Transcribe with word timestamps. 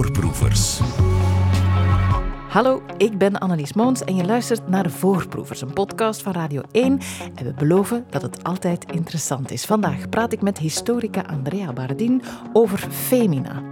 Voorproevers. 0.00 0.80
Hallo, 2.48 2.82
ik 2.96 3.18
ben 3.18 3.38
Annelies 3.38 3.72
Moons 3.72 4.04
en 4.04 4.16
je 4.16 4.24
luistert 4.24 4.68
naar 4.68 4.90
Voorproevers, 4.90 5.60
een 5.60 5.72
podcast 5.72 6.22
van 6.22 6.32
Radio 6.32 6.62
1. 6.72 6.98
En 7.34 7.44
we 7.44 7.52
beloven 7.52 8.06
dat 8.10 8.22
het 8.22 8.44
altijd 8.44 8.92
interessant 8.92 9.50
is. 9.50 9.64
Vandaag 9.64 10.08
praat 10.08 10.32
ik 10.32 10.42
met 10.42 10.58
historica 10.58 11.20
Andrea 11.20 11.72
Bardin 11.72 12.22
over 12.52 12.78
Femina. 12.78 13.62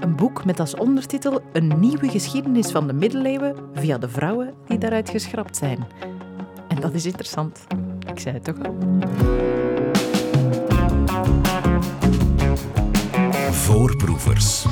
Een 0.00 0.16
boek 0.16 0.44
met 0.44 0.60
als 0.60 0.74
ondertitel 0.74 1.42
Een 1.52 1.80
nieuwe 1.80 2.08
geschiedenis 2.08 2.70
van 2.70 2.86
de 2.86 2.92
middeleeuwen 2.92 3.54
via 3.74 3.98
de 3.98 4.08
vrouwen 4.08 4.54
die 4.66 4.78
daaruit 4.78 5.10
geschrapt 5.10 5.56
zijn. 5.56 5.86
En 6.68 6.80
dat 6.80 6.94
is 6.94 7.06
interessant. 7.06 7.66
Ik 8.06 8.18
zei 8.18 8.34
het 8.34 8.44
toch 8.44 8.58
al. 8.62 8.76
Voorproevers. 13.52 14.66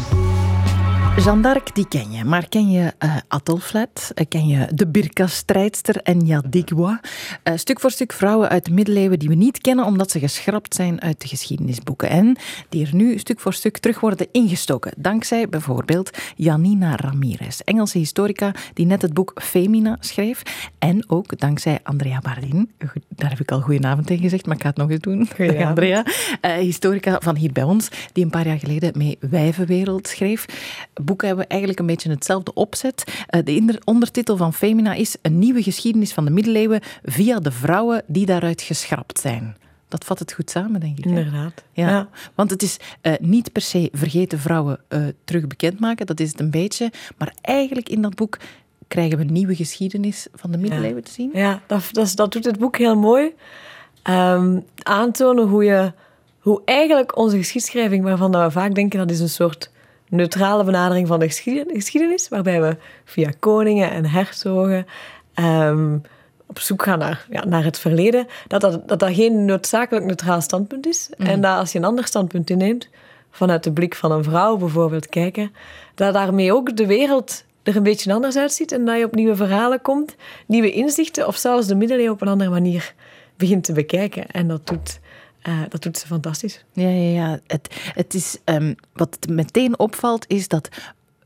Jeanne 1.17 1.43
d'Arc, 1.43 1.75
die 1.75 1.89
ken 1.89 2.13
je. 2.13 2.25
Maar 2.25 2.49
ken 2.49 2.71
je 2.71 2.93
uh, 3.05 3.17
Athelflaed? 3.29 4.13
Uh, 4.15 4.27
ken 4.29 4.47
je 4.47 4.69
de 4.75 4.87
Birka-strijdster 4.87 5.97
en 6.03 6.21
Jadigua? 6.21 7.01
Uh, 7.45 7.55
stuk 7.57 7.81
voor 7.81 7.91
stuk 7.91 8.13
vrouwen 8.13 8.49
uit 8.49 8.65
de 8.65 8.71
middeleeuwen 8.71 9.19
die 9.19 9.29
we 9.29 9.35
niet 9.35 9.59
kennen 9.59 9.85
omdat 9.85 10.11
ze 10.11 10.19
geschrapt 10.19 10.75
zijn 10.75 11.01
uit 11.01 11.21
de 11.21 11.29
geschiedenisboeken. 11.29 12.09
En 12.09 12.37
die 12.69 12.87
er 12.87 12.95
nu 12.95 13.19
stuk 13.19 13.41
voor 13.41 13.53
stuk 13.55 13.79
terug 13.79 14.01
worden 14.01 14.27
ingestoken. 14.33 14.93
Dankzij 14.97 15.49
bijvoorbeeld 15.49 16.11
Janina 16.37 16.97
Ramirez, 16.97 17.61
Engelse 17.61 17.99
historica 17.99 18.55
die 18.75 18.87
net 18.87 19.03
het 19.03 19.15
boek 19.15 19.33
Femina 19.43 19.97
schreef. 20.01 20.43
En 20.79 21.11
ook 21.11 21.39
dankzij 21.39 21.79
Andrea 21.83 22.19
Bardin. 22.19 22.71
Daar 23.09 23.31
heb 23.31 23.41
ik 23.41 23.51
al 23.51 23.61
goedenavond 23.61 24.07
tegen 24.07 24.23
gezegd, 24.23 24.47
maar 24.47 24.57
ik 24.57 24.63
ga 24.63 24.69
het 24.69 24.77
nog 24.77 24.91
eens 24.91 25.01
doen. 25.01 25.29
Andrea. 25.67 26.05
historica 26.59 27.19
van 27.23 27.37
hier 27.37 27.53
bij 27.53 27.63
ons, 27.63 27.89
die 28.13 28.25
een 28.25 28.31
paar 28.31 28.47
jaar 28.47 28.59
geleden 28.59 28.93
mee 28.97 29.17
Wijvenwereld 29.21 30.09
schreef 30.09 30.47
boeken 31.07 31.27
hebben 31.27 31.47
eigenlijk 31.47 31.81
een 31.81 31.87
beetje 31.87 32.11
hetzelfde 32.11 32.55
opzet. 32.55 33.05
Eh, 33.27 33.45
de 33.45 33.81
ondertitel 33.85 34.37
van 34.37 34.53
Femina 34.53 34.95
is 34.95 35.17
Een 35.23 35.39
nieuwe 35.39 35.63
geschiedenis 35.63 36.13
van 36.13 36.25
de 36.25 36.31
middeleeuwen 36.31 36.81
via 37.05 37.39
de 37.39 37.53
vrouwen 37.53 38.03
die 38.07 38.27
daaruit 38.27 38.63
geschrapt 38.63 39.19
zijn. 39.19 39.57
Dat 39.89 40.05
vat 40.05 40.19
het 40.19 40.33
goed 40.33 40.51
samen, 40.51 40.81
denk 40.81 40.99
ik. 40.99 41.05
Inderdaad. 41.05 41.65
Ja. 41.73 42.09
Want 42.35 42.51
het 42.51 42.63
is 42.63 42.77
uh, 43.03 43.13
niet 43.21 43.53
per 43.53 43.63
se 43.63 43.89
vergeten 43.93 44.39
vrouwen 44.39 44.81
uh, 44.89 45.07
terug 45.25 45.47
bekendmaken, 45.47 46.07
dat 46.07 46.21
is 46.21 46.31
het 46.31 46.41
een 46.41 46.51
beetje. 46.51 46.93
Maar 47.19 47.35
eigenlijk 47.41 47.89
in 47.89 48.03
dat 48.03 48.15
boek 48.15 48.39
krijgen 48.89 49.19
we 49.19 49.25
een 49.25 49.33
nieuwe 49.33 49.55
geschiedenis 49.55 50.27
van 50.35 50.51
de 50.51 50.59
middeleeuwen 50.59 51.05
te 51.05 51.11
zien. 51.11 51.31
Ja, 51.33 51.61
dat, 51.67 51.89
dat, 51.93 52.13
dat, 52.17 52.33
doet 52.33 52.45
het 52.45 52.59
boek 52.59 52.79
heel 52.79 52.97
mooi. 52.97 53.35
Um, 54.11 54.65
aantonen 54.83 55.49
hoe, 55.49 55.65
je, 55.65 55.93
hoe 56.41 56.63
eigenlijk 56.65 57.17
onze 57.17 57.37
geschiedschrijving, 57.37 58.05
waarvan 58.05 58.31
we 58.31 58.51
vaak 58.51 58.75
denken 58.75 58.99
dat 58.99 59.11
is 59.11 59.21
een 59.21 59.29
soort 59.29 59.71
neutrale 60.09 60.65
benadering 60.65 61.07
van 61.07 61.19
de 61.19 61.29
geschiedenis, 61.69 62.29
waarbij 62.29 62.61
we 62.61 62.77
via 63.05 63.31
koningen 63.39 63.91
en 63.91 64.07
hertogen 64.07 64.87
um, 65.35 66.03
op 66.47 66.59
zoek 66.59 66.83
gaan 66.83 66.99
naar, 66.99 67.27
ja, 67.31 67.45
naar 67.45 67.65
het 67.65 67.79
verleden, 67.79 68.27
dat 68.47 68.61
dat, 68.61 68.89
dat 68.89 68.99
dat 68.99 69.15
geen 69.15 69.45
noodzakelijk 69.45 70.05
neutraal 70.05 70.41
standpunt 70.41 70.87
is. 70.87 71.11
Mhm. 71.17 71.31
En 71.31 71.41
dat 71.41 71.59
als 71.59 71.73
je 71.73 71.79
een 71.79 71.85
ander 71.85 72.07
standpunt 72.07 72.51
inneemt, 72.51 72.89
vanuit 73.31 73.65
de 73.65 73.73
blik 73.73 73.95
van 73.95 74.13
een 74.13 74.25
vrouw 74.25 74.57
bijvoorbeeld 74.57 75.09
kijken, 75.09 75.53
dat 75.95 76.15
daarmee 76.15 76.53
ook 76.53 76.77
de 76.77 76.87
wereld 76.87 77.45
er 77.63 77.77
een 77.77 77.83
beetje 77.83 78.13
anders 78.13 78.37
uitziet 78.37 78.73
en 78.73 78.85
dat 78.85 78.99
je 78.99 79.05
op 79.05 79.15
nieuwe 79.15 79.37
verhalen 79.37 79.81
komt, 79.81 80.17
nieuwe 80.47 80.73
inzichten 80.73 81.27
of 81.27 81.37
zelfs 81.37 81.67
de 81.67 81.75
middeleeuwen 81.75 82.13
op 82.13 82.21
een 82.21 82.29
andere 82.29 82.51
manier 82.51 82.95
begint 83.37 83.65
te 83.65 83.73
bekijken. 83.73 84.27
En 84.27 84.49
dat 84.49 84.67
doet 84.67 85.01
uh, 85.49 85.61
dat 85.69 85.83
doet 85.83 85.99
ze 85.99 86.07
fantastisch. 86.07 86.65
Ja, 86.73 86.89
ja, 86.89 87.11
ja. 87.11 87.41
Het, 87.47 87.91
het 87.95 88.15
is, 88.15 88.39
um, 88.45 88.75
wat 88.93 89.19
meteen 89.29 89.79
opvalt 89.79 90.25
is 90.29 90.49
dat 90.49 90.69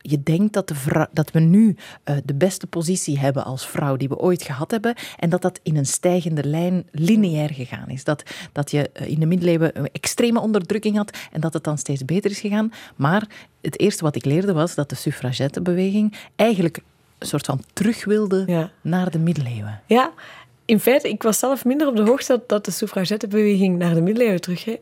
je 0.03 0.23
denkt 0.23 0.53
dat, 0.53 0.69
de 0.69 1.09
dat 1.13 1.31
we 1.31 1.41
nu 1.41 1.77
uh, 2.05 2.17
de 2.25 2.35
beste 2.35 2.67
positie 2.67 3.19
hebben 3.19 3.45
als 3.45 3.67
vrouw 3.67 3.97
die 3.97 4.09
we 4.09 4.19
ooit 4.19 4.43
gehad 4.43 4.71
hebben. 4.71 4.95
En 5.17 5.31
dat 5.31 5.43
dat 5.43 5.61
in 5.63 5.77
een 5.77 5.87
stijgende 5.87 6.45
lijn 6.45 6.87
lineair 6.91 7.55
gegaan 7.55 7.89
is. 7.89 8.05
Dat, 8.05 8.23
dat 8.53 8.71
je 8.71 8.91
uh, 9.01 9.09
in 9.09 9.21
de 9.21 9.27
middeleeuwen 9.27 9.79
een 9.79 9.89
extreme 9.93 10.41
onderdrukking 10.41 10.97
had 10.97 11.19
en 11.33 11.41
dat 11.41 11.53
het 11.53 11.65
dan 11.65 11.79
steeds 11.79 12.05
beter 12.05 12.31
is 12.31 12.41
gegaan. 12.41 12.73
Maar 12.97 13.29
het 13.61 13.81
eerste 13.81 14.05
wat 14.05 14.17
ik 14.17 14.25
leerde 14.25 14.53
was 14.53 14.75
dat 14.75 14.89
de 14.89 14.97
suffragettebeweging 14.97 16.17
eigenlijk 16.37 16.83
een 17.19 17.27
soort 17.27 17.47
van 17.47 17.63
terug 17.73 18.05
wilde 18.05 18.45
ja. 18.47 18.71
naar 18.81 19.11
de 19.11 19.19
middeleeuwen. 19.19 19.81
Ja, 19.87 20.13
in 20.71 20.81
feite, 20.81 21.09
ik 21.09 21.23
was 21.23 21.39
zelf 21.39 21.65
minder 21.65 21.87
op 21.87 21.97
de 21.97 22.03
hoogte 22.03 22.33
dat, 22.33 22.49
dat 22.49 22.65
de 22.65 22.71
suffragettebeweging 22.71 23.79
naar 23.79 23.95
de 23.95 24.01
middeleeuwen 24.01 24.41
teruggeeft. 24.41 24.81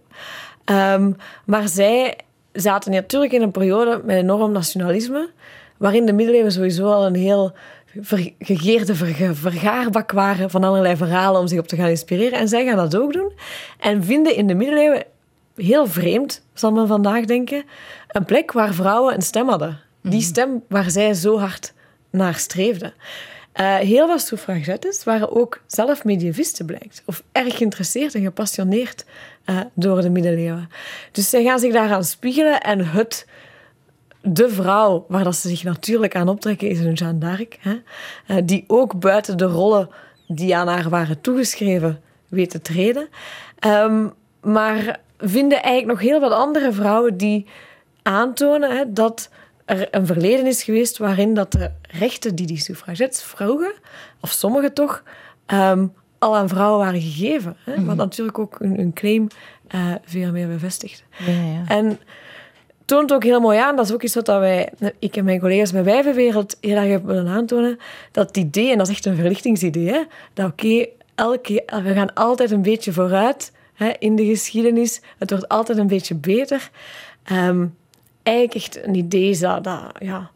Um, 0.65 1.17
maar 1.45 1.69
zij 1.69 2.19
zaten 2.53 2.93
natuurlijk 2.93 3.33
in 3.33 3.43
een 3.43 3.51
periode 3.51 4.03
met 4.05 4.17
enorm 4.17 4.53
nationalisme, 4.53 5.31
waarin 5.77 6.07
de 6.07 6.13
middeleeuwen 6.13 6.53
sowieso 6.53 6.91
al 6.93 7.07
een 7.07 7.15
heel 7.15 7.53
gegeerde 8.39 8.95
vergaarbak 9.35 10.13
waren 10.13 10.51
van 10.51 10.65
allerlei 10.65 10.97
verhalen 10.97 11.41
om 11.41 11.47
zich 11.47 11.59
op 11.59 11.67
te 11.67 11.77
gaan 11.77 11.89
inspireren. 11.89 12.39
En 12.39 12.49
zij 12.49 12.65
gaan 12.65 12.77
dat 12.77 12.97
ook 12.97 13.13
doen. 13.13 13.33
En 13.79 14.05
vinden 14.05 14.37
in 14.37 14.47
de 14.47 14.55
middeleeuwen, 14.55 15.05
heel 15.57 15.87
vreemd, 15.87 16.43
zal 16.55 16.73
men 16.73 16.87
vandaag 16.87 17.25
denken, 17.25 17.65
een 18.09 18.25
plek 18.25 18.53
waar 18.53 18.75
vrouwen 18.75 19.15
een 19.15 19.23
stem 19.23 19.49
hadden. 19.49 19.81
Die 20.03 20.13
mhm. 20.13 20.21
stem 20.21 20.63
waar 20.69 20.91
zij 20.91 21.15
zo 21.15 21.39
hard 21.39 21.73
naar 22.11 22.35
streefden. 22.35 22.95
Uh, 23.61 23.77
heel 23.77 24.07
wat 24.07 24.21
suffragettes 24.21 25.05
waren 25.05 25.37
ook 25.37 25.61
zelf 25.67 26.05
medievisten, 26.05 26.67
blijkt. 26.67 27.03
Of 27.07 27.23
erg 27.33 27.57
geïnteresseerd 27.57 28.15
en 28.15 28.23
gepassioneerd 28.23 29.05
uh, 29.47 29.61
door 29.75 30.01
de 30.01 30.11
middeleeuwen. 30.11 30.71
Dus 31.13 31.31
zij 31.31 31.43
gaan 31.43 31.59
zich 31.59 31.73
daaraan 31.73 32.05
spiegelen 32.05 32.61
en 32.61 32.87
het, 32.87 33.27
de 34.23 34.51
vrouw 34.51 35.05
waar 35.09 35.25
dat 35.25 35.37
ze 35.37 35.49
zich 35.49 35.65
natuurlijk 35.65 36.17
aan 36.17 36.29
optrekken 36.29 36.69
is 36.69 36.79
een 36.79 36.93
Jeanne 36.93 37.19
d'Arc. 37.19 37.59
Uh, 37.65 38.37
die 38.45 38.65
ook 38.67 39.01
buiten 39.01 39.37
de 39.37 39.45
rollen 39.45 39.89
die 40.27 40.57
aan 40.57 40.69
haar 40.69 40.89
waren 40.89 41.21
toegeschreven 41.21 42.01
weet 42.29 42.51
te 42.51 42.61
treden. 42.61 43.09
Um, 43.67 44.13
maar 44.41 45.01
vinden 45.19 45.63
eigenlijk 45.63 46.01
nog 46.01 46.11
heel 46.11 46.21
wat 46.21 46.33
andere 46.33 46.73
vrouwen 46.73 47.17
die 47.17 47.47
aantonen 48.03 48.77
hè, 48.77 48.93
dat 48.93 49.31
er 49.69 49.89
een 49.91 50.07
verleden 50.07 50.47
is 50.47 50.63
geweest 50.63 50.99
waarin 50.99 51.35
dat 51.35 51.53
de 51.53 51.71
rechten 51.83 52.35
die 52.35 52.47
die 52.47 52.61
suffragettes 52.61 53.23
vroegen, 53.23 53.73
of 54.21 54.31
sommigen 54.31 54.75
toch, 54.75 55.03
ehm, 55.47 55.87
al 56.19 56.37
aan 56.37 56.49
vrouwen 56.49 56.79
waren 56.79 57.01
gegeven. 57.01 57.57
Hè? 57.65 57.75
Wat 57.75 57.85
mhm. 57.85 57.97
natuurlijk 57.97 58.39
ook 58.39 58.57
hun, 58.59 58.93
claim 58.93 59.27
uh, 59.75 59.95
veel 60.05 60.33
meer 60.33 60.49
bevestigt. 60.49 61.05
Ja, 61.27 61.33
ja. 61.33 61.63
En 61.67 61.99
toont 62.85 63.13
ook 63.13 63.23
heel 63.23 63.41
mooi 63.41 63.59
aan, 63.59 63.77
dat 63.77 63.85
is 63.85 63.93
ook 63.93 64.03
iets 64.03 64.15
wat 64.15 64.27
wij, 64.27 64.73
ik 64.99 65.17
en 65.17 65.25
mijn 65.25 65.41
collega's 65.41 65.73
bij 65.73 65.85
Wijvenwereld 65.85 66.57
heel 66.61 66.77
erg 66.77 66.89
hebben 66.89 67.15
willen 67.15 67.33
aantonen, 67.33 67.79
dat 68.13 68.27
het 68.27 68.37
idee, 68.37 68.71
en 68.71 68.79
dat 68.79 68.89
is 68.89 68.95
echt 68.95 69.07
een 69.07 69.17
verlichtingsidee, 69.17 69.89
hè, 69.89 70.03
dat 70.35 70.51
oké, 70.51 70.87
elke 71.15 71.63
we 71.83 71.93
gaan 71.95 72.15
altijd 72.15 72.51
een 72.51 72.63
beetje 72.63 72.93
vooruit 72.93 73.53
hè, 73.75 73.93
in 73.99 74.17
de 74.17 74.25
geschiedenis, 74.25 75.01
het 75.19 75.31
wordt 75.31 75.49
altijd 75.49 75.79
een 75.79 75.87
beetje 75.87 76.15
beter. 76.15 76.71
Um, 77.33 77.77
eigenlijk 78.29 78.55
echt 78.55 78.87
een 78.87 78.95
idee 78.95 79.39
dat, 79.39 79.65
dat 79.65 79.83
ja, 79.99 80.31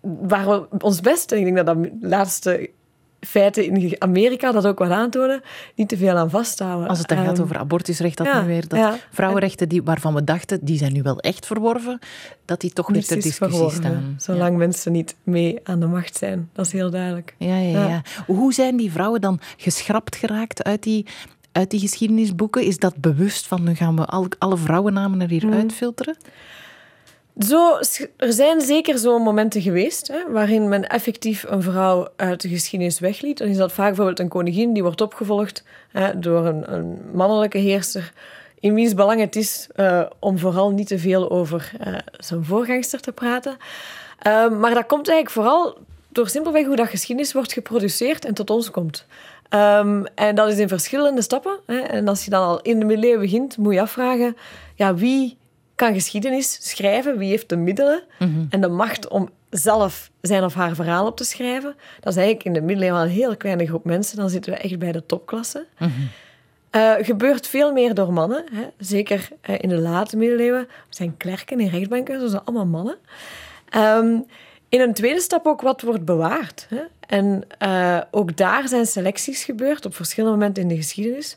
waar 0.00 0.48
we 0.48 0.66
ons 0.78 1.00
best, 1.00 1.32
en 1.32 1.38
ik 1.38 1.44
denk 1.44 1.56
dat 1.56 1.66
dat 1.66 1.88
laatste 2.00 2.70
feiten 3.20 3.64
in 3.64 3.96
Amerika 3.98 4.52
dat 4.52 4.66
ook 4.66 4.78
wel 4.78 4.92
aantonen, 4.92 5.42
niet 5.74 5.88
te 5.88 5.96
veel 5.96 6.16
aan 6.16 6.30
vasthouden. 6.30 6.88
Als 6.88 6.98
het 6.98 7.08
dan 7.08 7.18
gaat 7.18 7.32
ehm, 7.32 7.42
over 7.42 7.58
abortusrecht, 7.58 8.16
dat 8.16 8.34
nu 8.34 8.46
weer, 8.46 8.68
dat 8.68 8.98
vrouwenrechten 9.12 9.68
die, 9.68 9.82
waarvan 9.82 10.14
we 10.14 10.24
dachten, 10.24 10.58
die 10.62 10.78
zijn 10.78 10.92
nu 10.92 11.02
wel 11.02 11.18
echt 11.20 11.46
verworven, 11.46 11.98
dat 12.44 12.60
die 12.60 12.72
toch 12.72 12.88
weer 12.88 13.04
ter 13.04 13.20
discussie 13.20 13.70
staan. 13.70 14.14
Zolang 14.18 14.56
mensen 14.56 14.92
niet 14.92 15.16
mee 15.22 15.60
aan 15.62 15.80
de 15.80 15.86
macht 15.86 16.16
zijn. 16.16 16.50
Dat 16.52 16.66
is 16.66 16.72
heel 16.72 16.90
duidelijk. 16.90 17.34
Ja, 17.38 17.58
ja, 17.58 17.88
ja. 17.88 18.02
Hoe 18.26 18.52
zijn 18.52 18.76
die 18.76 18.92
vrouwen 18.92 19.20
dan 19.20 19.40
geschrapt 19.56 20.16
geraakt 20.16 20.64
uit 20.64 20.82
die, 20.82 21.06
uit 21.52 21.70
die 21.70 21.80
geschiedenisboeken? 21.80 22.62
Is 22.62 22.78
dat 22.78 22.96
bewust 22.96 23.46
van, 23.46 23.62
nu 23.62 23.74
gaan 23.74 23.96
we 23.96 24.04
al, 24.04 24.26
alle 24.38 24.56
vrouwennamen 24.56 25.20
er 25.20 25.28
hier 25.28 25.46
mm. 25.46 25.52
uitfilteren? 25.52 26.16
Zo, 27.46 27.78
er 28.16 28.32
zijn 28.32 28.60
zeker 28.60 28.98
zo'n 28.98 29.22
momenten 29.22 29.62
geweest 29.62 30.08
hè, 30.08 30.32
waarin 30.32 30.68
men 30.68 30.88
effectief 30.88 31.44
een 31.48 31.62
vrouw 31.62 32.08
uit 32.16 32.40
de 32.40 32.48
geschiedenis 32.48 32.98
wegliet. 32.98 33.38
Dan 33.38 33.48
is 33.48 33.56
dat 33.56 33.72
vaak 33.72 33.86
bijvoorbeeld 33.86 34.18
een 34.18 34.28
koningin 34.28 34.72
die 34.72 34.82
wordt 34.82 35.00
opgevolgd 35.00 35.64
hè, 35.90 36.18
door 36.18 36.46
een, 36.46 36.72
een, 36.72 36.98
mannelijke 37.12 37.58
heerser. 37.58 38.12
In 38.60 38.74
wiens 38.74 38.94
belang 38.94 39.20
het 39.20 39.36
is 39.36 39.68
uh, 39.76 40.02
om 40.18 40.38
vooral 40.38 40.70
niet 40.70 40.86
te 40.86 40.98
veel 40.98 41.30
over 41.30 41.72
uh, 41.86 41.98
zijn 42.16 42.44
voorgangster 42.44 43.00
te 43.00 43.12
praten. 43.12 43.56
Uh, 44.26 44.50
maar 44.50 44.74
dat 44.74 44.86
komt 44.86 45.08
eigenlijk 45.08 45.30
vooral 45.30 45.76
door 46.08 46.28
simpelweg 46.28 46.66
hoe 46.66 46.76
dat 46.76 46.88
geschiedenis 46.88 47.32
wordt 47.32 47.52
geproduceerd 47.52 48.24
en 48.24 48.34
tot 48.34 48.50
ons 48.50 48.70
komt. 48.70 49.06
Um, 49.50 50.06
en 50.14 50.34
dat 50.34 50.48
is 50.48 50.58
in 50.58 50.68
verschillende 50.68 51.22
stappen. 51.22 51.58
Hè. 51.66 51.78
En 51.78 52.08
als 52.08 52.24
je 52.24 52.30
dan 52.30 52.42
al 52.42 52.60
in 52.60 52.78
de 52.78 52.84
middeleeuwen 52.84 53.20
begint, 53.20 53.56
moet 53.56 53.74
je 53.74 53.80
afvragen: 53.80 54.36
ja, 54.74 54.94
wie 54.94 55.36
kan 55.78 55.94
geschiedenis 55.94 56.58
schrijven, 56.60 57.18
wie 57.18 57.30
heeft 57.30 57.48
de 57.48 57.56
middelen 57.56 58.02
mhm. 58.18 58.44
en 58.50 58.60
de 58.60 58.68
macht 58.68 59.08
om 59.08 59.28
zelf 59.50 60.10
zijn 60.20 60.44
of 60.44 60.54
haar 60.54 60.74
verhaal 60.74 61.06
op 61.06 61.16
te 61.16 61.24
schrijven. 61.24 61.74
Dat 62.00 62.12
is 62.12 62.18
eigenlijk 62.18 62.46
in 62.46 62.52
de 62.52 62.60
middeleeuwen 62.60 63.02
een 63.02 63.08
heel 63.08 63.36
kleine 63.36 63.66
groep 63.66 63.84
mensen. 63.84 64.16
Dan 64.16 64.30
zitten 64.30 64.52
we 64.52 64.58
echt 64.58 64.78
bij 64.78 64.92
de 64.92 65.06
topklasse. 65.06 65.66
Mm 65.78 66.08
gebeurt 67.00 67.46
veel 67.46 67.72
meer 67.72 67.94
door 67.94 68.12
mannen. 68.12 68.44
Hè. 68.52 68.66
Zeker 68.78 69.28
uh, 69.50 69.56
in 69.58 69.68
de 69.68 69.78
late 69.78 70.16
middeleeuwen 70.16 70.68
zijn 70.88 71.16
klerken 71.16 71.60
en 71.60 71.68
rechtbanken, 71.68 72.20
dat 72.20 72.30
zijn 72.30 72.44
allemaal 72.44 72.66
mannen. 72.66 72.96
Ehm, 73.68 74.20
in 74.68 74.80
een 74.80 74.94
tweede 74.94 75.20
stap 75.20 75.46
ook 75.46 75.60
wat 75.60 75.82
wordt 75.82 76.04
bewaard. 76.04 76.66
Hè? 76.68 76.80
En 77.00 77.42
uh, 77.62 78.00
ook 78.10 78.36
daar 78.36 78.68
zijn 78.68 78.86
selecties 78.86 79.44
gebeurd 79.44 79.86
op 79.86 79.94
verschillende 79.94 80.36
momenten 80.36 80.62
in 80.62 80.68
de 80.68 80.76
geschiedenis. 80.76 81.36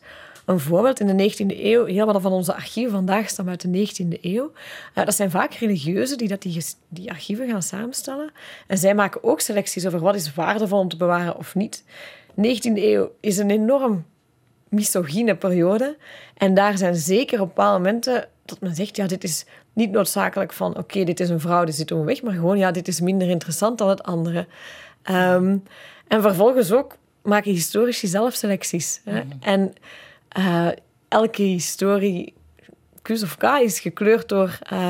Een 0.51 0.59
voorbeeld, 0.59 1.00
in 1.00 1.18
de 1.18 1.31
19e 1.31 1.59
eeuw, 1.59 1.86
heel 1.86 2.06
wat 2.06 2.21
van 2.21 2.31
onze 2.31 2.53
archieven 2.53 2.92
vandaag 2.92 3.30
stammen 3.30 3.53
uit 3.53 3.62
de 3.62 4.06
19e 4.06 4.21
eeuw. 4.21 4.51
Uh, 4.95 5.06
dat 5.06 5.15
zijn 5.15 5.31
vaak 5.31 5.53
religieuzen 5.53 6.18
die 6.18 6.27
dat 6.27 6.42
die, 6.42 6.63
die 6.88 7.09
archieven 7.12 7.50
gaan 7.50 7.62
samenstellen. 7.62 8.31
En 8.68 8.77
zij 8.77 8.95
maken 8.95 9.24
ook 9.24 9.39
selecties 9.39 9.86
over 9.86 10.00
wat 10.00 10.15
is 10.15 10.33
waardevol 10.33 10.80
om 10.80 10.89
te 10.89 10.98
bewaren 10.98 11.38
of 11.38 11.56
niet. 11.56 11.83
19e 12.31 12.74
eeuw 12.75 13.12
is 13.19 13.38
een 13.38 13.50
enorm 13.50 14.06
misogyne 14.69 15.36
periode. 15.36 15.98
En 16.38 16.54
daar 16.54 16.77
zijn 16.77 16.95
zeker 16.95 17.42
op 17.42 17.47
bepaalde 17.47 17.77
momenten 17.77 18.27
dat 18.45 18.59
men 18.59 18.75
zegt, 18.75 18.95
ja, 18.95 19.07
dit 19.07 19.24
is 19.24 19.45
niet 19.74 19.92
noodzakelijk 19.92 20.54
van, 20.54 20.77
oké, 20.77 21.04
dit 21.04 21.19
is 21.19 21.30
een 21.30 21.39
vrouw, 21.39 21.63
die 21.63 21.74
zit 21.74 21.88
doen 21.88 22.06
weg, 22.06 22.21
maar 22.21 22.33
gewoon, 22.33 22.57
ja, 22.57 22.71
dit 22.71 22.88
is 22.88 23.01
minder 23.01 23.30
interessant 23.30 23.77
dan 23.77 23.89
het 23.89 24.04
andere. 24.04 24.47
Um, 25.09 25.63
en 26.07 26.21
vervolgens 26.21 26.71
ook 26.71 26.97
maken 27.21 27.51
historici 27.51 28.07
zelf 28.07 28.33
selecties. 28.33 29.01
Hè? 29.04 29.24
Mhm. 29.24 29.38
En 29.39 29.74
uh, 30.38 30.68
elke 31.07 31.42
historie, 31.42 32.33
kus 33.01 33.24
of 33.24 33.38
K, 33.38 33.44
is 33.44 33.80
gekleurd 33.80 34.30
door 34.30 34.60
uh, 34.74 34.89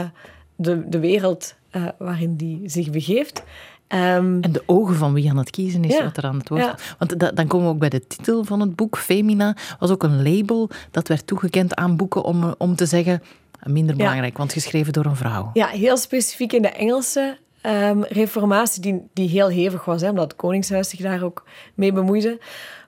de, 0.56 0.90
de 0.90 1.00
wereld 1.00 1.56
uh, 1.72 1.88
waarin 1.98 2.36
die 2.36 2.70
zich 2.70 2.90
begeeft. 2.90 3.44
Um, 3.88 4.42
en 4.42 4.52
de 4.52 4.64
ogen 4.66 4.96
van 4.96 5.14
wie 5.14 5.30
aan 5.30 5.38
het 5.38 5.50
kiezen 5.50 5.84
is, 5.84 5.94
ja, 5.94 6.04
wat 6.04 6.18
er 6.18 6.24
aan 6.24 6.38
het 6.38 6.50
woord 6.50 6.62
ja. 6.62 6.78
Want 6.98 7.20
da, 7.20 7.32
dan 7.32 7.48
komen 7.48 7.68
we 7.68 7.74
ook 7.74 7.80
bij 7.80 7.90
de 7.90 8.08
titel 8.08 8.44
van 8.44 8.60
het 8.60 8.76
boek. 8.76 8.98
Femina 8.98 9.56
was 9.80 9.90
ook 9.90 10.04
een 10.04 10.24
label 10.24 10.70
dat 10.92 11.08
werd 11.08 11.28
toegekend 11.28 11.76
aan 11.76 11.96
boeken 11.96 12.24
om, 12.24 12.56
om 12.58 12.76
te 12.76 12.86
zeggen 12.86 13.24
minder 13.64 13.96
belangrijk, 13.96 14.38
want 14.38 14.54
geschreven 14.54 14.94
door 14.94 15.06
een 15.06 15.16
vrouw. 15.16 15.50
Ja, 15.54 15.68
heel 15.68 15.98
specifiek 15.98 16.54
in 16.54 16.62
de 16.62 16.70
Engelse 16.70 17.38
um, 17.66 18.04
reformatie, 18.04 18.82
die, 18.82 19.10
die 19.14 19.30
heel 19.30 19.48
hevig 19.48 19.86
was, 19.86 20.02
hè, 20.02 20.10
omdat 20.10 20.32
het 20.32 20.36
Koningshuis 20.36 20.90
zich 20.90 21.00
daar 21.00 21.24
ook 21.24 21.44
mee 21.74 21.94
bemoeide. 21.94 22.40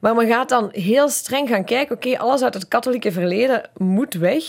Maar 0.01 0.15
men 0.15 0.27
gaat 0.27 0.49
dan 0.49 0.69
heel 0.71 1.09
streng 1.09 1.49
gaan 1.49 1.65
kijken, 1.65 1.95
oké, 1.95 2.17
alles 2.17 2.41
uit 2.43 2.53
het 2.53 2.67
katholieke 2.67 3.11
verleden 3.11 3.69
moet 3.77 4.13
weg. 4.13 4.43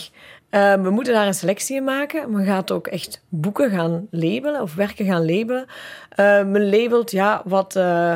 Uh, 0.50 0.74
we 0.74 0.90
moeten 0.90 1.12
daar 1.12 1.26
een 1.26 1.34
selectie 1.34 1.76
in 1.76 1.84
maken. 1.84 2.30
Men 2.32 2.44
gaat 2.44 2.70
ook 2.70 2.86
echt 2.86 3.24
boeken 3.28 3.70
gaan 3.70 4.06
labelen 4.10 4.62
of 4.62 4.74
werken 4.74 5.04
gaan 5.04 5.26
labelen. 5.26 5.66
Uh, 6.16 6.44
men 6.44 6.70
labelt 6.70 7.10
ja, 7.10 7.42
wat... 7.44 7.76
Uh, 7.76 8.14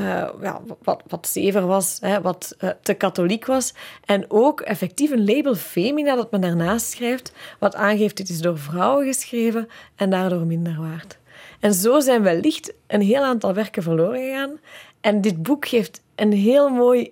uh, 0.00 0.28
ja, 0.40 0.60
wat, 0.82 1.02
wat 1.06 1.28
zever 1.28 1.66
was, 1.66 1.98
hè, 2.00 2.20
wat 2.20 2.56
uh, 2.60 2.70
te 2.82 2.94
katholiek 2.94 3.46
was. 3.46 3.74
En 4.04 4.24
ook 4.28 4.60
effectief 4.60 5.10
een 5.10 5.24
label 5.24 5.54
femina 5.54 6.14
dat 6.14 6.30
men 6.30 6.40
daarnaast 6.40 6.86
schrijft, 6.86 7.32
wat 7.58 7.74
aangeeft 7.74 8.16
dit 8.16 8.28
is 8.28 8.40
door 8.40 8.58
vrouwen 8.58 9.06
geschreven 9.06 9.68
en 9.96 10.10
daardoor 10.10 10.46
minder 10.46 10.76
waard. 10.80 11.18
En 11.60 11.74
zo 11.74 12.00
zijn 12.00 12.22
wellicht 12.22 12.72
een 12.86 13.02
heel 13.02 13.22
aantal 13.22 13.54
werken 13.54 13.82
verloren 13.82 14.20
gegaan. 14.20 14.58
En 15.00 15.20
dit 15.20 15.42
boek 15.42 15.68
geeft 15.68 16.02
een 16.14 16.32
heel 16.32 16.68
mooi 16.68 17.10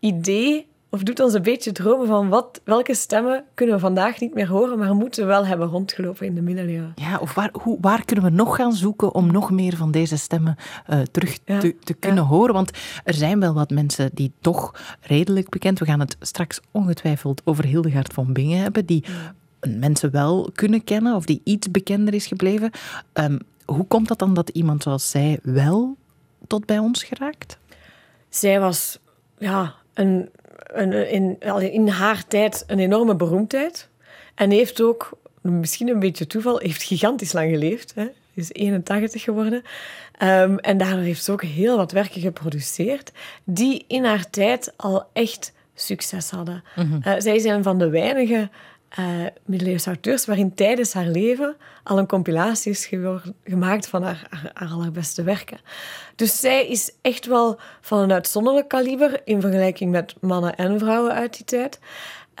idee 0.00 0.66
of 0.94 1.02
doet 1.02 1.20
ons 1.20 1.34
een 1.34 1.42
beetje 1.42 1.72
dromen 1.72 2.06
van 2.06 2.28
wat, 2.28 2.60
welke 2.64 2.94
stemmen 2.94 3.44
kunnen 3.54 3.74
we 3.74 3.80
vandaag 3.80 4.20
niet 4.20 4.34
meer 4.34 4.48
horen, 4.48 4.78
maar 4.78 4.94
moeten 4.94 5.22
we 5.22 5.28
wel 5.28 5.46
hebben 5.46 5.68
rondgelopen 5.68 6.26
in 6.26 6.34
de 6.34 6.42
middeleeuwen. 6.42 6.92
Ja, 6.94 7.18
of 7.18 7.34
waar, 7.34 7.50
hoe, 7.52 7.78
waar 7.80 8.04
kunnen 8.04 8.24
we 8.24 8.30
nog 8.30 8.56
gaan 8.56 8.72
zoeken 8.72 9.14
om 9.14 9.32
nog 9.32 9.50
meer 9.50 9.76
van 9.76 9.90
deze 9.90 10.16
stemmen 10.16 10.56
uh, 10.90 11.00
terug 11.10 11.38
te, 11.38 11.76
te, 11.84 11.94
kunnen 11.94 12.24
horen? 12.24 12.54
Want 12.54 12.70
er 13.04 13.14
zijn 13.14 13.40
wel 13.40 13.54
wat 13.54 13.70
mensen 13.70 14.10
die 14.14 14.32
toch 14.40 14.74
redelijk 15.00 15.48
bekend, 15.48 15.78
we 15.78 15.84
gaan 15.84 16.00
het 16.00 16.16
straks 16.20 16.60
ongetwijfeld 16.70 17.42
over 17.44 17.64
Hildegard 17.64 18.12
van 18.12 18.32
Bingen 18.32 18.60
hebben, 18.60 18.86
die 18.86 19.04
mensen 19.68 20.10
wel 20.10 20.50
kunnen 20.54 20.84
kennen 20.84 21.14
of 21.14 21.24
die 21.24 21.40
iets 21.44 21.70
bekender 21.70 22.14
is 22.14 22.26
gebleven. 22.26 22.70
Um, 23.12 23.38
hoe 23.64 23.86
komt 23.86 24.08
dat 24.08 24.18
dan 24.18 24.34
dat 24.34 24.48
iemand 24.48 24.82
zoals 24.82 25.10
zij 25.10 25.38
wel 25.42 25.96
tot 26.46 26.66
bij 26.66 26.78
ons 26.78 27.02
geraakt? 27.02 27.58
Zij 28.28 28.60
was 28.60 28.98
ja, 29.38 29.74
een 29.94 30.28
een, 30.72 31.10
in, 31.10 31.38
in 31.72 31.88
haar 31.88 32.26
tijd 32.26 32.64
een 32.66 32.78
enorme 32.78 33.16
beroemdheid. 33.16 33.88
En 34.34 34.50
heeft 34.50 34.82
ook, 34.82 35.18
misschien 35.40 35.88
een 35.88 35.98
beetje 35.98 36.26
toeval, 36.26 36.58
heeft 36.58 36.82
gigantisch 36.82 37.32
lang 37.32 37.50
geleefd. 37.50 37.92
Hè. 37.94 38.06
Is 38.34 38.52
81 38.52 39.22
geworden. 39.22 39.62
Um, 40.22 40.58
en 40.58 40.78
daardoor 40.78 41.02
heeft 41.02 41.24
ze 41.24 41.32
ook 41.32 41.42
heel 41.42 41.76
wat 41.76 41.92
werken 41.92 42.20
geproduceerd 42.20 43.12
die 43.44 43.84
in 43.88 44.04
haar 44.04 44.30
tijd 44.30 44.72
al 44.76 45.04
echt 45.12 45.52
succes 45.74 46.30
hadden. 46.30 46.64
Mm 46.76 47.00
zij 47.02 47.34
is 47.34 47.44
een 47.44 47.62
van 47.62 47.78
de 47.78 47.88
weinige 47.88 48.50
uh, 48.98 49.26
middeleeuwse 49.44 49.86
auteurs 49.86 50.26
waarin 50.26 50.54
tijdens 50.54 50.92
haar 50.92 51.06
leven 51.06 51.56
al 51.82 51.98
een 51.98 52.06
compilatie 52.06 52.70
is 52.70 52.90
gemaakt 53.44 53.86
van 53.88 54.02
haar, 54.02 54.50
allerbeste 54.54 55.22
werken. 55.22 55.58
Dus 56.16 56.36
zij 56.36 56.66
is 56.66 56.92
echt 57.00 57.26
wel 57.26 57.58
van 57.80 57.98
een 57.98 58.12
uitzonderlijk 58.12 58.68
kaliber 58.68 59.20
in 59.24 59.40
vergelijking 59.40 59.90
met 59.90 60.14
mannen 60.20 60.56
en 60.56 60.78
vrouwen 60.78 61.12
uit 61.12 61.36
die 61.36 61.44
tijd. 61.44 61.78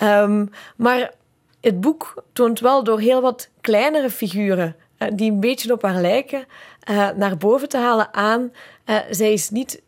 Um, 0.02 0.50
maar 0.76 1.12
het 1.60 1.80
boek 1.80 2.24
toont 2.32 2.60
wel 2.60 2.84
door 2.84 3.00
heel 3.00 3.20
wat 3.20 3.50
kleinere 3.60 4.10
figuren 4.10 4.76
uh, 4.98 5.08
die 5.12 5.30
een 5.30 5.40
beetje 5.40 5.72
op 5.72 5.82
haar 5.82 6.00
lijken, 6.00 6.44
uh, 6.90 7.10
naar 7.10 7.36
boven 7.36 7.68
te 7.68 7.76
halen 7.78 8.14
aan. 8.14 8.52
zij 9.10 9.32
is 9.32 9.50
niet 9.50 9.82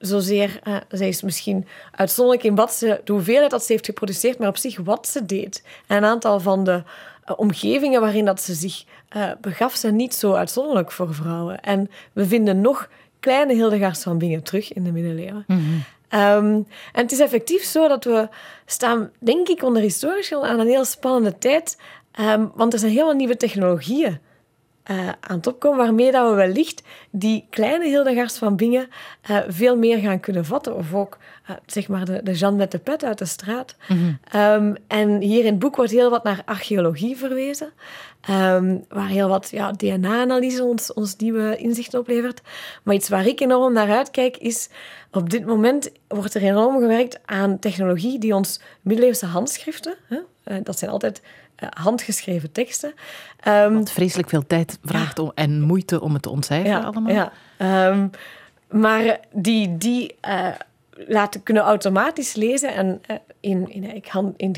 zozeer, 0.00 0.60
uh, 0.64 0.76
zij 0.88 1.08
is 1.08 1.22
misschien 1.22 1.66
uitzonderlijk 1.90 2.46
in 2.46 2.54
wat 2.54 2.72
ze, 2.72 3.00
de 3.04 3.12
hoeveelheid 3.12 3.50
dat 3.50 3.64
ze 3.64 3.72
heeft 3.72 3.84
geproduceerd, 3.84 4.38
maar 4.38 4.48
op 4.48 4.56
zich 4.56 4.78
wat 4.78 5.08
ze 5.08 5.26
deed. 5.26 5.62
En 5.86 5.96
een 5.96 6.04
aantal 6.04 6.40
van 6.40 6.64
de 6.64 6.82
uh, 7.30 7.34
omgevingen 7.36 8.00
waarin 8.00 8.24
dat 8.24 8.40
ze 8.40 8.54
zich 8.54 8.84
uh, 9.16 9.30
begaf, 9.40 9.74
zijn 9.74 9.96
niet 9.96 10.14
zo 10.14 10.32
uitzonderlijk 10.32 10.92
voor 10.92 11.14
vrouwen. 11.14 11.60
En 11.60 11.90
we 12.12 12.26
vinden 12.26 12.60
nog 12.60 12.88
kleine 13.20 13.54
Hildegaards 13.54 14.02
van 14.02 14.18
Bingen 14.18 14.42
terug 14.42 14.72
in 14.72 14.84
de 14.84 14.92
middeleeuwen. 14.92 15.44
Mm 15.46 15.56
-hmm. 15.58 16.20
um, 16.20 16.66
en 16.92 17.02
het 17.02 17.12
is 17.12 17.20
effectief 17.20 17.62
zo 17.62 17.88
dat 17.88 18.04
we 18.04 18.28
staan, 18.66 19.10
denk 19.18 19.48
ik, 19.48 19.62
onder 19.62 19.82
historisch 19.82 20.32
aan 20.32 20.60
een 20.60 20.66
heel 20.66 20.84
spannende 20.84 21.38
tijd. 21.38 21.78
Um, 22.20 22.52
want 22.54 22.72
er 22.72 22.78
zijn 22.78 22.92
heel 22.92 23.06
veel 23.06 23.16
nieuwe 23.16 23.36
technologieën 23.36 24.18
uh, 24.90 25.08
aan 25.20 25.36
het 25.36 25.46
opkomen, 25.46 25.78
waarmee 25.78 26.12
dat 26.12 26.28
we 26.28 26.34
wellicht 26.34 26.82
die 27.10 27.46
kleine 27.50 27.84
Hildegards 27.84 28.38
van 28.38 28.56
Bingen 28.56 28.88
uh, 29.30 29.38
veel 29.48 29.76
meer 29.76 29.98
gaan 29.98 30.20
kunnen 30.20 30.44
vatten. 30.44 30.76
Of 30.76 30.94
ook, 30.94 31.18
uh, 31.50 31.56
zeg 31.66 31.88
maar, 31.88 32.04
de, 32.04 32.20
de 32.22 32.32
Jean 32.32 32.56
met 32.56 32.70
de 32.70 32.78
pet 32.78 33.04
uit 33.04 33.18
de 33.18 33.24
straat. 33.24 33.76
Mm 33.88 34.18
-hmm. 34.30 34.40
um, 34.40 34.76
en 34.86 35.20
hier 35.20 35.44
in 35.44 35.50
het 35.50 35.58
boek 35.58 35.76
wordt 35.76 35.90
heel 35.90 36.10
wat 36.10 36.24
naar 36.24 36.42
archeologie 36.44 37.16
verwezen, 37.16 37.72
um, 38.30 38.84
waar 38.88 39.08
heel 39.08 39.28
wat 39.28 39.48
ja, 39.50 39.72
DNA-analyse 39.72 40.64
ons, 40.64 40.92
ons 40.92 41.16
nieuwe 41.16 41.56
inzichten 41.56 41.98
oplevert. 41.98 42.40
Maar 42.82 42.94
iets 42.94 43.08
waar 43.08 43.26
ik 43.26 43.40
enorm 43.40 43.72
naar 43.72 43.90
uitkijk 43.90 44.36
is, 44.36 44.68
op 45.10 45.30
dit 45.30 45.46
moment 45.46 45.90
wordt 46.08 46.34
er 46.34 46.42
enorm 46.42 46.80
gewerkt 46.80 47.18
aan 47.24 47.58
technologie 47.58 48.18
die 48.18 48.34
ons 48.34 48.60
middeleeuwse 48.80 49.26
handschriften, 49.26 49.94
hè, 50.44 50.62
dat 50.62 50.78
zijn 50.78 50.90
altijd 50.90 51.22
eh, 51.56 51.68
handgeschreven 51.70 52.52
teksten. 52.52 52.94
Um, 53.48 53.74
Wat 53.74 53.90
vreselijk 53.90 54.28
veel 54.28 54.46
tijd 54.46 54.78
vraagt 54.84 55.18
om, 55.18 55.32
en 55.34 55.60
moeite 55.60 56.00
om 56.00 56.12
het 56.12 56.22
te 56.22 56.30
ontcijferen 56.30 56.84
allemaal. 56.84 57.30
Ja, 57.58 57.88
um, 57.88 58.10
maar 58.68 59.20
die, 59.32 59.76
die 59.76 60.16
uh, 60.28 60.48
laten 61.06 61.42
kunnen 61.42 61.62
automatisch 61.62 62.34
lezen 62.34 62.74
en 62.74 63.00
uh, 63.10 63.16
in, 63.40 63.72
in, 63.72 63.94
ik 63.94 64.08
kan 64.12 64.34
in 64.36 64.54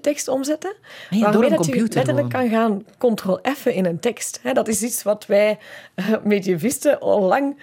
tekst 0.00 0.28
omzetten. 0.28 0.74
Ah 1.10 1.18
ja, 1.18 1.32
waarmee 1.32 1.50
dat 1.50 1.66
je 1.66 1.88
letterlijk 1.90 2.28
kan 2.28 2.48
gaan 2.48 2.84
ctrl-F 2.98 3.66
in 3.66 3.86
een 3.86 4.00
tekst. 4.00 4.40
He, 4.42 4.52
dat 4.52 4.68
is 4.68 4.82
iets 4.82 5.02
wat 5.02 5.26
wij 5.26 5.58
uh, 5.94 6.06
medievisten 6.22 7.00
al 7.00 7.22
lang 7.22 7.56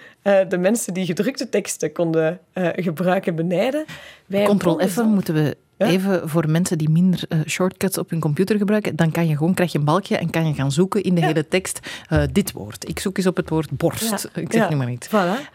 de 0.48 0.58
mensen 0.58 0.94
die 0.94 1.06
gedrukte 1.06 1.48
teksten 1.48 1.92
konden 1.92 2.40
gebruiken 2.74 3.34
benijden. 3.34 3.84
Ctrl-F 4.28 5.02
moeten 5.02 5.34
we 5.34 5.56
Even 5.76 6.28
voor 6.28 6.50
mensen 6.50 6.78
die 6.78 6.90
minder 6.90 7.24
uh, 7.28 7.38
shortcuts 7.46 7.98
op 7.98 8.10
hun 8.10 8.20
computer 8.20 8.56
gebruiken, 8.56 8.96
dan 8.96 9.10
kan 9.10 9.26
je 9.26 9.36
gewoon, 9.36 9.54
krijg 9.54 9.72
je 9.72 9.78
een 9.78 9.84
balkje 9.84 10.16
en 10.16 10.30
kan 10.30 10.46
je 10.46 10.54
gaan 10.54 10.72
zoeken 10.72 11.02
in 11.02 11.14
de 11.14 11.24
hele 11.24 11.48
tekst 11.48 11.80
uh, 12.12 12.22
dit 12.32 12.52
woord. 12.52 12.88
Ik 12.88 12.98
zoek 12.98 13.16
eens 13.16 13.26
op 13.26 13.36
het 13.36 13.48
woord 13.48 13.70
borst. 13.70 14.28
Ik 14.34 14.52
zeg 14.52 14.68
nu 14.68 14.76
maar 14.76 14.86
niet. 14.86 15.08
Voilà. 15.08 15.10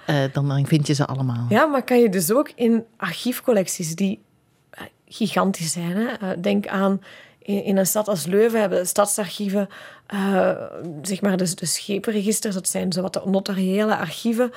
Uh, 0.10 0.16
dan, 0.34 0.48
dan 0.48 0.68
vind 0.68 0.88
je 0.88 0.94
ze 0.94 1.06
allemaal. 1.06 1.46
Ja, 1.50 1.66
maar 1.66 1.84
kan 1.84 2.00
je 2.00 2.10
dus 2.10 2.32
ook 2.32 2.52
in 2.56 2.84
archiefcollecties 2.98 3.96
die 3.96 4.20
gigantisch 5.06 5.72
zijn. 5.72 5.96
Hè? 5.98 6.40
denk 6.40 6.68
aan 6.68 7.02
in, 7.42 7.78
een 7.78 7.86
stad 7.86 8.08
als 8.08 8.26
Leuven 8.26 8.60
hebben 8.60 8.88
stadsarchieven, 8.88 9.70
uh, 10.14 10.52
zeg 11.02 11.22
maar 11.22 11.38
de, 11.38 11.56
de 11.56 11.66
schepenregisters, 11.66 12.56
dat 12.56 12.68
zijn 12.70 12.94
zowat 12.94 13.14
de 13.14 13.22
notariële 13.26 13.98
archieven. 13.98 14.52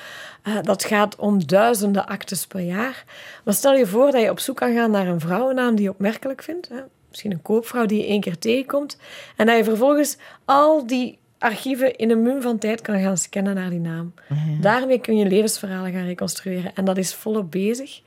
Uh, 0.45 0.57
dat 0.63 0.85
gaat 0.85 1.17
om 1.17 1.47
duizenden 1.47 2.07
actes 2.07 2.47
per 2.47 2.61
jaar. 2.61 3.05
Maar 3.45 3.55
stel 3.55 3.75
je 3.75 3.87
voor 3.87 4.11
dat 4.11 4.23
je 4.23 4.31
op 4.31 4.39
zoek 4.39 4.57
kan 4.57 4.75
gaan 4.75 4.91
naar 4.91 5.07
een 5.07 5.21
vrouwennaam 5.21 5.75
die 5.75 5.85
je 5.85 5.91
opmerkelijk 5.91 6.43
vindt. 6.43 6.69
Hè? 6.69 6.81
Misschien 7.09 7.33
een 7.33 7.43
koopvrouw 7.43 7.87
die 7.87 7.99
je 7.99 8.07
één 8.07 8.21
keer 8.21 8.39
tegenkomt. 8.39 8.99
En 9.37 9.47
dat 9.47 9.57
je 9.57 9.65
vervolgens 9.65 10.17
al 10.45 10.87
die 10.87 11.19
archieven 11.39 11.97
in 11.97 12.11
een 12.11 12.23
mum 12.23 12.43
van 12.43 12.59
tijd 12.59 12.81
kan 12.81 13.01
gaan 13.01 13.17
scannen 13.17 13.55
naar 13.55 13.71
die 13.71 13.81
naam. 13.81 14.15
Daarmee 14.61 15.01
kun 15.01 15.17
je 15.17 15.27
levensverhalen 15.27 15.93
gaan 15.93 16.07
reconstrueren. 16.07 16.75
En 16.75 16.85
dat 16.85 16.97
is 16.97 17.15
volop 17.15 17.51
bezig. 17.51 18.01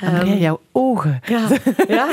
Andrea, 0.00 0.34
jouw 0.34 0.60
ogen. 0.72 1.20
Ja, 1.24 1.48
ja. 1.88 2.08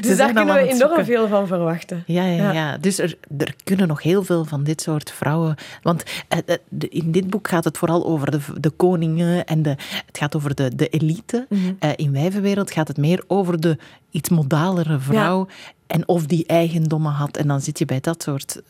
dus 0.00 0.16
daar 0.16 0.32
kunnen 0.32 0.54
we 0.54 0.68
enorm 0.68 1.04
veel 1.04 1.28
van 1.28 1.46
verwachten. 1.46 2.02
Ja, 2.06 2.24
ja, 2.24 2.52
ja. 2.52 2.78
dus 2.78 2.98
er, 2.98 3.16
er 3.38 3.54
kunnen 3.64 3.88
nog 3.88 4.02
heel 4.02 4.22
veel 4.24 4.44
van 4.44 4.64
dit 4.64 4.80
soort 4.80 5.10
vrouwen. 5.10 5.54
Want 5.82 6.02
eh, 6.28 6.38
eh, 6.46 6.56
in 6.88 7.12
dit 7.12 7.30
boek 7.30 7.48
gaat 7.48 7.64
het 7.64 7.78
vooral 7.78 8.06
over 8.06 8.30
de, 8.30 8.40
de 8.60 8.70
koningen 8.70 9.44
en 9.44 9.62
de, 9.62 9.70
het 10.06 10.18
gaat 10.18 10.36
over 10.36 10.54
de, 10.54 10.74
de 10.74 10.88
elite. 10.88 11.46
Mhm. 11.48 11.60
Eh, 11.78 11.90
in 11.96 12.12
Wijvenwereld 12.12 12.70
gaat 12.70 12.88
het 12.88 12.96
meer 12.96 13.24
over 13.26 13.60
de 13.60 13.78
iets 14.10 14.28
modalere 14.28 14.98
vrouw. 14.98 15.46
En 15.86 16.08
of 16.08 16.26
die 16.26 16.46
eigendommen 16.46 17.12
had. 17.12 17.36
En 17.36 17.48
dan 17.48 17.60
zit 17.60 17.78
je 17.78 17.84
bij 17.84 18.00
dat 18.00 18.22
soort 18.22 18.62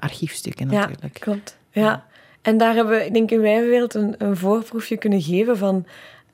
archiefstukken 0.00 0.70
Ja, 0.70 0.80
natuurlijk. 0.80 1.20
klopt. 1.20 1.58
Ja. 1.70 2.04
En 2.42 2.58
daar 2.58 2.74
hebben 2.74 2.98
we, 2.98 3.04
ik 3.04 3.12
denk 3.12 3.30
in 3.30 3.40
mijn 3.40 3.68
wereld, 3.68 3.94
een, 3.94 4.14
een 4.18 4.36
voorproefje 4.36 4.96
kunnen 4.96 5.22
geven 5.22 5.58
van 5.58 5.86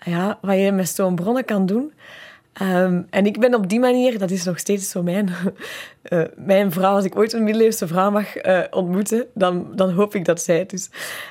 ja, 0.04 0.38
wat 0.40 0.56
je 0.56 0.72
met 0.72 0.88
zo'n 0.88 1.14
bronnen 1.14 1.44
kan 1.44 1.66
doen. 1.66 1.92
Ehm, 2.52 3.02
en 3.10 3.26
ik 3.26 3.40
ben 3.40 3.54
op 3.54 3.68
die 3.68 3.80
manier, 3.80 4.18
dat 4.18 4.30
is 4.30 4.44
nog 4.44 4.58
steeds 4.58 4.90
zo 4.90 5.02
mijn, 5.02 5.30
eh, 6.02 6.22
mijn 6.36 6.72
vrouw, 6.72 6.94
als 6.94 7.04
ik 7.04 7.16
ooit 7.16 7.32
een 7.32 7.44
middeleeuwse 7.44 7.86
vrouw 7.86 8.10
mag 8.10 8.36
eh, 8.36 8.60
ontmoeten, 8.70 9.26
dan, 9.34 9.68
dan 9.74 9.90
hoop 9.90 10.14
ik 10.14 10.24
dat 10.24 10.42
zij 10.42 10.58
het 10.58 10.72
is. 10.72 10.90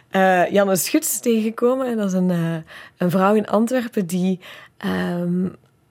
Eh, 0.09 0.51
Janne 0.51 0.75
Schuts 0.75 1.19
tegengekomen. 1.19 1.87
En 1.87 1.97
dat 1.97 2.07
is 2.07 2.13
een, 2.13 2.63
een 2.97 3.11
vrouw 3.11 3.35
in 3.35 3.47
Antwerpen 3.47 4.05
die 4.05 4.39
ehm, 4.77 5.47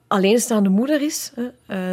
alleenstaande 0.07 0.69
moeder 0.69 1.01
is. 1.01 1.31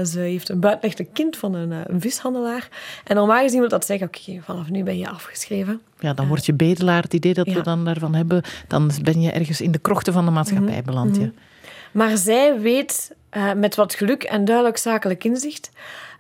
ze 0.05 0.19
heeft 0.19 0.49
een 0.49 0.61
buitenlegde 0.61 1.05
kind 1.05 1.37
van 1.37 1.55
een, 1.55 1.71
een 1.71 2.01
vishandelaar. 2.01 2.69
En 3.05 3.17
normaal 3.17 3.43
gezien 3.43 3.61
wil 3.61 3.69
dat 3.69 3.87
zeggen, 3.87 4.07
oké, 4.07 4.41
vanaf 4.43 4.71
nu 4.71 4.83
ben 4.83 4.99
je 4.99 5.09
afgeschreven. 5.09 5.81
Ja, 5.99 6.13
dan 6.13 6.29
word 6.29 6.47
je 6.47 6.53
bedelaar. 6.55 7.03
Het 7.03 7.15
idee 7.15 7.35
dat 7.35 7.47
Ja. 7.47 7.55
we 7.55 7.63
dan 7.63 7.85
daarvan 7.85 8.15
hebben, 8.15 8.43
dan 8.69 8.91
ben 9.03 9.21
je 9.21 9.31
ergens 9.31 9.61
in 9.61 9.71
de 9.71 9.79
krochten 9.79 10.13
van 10.13 10.25
de 10.25 10.31
maatschappij 10.31 10.83
beland. 10.83 11.17
ja. 11.17 11.31
Maar 11.93 12.17
zij 12.17 12.61
weet 12.61 13.15
eh, 13.31 13.53
met 13.53 13.75
wat 13.75 13.95
geluk 13.95 14.23
en 14.23 14.45
duidelijk 14.45 14.77
zakelijk 14.77 15.25
inzicht 15.25 15.71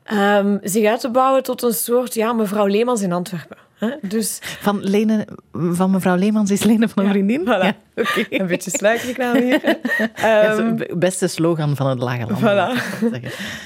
ehm, 0.02 0.58
zich 0.62 0.86
uit 0.86 1.00
te 1.00 1.10
bouwen 1.10 1.42
tot 1.42 1.62
een 1.62 1.72
soort 1.72 2.14
ja, 2.14 2.32
mevrouw 2.32 2.66
Leemans 2.66 3.02
in 3.02 3.12
Antwerpen. 3.12 3.56
Dus 4.02 4.38
Van, 4.42 4.80
Lene, 4.84 5.26
van 5.52 5.90
mevrouw 5.90 6.16
Leemans 6.16 6.50
is 6.50 6.62
Lene 6.62 6.88
van 6.88 7.04
een 7.04 7.10
vriendin? 7.10 7.40
voilà. 7.42 7.46
Ja, 7.46 7.74
een 8.30 8.46
beetje 8.46 8.70
sluikreclame 8.70 9.42
hier. 9.42 9.60
hè. 9.62 9.72
Ja, 10.28 10.42
Ehm, 10.56 10.76
beste 10.98 11.26
slogan 11.26 11.76
van 11.76 11.86
het 11.86 11.98
Lage 11.98 12.26
Land. 12.26 12.38
Voilà. 12.40 12.88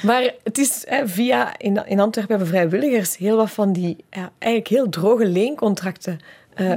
maar 0.03 0.35
het 0.45 0.59
is 0.59 0.85
hè, 0.89 1.09
via, 1.09 1.59
in, 1.59 1.83
in 1.87 2.01
Antwerpen 2.01 2.37
hebben 2.37 2.55
vrijwilligers 2.55 3.17
heel 3.17 3.37
wat 3.37 3.51
van 3.51 3.73
die 3.73 3.97
ja, 4.11 4.31
eigenlijk 4.39 4.73
heel 4.75 4.89
droge 4.89 5.27
leencontracten 5.27 6.19
eh, 6.55 6.75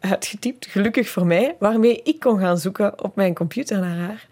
uitgetypt, 0.00 0.66
gelukkig 0.66 1.08
voor 1.08 1.26
mij, 1.26 1.56
waarmee 1.58 2.00
ik 2.04 2.20
kon 2.20 2.38
gaan 2.38 2.58
zoeken 2.58 3.02
op 3.04 3.16
mijn 3.16 3.34
computer 3.34 3.78
naar 3.78 3.96
haar. 3.96 4.26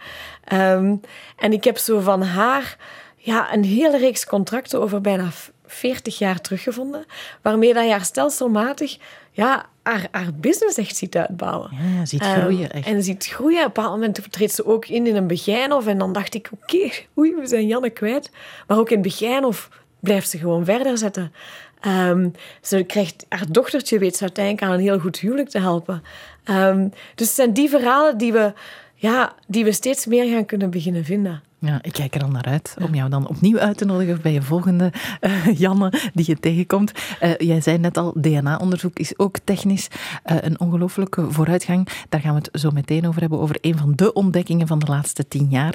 Ehm, 0.44 0.94
en 1.38 1.52
ik 1.52 1.64
heb 1.64 1.78
zo 1.78 2.00
van 2.00 2.22
haar 2.22 2.76
ja, 3.16 3.54
een 3.54 3.64
hele 3.64 3.98
reeks 3.98 4.26
contracten 4.26 4.80
over 4.80 5.00
bijna 5.00 5.28
40 5.70 6.18
jaar 6.18 6.40
teruggevonden, 6.40 7.04
waarmee 7.42 7.74
dat 7.74 7.84
je 7.84 7.90
haar 7.90 8.04
stelselmatig 8.04 8.98
ja, 9.32 9.66
haar, 9.82 10.08
haar 10.10 10.34
business 10.34 10.78
echt 10.78 10.96
ziet 10.96 11.16
uitbouwen. 11.16 11.70
Ja, 11.72 12.04
ziet 12.04 12.20
Ehm, 12.20 12.40
groeien 12.40 12.70
echt. 12.70 12.86
En 12.86 13.02
ziet 13.02 13.26
groeien. 13.26 13.58
Op 13.58 13.66
een 13.66 13.72
bepaald 13.72 13.92
moment 13.92 14.32
treedt 14.32 14.52
ze 14.52 14.66
ook 14.66 14.86
in 14.86 15.06
in 15.06 15.16
een 15.16 15.26
begijnhof. 15.26 15.86
En 15.86 15.98
dan 15.98 16.12
dacht 16.12 16.34
ik, 16.34 16.50
oké, 16.52 16.90
oei, 17.18 17.34
we 17.34 17.46
zijn 17.46 17.66
Janne 17.66 17.90
kwijt. 17.90 18.30
Maar 18.66 18.78
ook 18.78 18.90
in 18.90 19.02
begijnhof 19.02 19.68
blijft 20.00 20.30
ze 20.30 20.38
gewoon 20.38 20.64
verder 20.64 20.98
zetten. 20.98 21.32
Ehm, 21.80 22.28
ze 22.62 22.82
krijgt, 22.82 23.26
haar 23.28 23.46
dochtertje 23.52 23.98
weet 23.98 24.16
ze 24.16 24.22
uiteindelijk 24.22 24.66
aan 24.66 24.72
een 24.72 24.80
heel 24.80 24.98
goed 24.98 25.18
huwelijk 25.18 25.48
te 25.48 25.58
helpen. 25.58 26.02
Ehm, 26.44 26.88
dus 27.14 27.26
het 27.26 27.36
zijn 27.36 27.52
die 27.52 27.68
verhalen 27.68 28.18
die 28.18 28.32
we, 28.32 28.52
ja, 29.00 29.32
die 29.46 29.64
we 29.64 29.72
steeds 29.72 30.06
meer 30.06 30.30
gaan 30.30 30.46
kunnen 30.46 30.70
beginnen 30.70 31.04
vinden. 31.04 31.42
Ja, 31.58 31.78
ik 31.82 31.92
kijk 31.92 32.14
er 32.14 32.22
al 32.22 32.28
naar 32.28 32.44
uit 32.44 32.76
om 32.82 32.94
jou 32.94 33.10
dan 33.10 33.28
opnieuw 33.28 33.58
uit 33.58 33.76
te 33.76 33.84
nodigen 33.84 34.22
bij 34.22 34.32
je 34.32 34.42
volgende 34.42 34.92
eh, 35.20 35.58
Janne 35.58 35.92
die 36.14 36.24
je 36.26 36.40
tegenkomt. 36.40 36.92
Eh, 37.20 37.36
jij 37.38 37.60
zei 37.60 37.78
net 37.78 37.96
al, 37.96 38.12
DNA-onderzoek 38.20 38.98
is 38.98 39.18
ook 39.18 39.38
technisch 39.44 39.88
eh, 40.22 40.36
een 40.40 40.60
ongelooflijke 40.60 41.30
vooruitgang. 41.30 41.88
Daar 42.08 42.20
gaan 42.20 42.34
we 42.34 42.40
het 42.42 42.60
zo 42.60 42.70
meteen 42.70 43.08
over 43.08 43.20
hebben, 43.20 43.40
over 43.40 43.56
een 43.60 43.78
van 43.78 43.92
de 43.96 44.12
ontdekkingen 44.12 44.66
van 44.66 44.78
de 44.78 44.86
laatste 44.86 45.28
tien 45.28 45.48
jaar. 45.50 45.74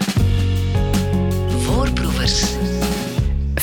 Voorproevers. 1.48 2.56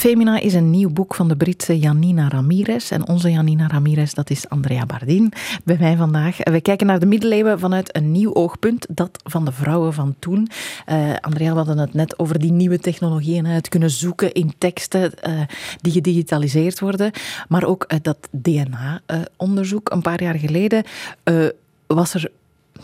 Femina 0.03 0.41
is 0.41 0.55
een 0.55 0.71
nieuw 0.71 0.91
boek 0.91 1.15
van 1.15 1.29
de 1.29 1.37
Britse 1.37 1.79
Janina 1.79 2.29
Ramirez. 2.29 2.91
En 2.91 3.09
onze 3.09 3.31
Janina 3.31 3.67
Ramirez, 3.67 4.13
dat 4.13 4.31
is 4.31 4.49
Andrea 4.49 4.87
Bardin 4.87 5.33
bij 5.65 5.77
mij 5.79 5.97
vandaag. 5.97 6.37
We 6.39 6.61
kijken 6.61 6.87
naar 6.87 6.99
de 6.99 7.07
middeleeuwen 7.07 7.59
vanuit 7.59 7.97
een 7.97 8.13
nieuw 8.13 8.35
oogpunt, 8.35 8.87
dat 8.91 9.19
van 9.25 9.45
de 9.45 9.53
vrouwen 9.53 9.93
van 9.93 10.15
toen. 10.19 10.49
Eh, 10.87 11.15
Andrea, 11.21 11.51
we 11.51 11.57
hadden 11.57 11.79
het 11.79 11.95
net 11.95 12.19
over 12.19 12.39
die 12.39 12.53
nieuwe 12.53 12.79
technologieën, 12.79 13.45
het 13.45 13.69
kunnen 13.69 13.91
zoeken 13.91 14.33
in 14.33 14.55
teksten 14.59 15.15
eh, 15.15 15.41
die 15.81 15.93
gedigitaliseerd 15.93 16.81
worden. 16.81 17.11
Maar 17.49 17.65
ook 17.65 17.85
eh, 17.85 17.99
dat 18.03 18.29
DNA-onderzoek. 18.31 19.91
een 19.91 20.03
paar 20.03 20.23
jaar 20.23 20.39
geleden 20.39 20.85
eh, 21.23 21.47
was 21.87 22.15
er... 22.15 22.31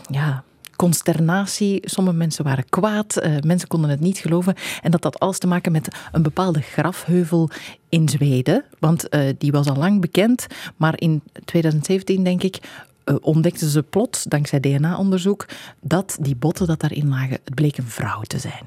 Ja, 0.09 0.43
consternatie. 0.79 1.81
Sommige 1.83 2.15
mensen 2.15 2.43
waren 2.43 2.69
kwaad, 2.69 3.17
eh, 3.17 3.31
mensen 3.41 3.67
konden 3.67 3.89
het 3.89 3.99
niet 3.99 4.17
geloven. 4.17 4.53
En 4.81 4.91
dat 4.91 5.03
had 5.03 5.19
alles 5.19 5.37
te 5.37 5.47
maken 5.47 5.71
met 5.71 5.87
een 6.11 6.21
bepaalde 6.21 6.61
grafheuvel 6.61 7.49
in 7.89 8.09
Zweden. 8.09 8.63
Want 8.79 9.09
eh, 9.09 9.21
die 9.37 9.51
was 9.51 9.67
al 9.67 9.75
lang 9.75 10.01
bekend, 10.01 10.47
maar 10.77 10.93
in 10.99 11.21
2017, 11.45 12.23
denk 12.23 12.43
ik, 12.43 12.57
eh, 13.03 13.15
ontdekten 13.21 13.67
ze 13.67 13.83
plots, 13.83 14.23
dankzij 14.23 14.59
DNA-onderzoek, 14.59 15.45
dat 15.81 16.17
die 16.21 16.35
botten 16.35 16.67
dat 16.67 16.79
daarin 16.79 17.09
lagen, 17.09 17.39
het 17.43 17.55
bleek 17.55 17.77
een 17.77 17.87
vrouw 17.87 18.21
te 18.21 18.39
zijn. 18.39 18.65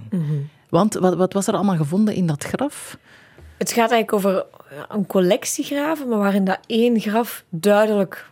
Want 0.68 0.94
wat, 0.94 1.14
wat 1.14 1.32
was 1.32 1.46
er 1.46 1.54
allemaal 1.54 1.76
gevonden 1.76 2.14
in 2.14 2.26
dat 2.26 2.44
graf? 2.44 2.98
Het 3.58 3.72
gaat 3.72 3.90
eigenlijk 3.90 4.12
over 4.12 4.44
een 4.88 5.06
collectie 5.06 5.64
graven, 5.64 6.08
maar 6.08 6.18
waarin 6.18 6.44
dat 6.44 6.58
één 6.66 7.00
graf 7.00 7.44
duidelijk 7.48 8.30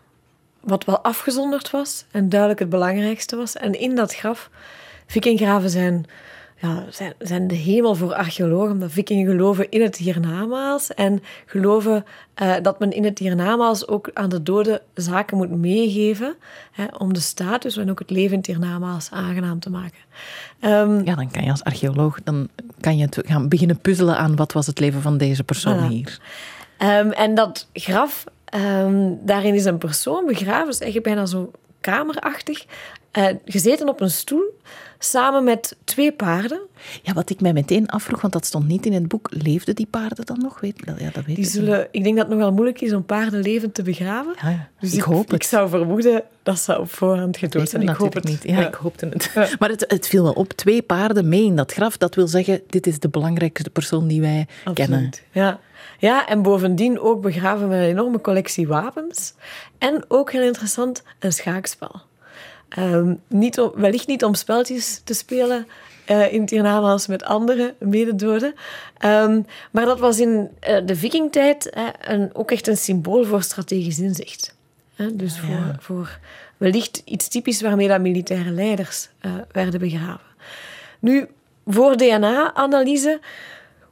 wat 0.61 0.85
wel 0.85 1.01
afgezonderd 1.01 1.71
was 1.71 2.05
en 2.11 2.29
duidelijk 2.29 2.61
het 2.61 2.69
belangrijkste 2.69 3.37
was. 3.37 3.57
En 3.57 3.81
in 3.81 3.95
dat 3.95 4.15
graf, 4.15 4.51
vikinggraven 5.07 5.71
zijn, 5.71 6.05
ja, 6.59 6.85
zijn, 6.91 7.13
zijn 7.19 7.49
de 7.49 7.55
hemel 7.55 7.95
voor 7.95 8.15
archeologen, 8.15 8.71
omdat 8.71 8.93
vikingen 8.93 9.27
geloven 9.31 9.71
in 9.71 9.83
het 9.83 9.97
hiernamaals 9.97 10.95
en 10.95 11.23
geloven 11.47 12.05
eh, 12.35 12.55
dat 12.63 12.79
men 12.79 12.93
in 12.93 13.05
het 13.05 13.19
hiernamaals 13.19 13.89
ook 13.89 14.11
aan 14.15 14.29
de 14.29 14.43
doden 14.43 14.81
zaken 14.95 15.37
moet 15.37 15.51
meegeven 15.51 16.35
hè, 16.73 16.85
om 16.99 17.13
de 17.13 17.21
status 17.21 17.77
en 17.77 17.91
ook 17.91 17.99
het 17.99 18.11
leven 18.11 18.31
in 18.33 18.39
het 18.39 18.47
hiernamaals 18.47 19.09
aangenaam 19.11 19.61
te 19.61 19.71
maken. 19.71 19.99
Ehm, 20.61 21.01
Ja, 21.05 21.15
dan 21.15 21.31
kan 21.31 21.45
je 21.45 21.51
als 21.51 21.65
archeoloog 21.65 22.19
dan 22.25 22.49
kan 22.81 22.97
je 22.99 23.09
gaan 23.11 23.49
beginnen 23.49 23.79
puzzelen 23.81 24.17
aan 24.17 24.37
wat 24.37 24.53
was 24.53 24.67
het 24.67 24.79
leven 24.81 25.03
van 25.03 25.19
deze 25.19 25.45
persoon 25.45 25.79
Voilà. 25.79 25.93
hier. 25.93 26.19
Ehm, 26.77 27.11
en 27.11 27.35
dat 27.35 27.69
graf, 27.73 28.25
ehm, 28.51 29.13
daarin 29.25 29.55
is 29.55 29.65
een 29.65 29.79
persoon 29.79 30.27
begraven, 30.27 30.67
dus 30.67 30.79
eigenlijk 30.81 31.15
bijna 31.15 31.27
zo 31.27 31.51
kamerachtig, 31.81 32.65
eh, 33.11 33.27
gezeten 33.45 33.89
op 33.89 34.01
een 34.01 34.11
stoel, 34.11 34.59
samen 34.99 35.45
met 35.45 35.77
twee 35.85 36.13
paarden. 36.13 36.61
Ja, 37.03 37.13
wat 37.13 37.31
ik 37.31 37.41
mij 37.41 37.53
meteen 37.53 37.89
afvroeg, 37.89 38.21
want 38.21 38.33
dat 38.33 38.47
stond 38.47 38.69
niet 38.69 38.87
in 38.87 38.93
het 38.93 39.09
boek, 39.09 39.29
leefden 39.33 39.75
die 39.75 39.87
paarden 39.91 40.27
dan 40.27 40.39
nog? 40.41 40.61
Weet, 40.61 40.75
ja, 40.87 40.93
dat 40.93 40.99
weet 41.15 41.25
Die 41.25 41.33
ik 41.33 41.37
niet. 41.37 41.51
zullen, 41.51 41.89
ik 41.91 42.05
denk 42.05 42.17
dat 42.17 42.27
het 42.29 42.37
nogal 42.37 42.53
moeilijk 42.53 42.81
is 42.81 42.93
om 42.93 43.05
paarden 43.05 43.41
levend 43.43 43.75
te 43.75 43.83
begraven. 43.83 44.35
Ja, 44.43 44.49
ja. 44.49 44.69
Dus 44.81 44.95
ik 44.95 45.01
hoop 45.01 45.25
Ik 45.25 45.31
het. 45.31 45.45
zou 45.47 45.69
vermoeden 45.69 46.23
dat 46.43 46.59
ze 46.59 46.79
op 46.79 46.91
voorhand 46.93 47.37
gedood 47.37 47.69
zijn. 47.69 47.83
Ik 47.83 47.89
hoop 47.89 48.15
het 48.15 48.25
niet. 48.25 48.43
Ja, 48.43 48.61
Ja. 48.61 48.69
ik 48.69 48.75
hoopte 48.75 49.07
het. 49.07 49.31
Maar 49.59 49.69
het, 49.69 49.85
het 49.89 50.07
viel 50.07 50.23
wel 50.23 50.33
op. 50.33 50.53
Twee 50.53 50.83
paarden 50.83 51.29
mee 51.29 51.45
in 51.45 51.57
dat 51.57 51.73
graf. 51.73 51.97
Dat 51.97 52.15
wil 52.15 52.29
zeggen, 52.29 52.61
dit 52.67 52.87
is 52.87 52.99
de 52.99 53.09
belangrijkste 53.09 53.71
persoon 53.71 54.07
die 54.09 54.21
wij 54.21 54.47
kennen. 54.75 55.11
Ja. 55.33 55.61
Ja, 56.01 56.29
en 56.29 56.43
bovendien 56.43 57.01
ook 57.01 57.21
begraven 57.21 57.69
met 57.69 57.79
een 57.79 57.89
enorme 57.89 58.21
collectie 58.21 58.69
wapens. 58.69 59.35
En 59.79 60.05
ook 60.09 60.33
heel 60.33 60.43
interessant, 60.43 61.03
een 61.19 61.33
schaakspel. 61.33 62.01
Ehm, 62.69 63.15
niet 63.27 63.61
om, 63.61 63.73
wellicht 63.75 64.07
niet 64.07 64.25
om 64.25 64.35
speltjes 64.35 65.01
te 65.05 65.15
spelen 65.15 65.67
eh, 66.05 66.33
in 66.33 66.47
hiernamaals 66.51 67.07
met 67.07 67.25
andere 67.25 67.75
mededoden. 67.79 68.55
Ehm, 68.99 69.41
maar 69.71 69.85
dat 69.85 69.99
was 69.99 70.19
in 70.19 70.49
eh, 70.61 70.87
de 70.87 70.97
vikingtijd 70.97 71.71
eh, 71.71 71.85
een, 72.01 72.31
ook 72.33 72.51
echt 72.51 72.67
een 72.67 72.77
symbool 72.77 73.25
voor 73.25 73.43
strategisch 73.43 73.99
inzicht. 73.99 74.59
Dus 75.13 75.39
voor, 75.39 75.77
voor 75.79 76.19
wellicht 76.61 77.03
iets 77.05 77.29
typisch 77.29 77.61
waarmee 77.61 77.89
dat 77.89 78.01
militaire 78.01 78.51
leiders 78.51 79.09
eh, 79.19 79.33
werden 79.53 79.81
begraven. 79.81 80.27
Nu, 80.99 81.29
voor 81.67 81.97
DNA-analyse, 81.97 83.21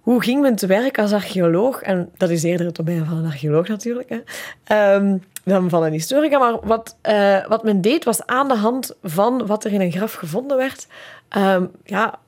hoe 0.09 0.23
ging 0.23 0.41
men 0.41 0.57
te 0.57 0.67
werk 0.67 0.99
als 0.99 1.13
archeoloog? 1.13 1.83
En 1.83 2.11
dat 2.17 2.31
is 2.31 2.43
eerder 2.43 2.67
het 2.67 2.77
domein 2.77 3.07
van 3.07 3.17
een 3.17 3.25
archeoloog 3.25 3.69
natuurlijk, 3.69 4.09
hè, 4.09 4.19
ehm, 4.65 5.19
dan 5.45 5.69
van 5.69 5.83
een 5.83 5.93
historica. 5.93 6.39
Maar 6.39 6.59
wat, 6.63 6.97
eh, 7.01 7.47
wat 7.47 7.63
men 7.63 7.81
deed, 7.81 8.05
was 8.05 8.27
aan 8.27 8.49
de 8.49 8.57
hand 8.57 8.97
van 9.03 9.47
wat 9.47 9.65
er 9.65 9.73
in 9.73 9.81
een 9.81 9.93
graf 9.93 10.15
gevonden 10.15 10.57
werd, 10.57 10.87
ehm, 11.29 11.65
ja, 11.85 12.19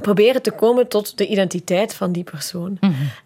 proberen 0.00 0.42
te 0.42 0.50
komen 0.50 0.88
tot 0.88 1.18
de 1.18 1.26
identiteit 1.26 1.94
van 1.94 2.12
die 2.12 2.24
persoon. 2.24 2.78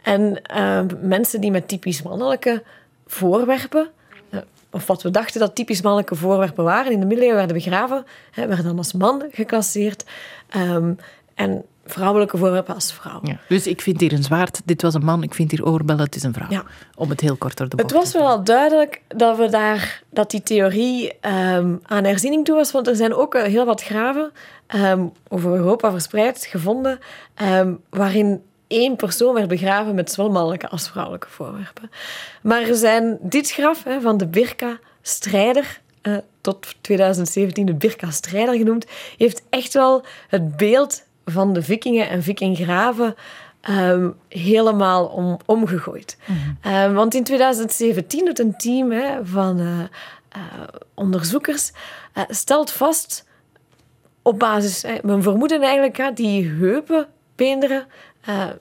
En 0.02 0.42
ehm, 0.42 0.86
mensen 1.00 1.40
die 1.40 1.50
met 1.50 1.68
typisch 1.68 2.02
mannelijke 2.02 2.62
voorwerpen, 3.06 3.90
eh, 4.30 4.40
of 4.70 4.86
wat 4.86 5.02
we 5.02 5.10
dachten 5.10 5.40
dat 5.40 5.54
typisch 5.54 5.82
mannelijke 5.82 6.14
voorwerpen 6.14 6.64
waren, 6.64 6.92
in 6.92 7.00
de 7.00 7.06
middeleeuwen 7.06 7.38
werden 7.38 7.56
begraven, 7.56 8.04
hè, 8.30 8.46
werden 8.46 8.64
dan 8.64 8.78
als 8.78 8.92
man 8.92 9.24
geclasseerd. 9.30 10.04
En 11.34 11.64
vrouwelijke 11.90 12.36
voorwerpen 12.36 12.74
als 12.74 12.92
vrouw. 12.92 13.20
Ja. 13.22 13.36
Dus 13.48 13.66
ik 13.66 13.80
vind 13.80 14.00
hier 14.00 14.12
een 14.12 14.22
zwaard, 14.22 14.60
dit 14.64 14.82
was 14.82 14.94
een 14.94 15.04
man, 15.04 15.22
ik 15.22 15.34
vind 15.34 15.50
hier 15.50 15.66
oorbellen, 15.66 16.04
het 16.04 16.16
is 16.16 16.22
een 16.22 16.32
vrouw. 16.32 16.50
Ja. 16.50 16.64
Om 16.94 17.10
het 17.10 17.20
heel 17.20 17.36
kort 17.36 17.56
door 17.56 17.68
de 17.68 17.76
bocht 17.76 17.90
Het 17.90 18.00
was 18.00 18.12
wel 18.12 18.28
al 18.28 18.44
duidelijk 18.44 19.02
dat, 19.08 19.36
we 19.36 19.48
daar, 19.48 20.02
dat 20.10 20.30
die 20.30 20.42
theorie 20.42 21.12
ehm, 21.20 21.74
aan 21.82 22.04
herziening 22.04 22.44
toe 22.44 22.56
was, 22.56 22.72
want 22.72 22.86
er 22.86 22.96
zijn 22.96 23.14
ook 23.14 23.34
eh, 23.34 23.42
heel 23.42 23.64
wat 23.64 23.82
graven 23.82 24.32
ehm, 24.66 25.06
over 25.28 25.54
Europa 25.54 25.90
verspreid 25.90 26.46
gevonden, 26.50 26.98
ehm, 27.34 27.74
waarin 27.90 28.42
één 28.70 28.96
persoon 28.96 29.34
werd 29.34 29.48
begraven 29.48 29.94
met 29.94 30.12
zowel 30.12 30.30
mannelijke 30.30 30.68
als 30.68 30.88
vrouwelijke 30.88 31.28
voorwerpen. 31.28 31.90
Maar 32.42 32.62
er 32.62 32.74
zijn 32.74 33.18
dit 33.20 33.50
graf 33.50 33.84
hè, 33.84 34.00
van 34.00 34.16
de 34.16 34.26
Birka-strijder, 34.26 35.80
eh, 36.02 36.16
tot 36.40 36.74
2017 36.80 37.66
de 37.66 37.74
Birka-strijder 37.74 38.54
genoemd, 38.54 38.86
heeft 39.16 39.42
echt 39.50 39.72
wel 39.72 40.04
het 40.28 40.56
beeld 40.56 41.02
van 41.30 41.52
de 41.52 41.62
vikingen 41.62 42.08
en 42.08 42.22
vikinggraven 42.22 43.14
ehm, 43.60 44.10
helemaal 44.28 45.06
om, 45.06 45.38
omgegooid. 45.46 46.16
Ehm, 46.60 46.92
want 46.92 47.14
in 47.14 47.24
2017 47.24 48.24
doet 48.24 48.38
een 48.38 48.56
team 48.56 48.90
hè, 48.90 49.26
van 49.26 49.58
eh, 49.58 49.80
eh, 50.28 50.42
onderzoekers 50.94 51.72
eh, 52.12 52.22
stelt 52.28 52.70
vast 52.70 53.28
op 54.22 54.38
basis, 54.38 54.82
hè, 54.82 54.98
mijn 55.02 55.22
vermoeden 55.22 55.62
eigenlijk, 55.62 55.96
hè, 55.96 56.12
die 56.12 56.48
heupenbeenderen 56.48 57.86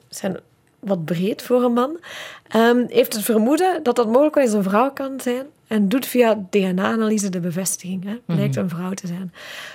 zijn 0.10 0.40
wat 0.80 1.06
breed 1.06 1.42
voor 1.42 1.64
een 1.64 1.74
man, 1.74 2.00
ehm, 2.48 2.86
heeft 2.88 3.14
het 3.14 3.24
vermoeden 3.24 3.84
dat 3.84 3.96
dat 3.96 4.08
mogelijk 4.08 4.36
wel 4.36 4.44
eens 4.44 4.54
een 4.54 4.64
vrouw 4.64 4.92
kan 4.92 5.20
zijn 5.22 5.46
en 5.68 5.90
doet 5.90 6.06
via 6.06 6.46
DNA-analyse 6.50 7.30
de 7.30 7.40
bevestiging. 7.40 8.04
Hè, 8.04 8.20
blijkt 8.26 8.56
een 8.56 8.70
vrouw 8.70 8.92
te 8.92 9.08
zijn. 9.08 9.34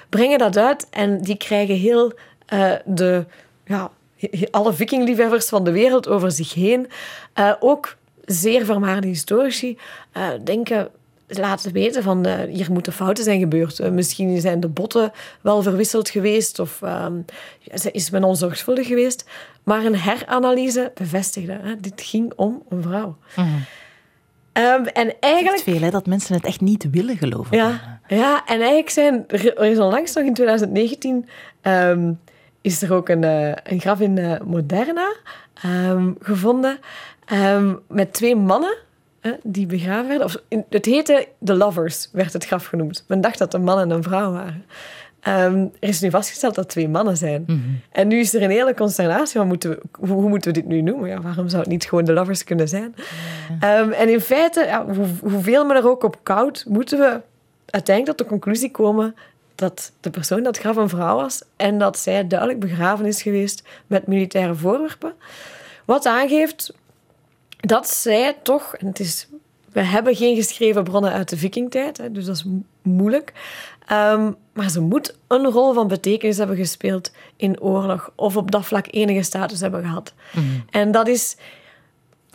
Brengen 0.09 0.39
dat 0.39 0.57
uit 0.57 0.87
en 0.91 1.21
die 1.21 1.37
krijgen 1.37 1.75
heel 1.75 2.13
eh, 2.47 2.73
de, 2.85 3.25
ja, 3.65 3.91
alle 4.51 4.73
vikingliefhebbers 4.73 5.49
van 5.49 5.65
de 5.65 5.71
wereld 5.71 6.09
over 6.09 6.33
zich 6.33 6.55
heen. 6.55 6.87
Eh, 7.33 7.53
ook 7.61 7.97
zeer 8.25 8.65
vermaarde 8.65 9.07
historici 9.07 9.79
eh, 10.13 10.29
denken 10.45 10.89
laten 11.27 11.73
weten 11.73 12.03
van 12.03 12.27
eh, 12.27 12.55
hier 12.55 12.73
moeten 12.73 12.93
fouten 12.93 13.25
zijn 13.25 13.41
gebeurd. 13.41 13.91
Misschien 13.91 14.41
zijn 14.41 14.61
de 14.61 14.69
botten 14.69 15.13
wel 15.41 15.63
verwisseld 15.63 16.09
geweest 16.09 16.59
of 16.59 16.83
ehm, 16.83 17.21
is 17.93 18.11
men 18.11 18.25
onzorgvuldig 18.25 18.87
geweest. 18.87 19.25
Maar 19.63 19.85
een 19.85 19.97
heranalyse 19.97 20.93
bevestigde. 20.95 21.59
Hè, 21.63 21.81
dit 21.81 22.01
ging 22.01 22.33
om 22.37 22.63
een 22.69 22.83
vrouw. 22.83 23.17
Ehm, 24.53 24.85
en 24.85 25.07
Het 25.07 25.17
eigenlijk... 25.21 25.63
veel 25.63 25.81
hè, 25.81 25.91
dat 25.91 26.07
mensen 26.07 26.35
het 26.35 26.45
echt 26.45 26.61
niet 26.61 26.91
willen 26.91 27.17
geloven. 27.17 27.57
Ja, 27.57 28.01
ja, 28.07 28.47
en 28.47 28.59
eigenlijk 28.59 28.91
zijn 28.91 29.25
er 29.27 29.57
er 29.57 29.71
is 29.71 29.79
onlangs 29.79 30.15
nog 30.15 30.25
in 30.25 30.35
2019 30.35 31.29
ehm, 31.61 32.13
is 32.65 32.83
er 32.83 32.93
ook 32.93 33.09
een, 33.09 33.25
eh, 33.25 33.53
een 33.65 33.81
graf 33.81 34.01
in 34.01 34.19
eh, 34.19 34.41
Moderna 34.45 35.13
ehm, 35.63 36.11
gevonden 36.21 36.79
ehm, 37.25 37.75
met 37.89 38.13
twee 38.13 38.37
mannen 38.37 38.75
die 39.43 39.67
begraven 39.67 40.09
werden. 40.09 40.27
Of, 40.27 40.37
in- 40.49 40.65
het 40.71 40.85
heette 40.85 41.29
The 41.45 41.55
Lovers, 41.55 42.09
werd 42.13 42.33
het 42.33 42.45
graf 42.47 42.65
genoemd. 42.67 43.05
Men 43.09 43.21
dacht 43.21 43.39
dat 43.39 43.53
het 43.53 43.61
een 43.61 43.67
man 43.67 43.79
en 43.79 43.91
een 43.91 44.03
vrouw 44.03 44.33
waren. 44.33 44.65
Ehm, 45.21 45.59
er 45.81 45.89
is 45.89 46.01
nu 46.01 46.11
vastgesteld 46.11 46.55
dat 46.55 46.65
het 46.65 46.73
twee 46.73 46.89
mannen 46.89 47.17
zijn. 47.17 47.45
En 47.93 48.09
nu 48.09 48.19
is 48.19 48.35
er 48.35 48.43
een 48.43 48.51
hele 48.51 48.75
consternatie 48.75 49.39
van, 49.39 49.47
moeten 49.49 49.71
we, 49.71 49.81
hoe, 49.93 50.09
hoe 50.09 50.29
moeten 50.29 50.53
we 50.53 50.61
dit 50.61 50.69
nu 50.69 50.81
noemen? 50.83 51.09
Ja, 51.09 51.21
waarom 51.21 51.49
zou 51.49 51.63
het 51.63 51.71
niet 51.71 51.85
gewoon 51.85 52.05
de 52.05 52.13
lovers 52.13 52.45
kunnen 52.45 52.69
zijn? 52.69 52.95
En 53.93 54.09
in 54.09 54.21
feite, 54.21 54.65
ja, 54.65 54.87
hoe, 54.87 55.07
hoeveel 55.23 55.65
men 55.67 55.77
er 55.77 55.89
ook 55.89 56.03
op 56.05 56.17
koud, 56.23 56.65
moeten 56.69 56.99
we 56.99 57.21
uiteindelijk 57.67 58.17
tot 58.17 58.27
de 58.27 58.33
conclusie 58.35 58.71
komen 58.71 59.15
dat 59.55 59.93
de 60.01 60.11
persoon 60.11 60.43
dat 60.43 60.59
graf 60.59 60.77
een 60.77 60.89
vrouw 60.89 61.17
was 61.17 61.43
en 61.57 61.79
dat 61.79 61.99
zij 61.99 62.27
duidelijk 62.27 62.61
begraven 62.61 63.07
is 63.07 63.23
geweest 63.23 63.63
met 63.87 64.07
militaire 64.07 64.55
voorwerpen. 64.55 65.13
Wat 65.85 66.07
aangeeft 66.07 66.73
dat 67.61 67.89
zij 67.89 68.37
toch, 68.43 68.75
en 68.75 68.87
het 68.87 69.01
is, 69.01 69.29
we 69.73 69.81
hebben 69.81 70.17
geen 70.17 70.37
geschreven 70.37 70.85
bronnen 70.85 71.13
uit 71.13 71.29
de 71.29 71.37
vikingtijd, 71.37 71.97
hè, 71.97 72.13
dus 72.13 72.25
dat 72.25 72.37
is 72.37 72.45
mo- 72.45 72.63
moeilijk. 72.83 73.33
Ehm, 73.87 74.33
maar 74.53 74.71
ze 74.71 74.81
moet 74.81 75.17
een 75.27 75.45
rol 75.45 75.73
van 75.73 75.89
betekenis 75.89 76.37
hebben 76.37 76.57
gespeeld 76.57 77.13
in 77.37 77.61
oorlog 77.61 78.11
of 78.15 78.37
op 78.37 78.51
dat 78.51 78.65
vlak 78.65 78.87
enige 78.91 79.23
status 79.23 79.61
hebben 79.61 79.83
gehad. 79.83 80.15
En 80.71 80.91
dat 80.93 81.09
is 81.09 81.37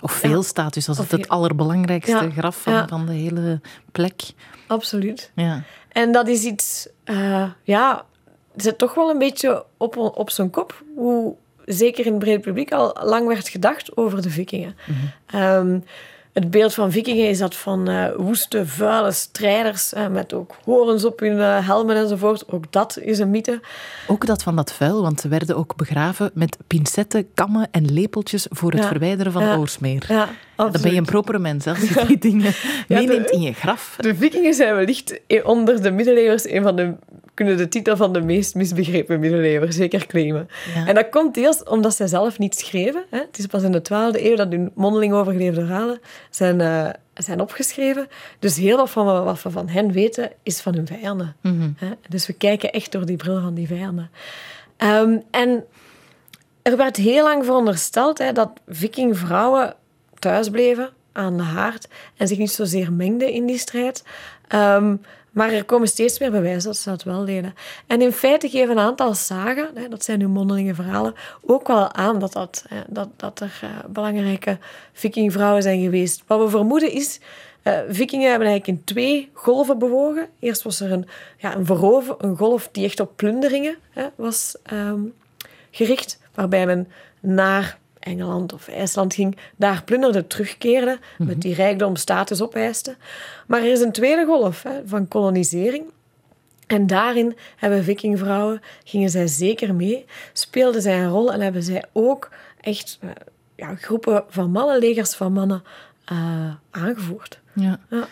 Of 0.01 0.11
veel 0.11 0.43
status, 0.43 0.87
als 0.87 0.97
het 0.97 1.11
het 1.11 1.27
allerbelangrijkste 1.27 2.11
Ja, 2.11 2.29
graf 2.29 2.61
van, 2.61 2.73
ja. 2.73 2.87
van 2.87 3.05
de 3.05 3.13
hele 3.13 3.61
plek. 3.91 4.21
Absoluut. 4.69 5.31
Ja. 5.33 5.63
En 5.91 6.11
dat 6.11 6.27
is 6.27 6.43
iets, 6.43 6.87
eh, 7.03 7.51
ja, 7.63 8.05
zit 8.55 8.77
toch 8.77 8.93
wel 8.93 9.09
een 9.09 9.17
beetje 9.17 9.65
op, 9.77 9.97
op 9.97 10.29
zijn 10.29 10.49
kop. 10.49 10.83
Hoe 10.95 11.35
zeker 11.65 12.05
in 12.05 12.11
het 12.11 12.21
brede 12.21 12.39
publiek 12.39 12.71
al 12.71 12.97
lang 13.03 13.27
werd 13.27 13.49
gedacht 13.49 13.97
over 13.97 14.21
de 14.21 14.29
vikingen. 14.29 14.75
Ehm, 15.25 15.79
het 16.39 16.51
beeld 16.51 16.73
van 16.73 16.91
vikingen 16.91 17.29
is 17.29 17.37
dat 17.37 17.55
van 17.55 17.87
eh, 17.87 18.05
woeste, 18.17 18.65
vuile 18.67 19.11
strijders 19.11 19.93
eh, 19.93 20.07
met 20.07 20.33
ook 20.33 20.55
horens 20.63 21.05
op 21.05 21.19
hun 21.19 21.39
eh, 21.39 21.67
helmen 21.67 21.95
enzovoort. 21.95 22.51
Ook 22.51 22.71
dat 22.71 22.97
is 23.01 23.19
een 23.19 23.29
mythe. 23.29 23.59
Ook 24.07 24.25
dat 24.25 24.43
van 24.43 24.55
dat 24.55 24.73
vuil, 24.73 25.01
want 25.01 25.19
ze 25.19 25.27
werden 25.27 25.55
ook 25.57 25.75
begraven 25.75 26.31
met 26.33 26.57
pincetten, 26.67 27.27
kammen 27.33 27.67
en 27.71 27.93
lepeltjes 27.93 28.45
voor 28.49 28.71
het 28.71 28.81
Ja. 28.81 28.87
verwijderen 28.87 29.31
van 29.31 29.43
Ja. 29.43 29.55
oorsmeer. 29.57 30.05
Ja, 30.07 30.29
Dan 30.55 30.71
ben 30.81 30.91
je 30.91 30.97
een 30.97 31.05
propere 31.05 31.39
mens 31.39 31.65
hè, 31.65 31.71
als 31.71 31.79
je 31.89 32.05
die 32.07 32.17
dingen 32.17 32.51
de- 32.51 32.83
meeneemt 32.87 33.29
in 33.29 33.41
je 33.41 33.53
graf. 33.53 33.95
De 33.99 34.15
vikingen 34.15 34.53
zijn 34.53 34.75
wellicht 34.75 35.19
onder 35.43 35.81
de 35.81 35.91
middeleeuwers 35.91 36.49
een 36.49 36.63
van 36.63 36.75
de 36.75 36.93
kunnen 37.39 37.57
de 37.57 37.67
titel 37.67 37.97
van 37.97 38.13
de 38.13 38.21
meest 38.21 38.55
misbegrepen 38.55 39.19
middeleeuwers 39.19 39.75
zeker 39.75 40.05
claimen. 40.07 40.49
Ja. 40.75 40.87
En 40.87 40.95
dat 40.95 41.09
komt 41.09 41.33
deels 41.33 41.63
omdat 41.63 41.95
zij 41.95 42.07
zelf 42.07 42.39
niet 42.39 42.55
schreven. 42.55 43.03
Hè. 43.09 43.17
Het 43.17 43.37
is 43.37 43.45
pas 43.45 43.63
in 43.63 43.71
de 43.71 43.81
12e 43.81 44.23
eeuw 44.23 44.35
dat 44.35 44.51
hun 44.51 44.71
mondeling 44.75 45.13
overgeleverde 45.13 45.65
verhalen 45.65 45.99
zijn, 46.29 46.61
eh, 46.61 46.89
zijn 47.13 47.41
opgeschreven. 47.41 48.07
Dus 48.39 48.57
heel 48.57 48.77
wat 48.77 48.89
van 48.89 49.05
wat 49.05 49.41
we 49.41 49.51
van 49.51 49.67
hen 49.67 49.91
weten 49.91 50.31
is 50.43 50.61
van 50.61 50.73
hun 50.73 50.87
vijanden. 50.87 51.35
Hè. 51.77 51.89
Dus 52.09 52.27
we 52.27 52.33
kijken 52.33 52.71
echt 52.71 52.91
door 52.91 53.05
die 53.05 53.17
bril 53.17 53.41
van 53.41 53.53
die 53.53 53.67
vijanden. 53.67 54.09
Ehm, 54.77 55.17
en 55.31 55.63
er 56.61 56.77
werd 56.77 56.95
heel 56.95 57.23
lang 57.23 57.45
verondersteld 57.45 58.17
hè, 58.17 58.31
dat 58.31 58.51
vikingvrouwen 58.67 59.75
thuis 60.19 60.49
bleven 60.49 60.89
aan 61.11 61.37
de 61.37 61.43
haard 61.43 61.87
en 62.17 62.27
zich 62.27 62.37
niet 62.37 62.51
zozeer 62.51 62.93
mengden 62.93 63.31
in 63.31 63.45
die 63.45 63.57
strijd. 63.57 64.03
Ehm, 64.47 64.95
maar 65.39 65.51
er 65.51 65.65
komen 65.65 65.87
steeds 65.87 66.19
meer 66.19 66.31
bewijzen 66.31 66.71
dat 66.71 66.77
ze 66.77 66.89
dat 66.89 67.03
wel 67.03 67.25
deden. 67.25 67.55
En 67.87 68.01
in 68.01 68.11
feite 68.11 68.49
geven 68.49 68.69
een 68.69 68.83
aantal 68.83 69.13
sagen, 69.13 69.69
hè, 69.75 69.87
dat 69.87 70.03
zijn 70.03 70.19
nu 70.19 70.27
mondelinge 70.27 70.73
verhalen, 70.73 71.13
ook 71.41 71.67
wel 71.67 71.93
aan 71.93 72.19
dat, 72.19 72.33
dat, 72.33 72.65
dat, 72.87 73.09
dat 73.15 73.39
er 73.39 73.59
eh, 73.61 73.69
belangrijke 73.89 74.57
vikingvrouwen 74.93 75.61
zijn 75.61 75.81
geweest. 75.81 76.23
Wat 76.27 76.39
we 76.39 76.49
vermoeden 76.49 76.91
is, 76.91 77.19
eh, 77.61 77.79
vikingen 77.89 78.29
hebben 78.29 78.47
eigenlijk 78.47 78.79
in 78.79 78.85
twee 78.85 79.29
golven 79.33 79.79
bewogen. 79.79 80.27
Eerst 80.39 80.61
was 80.61 80.79
er 80.79 80.91
een, 80.91 81.07
ja, 81.37 81.55
een 81.55 81.65
verover, 81.65 82.15
een 82.17 82.37
golf 82.37 82.69
die 82.71 82.85
echt 82.85 82.99
op 82.99 83.11
plunderingen 83.15 83.77
hè, 83.89 84.07
was 84.15 84.55
ehm, 84.63 85.01
gericht, 85.71 86.19
waarbij 86.33 86.65
men 86.65 86.87
naar 87.19 87.78
Engeland 87.99 88.53
of 88.53 88.67
IJsland 88.67 89.13
ging, 89.13 89.37
daar 89.55 89.83
plunderde, 89.83 90.27
terugkeerde, 90.27 90.99
met 91.17 91.41
die 91.41 91.53
rijkdom 91.53 91.95
status 91.95 92.41
opeiste. 92.41 92.95
Maar 93.47 93.61
er 93.61 93.71
is 93.71 93.81
een 93.81 93.91
tweede 93.91 94.25
golf 94.25 94.63
hè, 94.63 94.79
van 94.85 95.07
kolonisering. 95.07 95.83
En 96.67 96.87
daarin 96.87 97.35
hebben 97.55 97.83
vikingvrouwen, 97.83 98.61
gingen 98.83 99.09
zij 99.09 99.27
zeker 99.27 99.75
mee, 99.75 100.05
speelden 100.33 100.81
zij 100.81 100.99
een 100.99 101.09
rol 101.09 101.33
en 101.33 101.41
hebben 101.41 101.63
zij 101.63 101.83
ook 101.93 102.29
echt 102.61 102.97
eh, 103.01 103.09
ja, 103.55 103.75
groepen 103.75 104.23
van 104.29 104.51
mannen, 104.51 104.79
legers 104.79 105.15
van 105.15 105.33
mannen, 105.33 105.63
eh, 106.05 106.53
aangevoerd. 106.71 107.39
Ja. 107.53 107.79
Ja, 107.89 108.07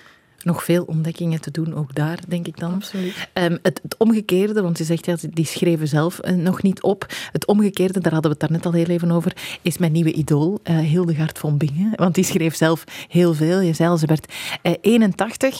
Nog 0.48 0.64
veel 0.64 0.84
ontdekkingen 0.84 1.42
te 1.42 1.52
doen, 1.52 1.76
ook 1.76 1.96
daar, 1.96 2.20
denk 2.28 2.48
ik 2.48 2.60
dan. 2.60 2.74
absoluut. 2.74 3.28
Ehm, 3.34 3.58
het, 3.62 3.80
het 3.84 3.96
omgekeerde, 3.98 4.62
want 4.62 4.78
je 4.78 4.84
zegt 4.84 5.06
ja, 5.06 5.16
die 5.30 5.46
schreven 5.46 5.88
zelf 5.88 6.20
eh, 6.20 6.34
nog 6.36 6.62
niet 6.62 6.82
op. 6.82 7.06
Het 7.32 7.46
omgekeerde, 7.48 8.00
daar 8.00 8.14
hadden 8.14 8.32
we 8.32 8.38
het 8.40 8.50
daarnet 8.50 8.66
al 8.66 8.72
heel 8.80 8.96
even 8.96 9.12
over, 9.12 9.36
is 9.62 9.78
mijn 9.78 9.92
nieuwe 9.92 10.12
idool, 10.12 10.60
eh, 10.64 10.78
Hildegard 10.78 11.38
von 11.38 11.58
Bingen. 11.58 11.92
Want 11.96 12.16
die 12.16 12.24
schreef 12.24 12.56
zelf 12.56 12.84
heel 13.08 13.34
veel. 13.34 13.60
Je 13.60 13.74
zei 13.74 13.90
al, 13.90 13.98
ze 13.98 14.06
werd 14.06 14.34
eh, 14.62 14.74
81. 14.82 15.60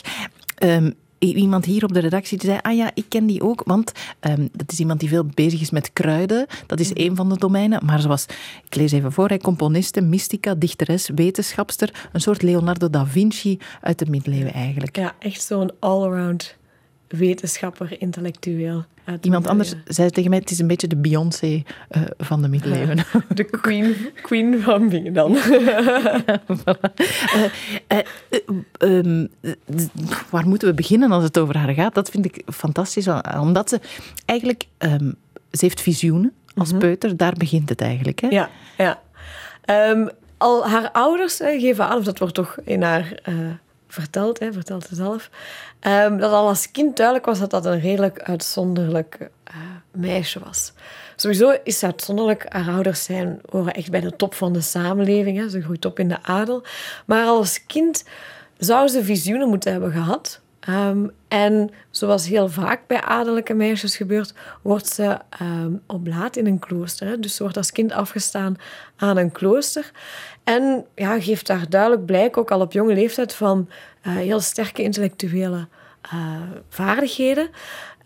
Ehm, 0.54 0.86
i- 0.86 0.92
Iemand 1.18 1.64
hier 1.64 1.84
op 1.84 1.92
de 1.92 2.00
redactie 2.00 2.38
die 2.38 2.48
zei, 2.48 2.60
ah 2.62 2.76
ja, 2.76 2.90
ik 2.94 3.04
ken 3.08 3.26
die 3.26 3.42
ook, 3.42 3.62
want 3.64 3.92
ehm, 4.20 4.46
dat 4.52 4.72
is 4.72 4.78
iemand 4.78 5.00
die 5.00 5.08
veel 5.08 5.24
bezig 5.34 5.60
is 5.60 5.70
met 5.70 5.92
kruiden. 5.92 6.46
Dat 6.66 6.80
is 6.80 6.92
één 6.92 7.16
van 7.16 7.28
de 7.28 7.38
domeinen. 7.38 7.84
Maar 7.84 8.00
ze 8.00 8.08
was, 8.08 8.26
ik 8.64 8.74
lees 8.74 8.92
even 8.92 9.12
voor, 9.12 9.28
hij 9.28 9.38
componiste, 9.38 10.00
mystica, 10.00 10.54
dichteres, 10.54 11.08
wetenschapster. 11.14 12.08
Een 12.12 12.20
soort 12.20 12.42
Leonardo 12.42 12.90
da 12.90 13.06
Vinci 13.06 13.58
uit 13.80 13.98
de 13.98 14.06
middeleeuwen 14.06 14.52
eigenlijk. 14.52 14.96
Ja, 14.96 15.14
echt 15.18 15.42
zo'n 15.42 15.70
all-around 15.78 16.56
wetenschapper, 17.08 18.00
intellectueel. 18.00 18.84
Iemand 19.20 19.46
anders 19.46 19.74
zei 19.86 20.10
tegen 20.10 20.30
mij, 20.30 20.38
het 20.38 20.50
is 20.50 20.58
een 20.58 20.66
beetje 20.66 20.86
de 20.86 20.96
Beyoncé 20.96 21.62
eh, 21.88 22.02
van 22.18 22.42
de 22.42 22.48
middeleeuwen. 22.48 22.98
De 23.34 23.44
queen, 23.60 23.96
queen 24.22 24.60
van 24.60 24.88
Bingen 24.88 25.12
dan. 25.12 25.36
Eh, 27.86 27.98
eh, 27.98 28.04
ehm, 28.78 29.26
eh, 29.40 29.52
waar 30.30 30.46
moeten 30.46 30.68
we 30.68 30.74
beginnen 30.74 31.12
als 31.12 31.22
het 31.24 31.38
over 31.38 31.56
haar 31.56 31.74
gaat? 31.74 31.94
Dat 31.94 32.10
vind 32.10 32.24
ik 32.24 32.42
fantastisch, 32.46 33.08
omdat 33.40 33.68
ze 33.68 33.80
eigenlijk... 34.24 34.64
ehm, 34.78 35.12
ze 35.50 35.64
heeft 35.64 35.80
visioenen 35.80 36.32
als 36.54 36.72
peuter, 36.78 37.16
daar 37.16 37.32
begint 37.32 37.68
het 37.68 37.80
eigenlijk. 37.80 38.20
Hè? 38.20 38.28
Ja, 38.28 38.50
ja. 38.76 39.00
Ehm, 39.64 40.08
al 40.36 40.68
haar 40.68 40.90
ouders 40.92 41.36
geven 41.36 41.88
aan, 41.88 41.98
of 41.98 42.04
dat 42.04 42.18
wordt 42.18 42.34
toch 42.34 42.56
in 42.64 42.82
haar 42.82 43.20
verteld, 43.88 44.38
hè, 44.38 44.52
vertelt 44.52 44.84
ze 44.84 44.94
zelf, 44.94 45.30
ehm, 45.80 46.16
dat 46.16 46.32
al 46.32 46.48
als 46.48 46.70
kind 46.70 46.96
duidelijk 46.96 47.26
was 47.26 47.38
dat 47.38 47.50
dat 47.50 47.64
een 47.64 47.80
redelijk 47.80 48.22
uitzonderlijk 48.22 49.30
eh, 49.44 49.54
meisje 49.92 50.40
was. 50.44 50.72
Sowieso 51.16 51.56
is 51.64 51.78
ze 51.78 51.86
uitzonderlijk. 51.86 52.46
Haar 52.48 52.74
ouders 52.74 53.04
zijn, 53.04 53.40
horen 53.50 53.72
echt 53.72 53.90
bij 53.90 54.00
de 54.00 54.16
top 54.16 54.34
van 54.34 54.52
de 54.52 54.60
samenleving. 54.60 55.38
Hè. 55.38 55.48
Ze 55.48 55.62
groeit 55.62 55.84
op 55.84 55.98
in 55.98 56.08
de 56.08 56.22
adel. 56.22 56.62
Maar 57.06 57.26
als 57.26 57.66
kind 57.66 58.04
zou 58.58 58.88
ze 58.88 59.04
visioenen 59.04 59.48
moeten 59.48 59.72
hebben 59.72 59.92
gehad. 59.92 60.40
Ehm, 60.60 61.06
en 61.28 61.70
zoals 61.90 62.26
heel 62.26 62.48
vaak 62.48 62.86
bij 62.86 63.00
adellijke 63.00 63.54
meisjes 63.54 63.96
gebeurt, 63.96 64.34
wordt 64.62 64.88
ze 64.88 65.18
um, 65.42 65.82
op 65.86 66.06
laat 66.06 66.36
in 66.36 66.46
een 66.46 66.58
klooster. 66.58 67.20
Dus 67.20 67.36
ze 67.36 67.42
wordt 67.42 67.56
als 67.56 67.72
kind 67.72 67.92
afgestaan 67.92 68.56
aan 68.96 69.16
een 69.16 69.32
klooster. 69.32 69.90
En 70.48 70.86
ja, 70.94 71.20
geeft 71.20 71.46
daar 71.46 71.68
duidelijk 71.68 72.06
blijk, 72.06 72.36
ook 72.36 72.50
al 72.50 72.60
op 72.60 72.72
jonge 72.72 72.94
leeftijd, 72.94 73.34
van 73.34 73.68
uh, 74.06 74.16
heel 74.16 74.40
sterke 74.40 74.82
intellectuele 74.82 75.66
uh, 76.14 76.20
vaardigheden. 76.68 77.48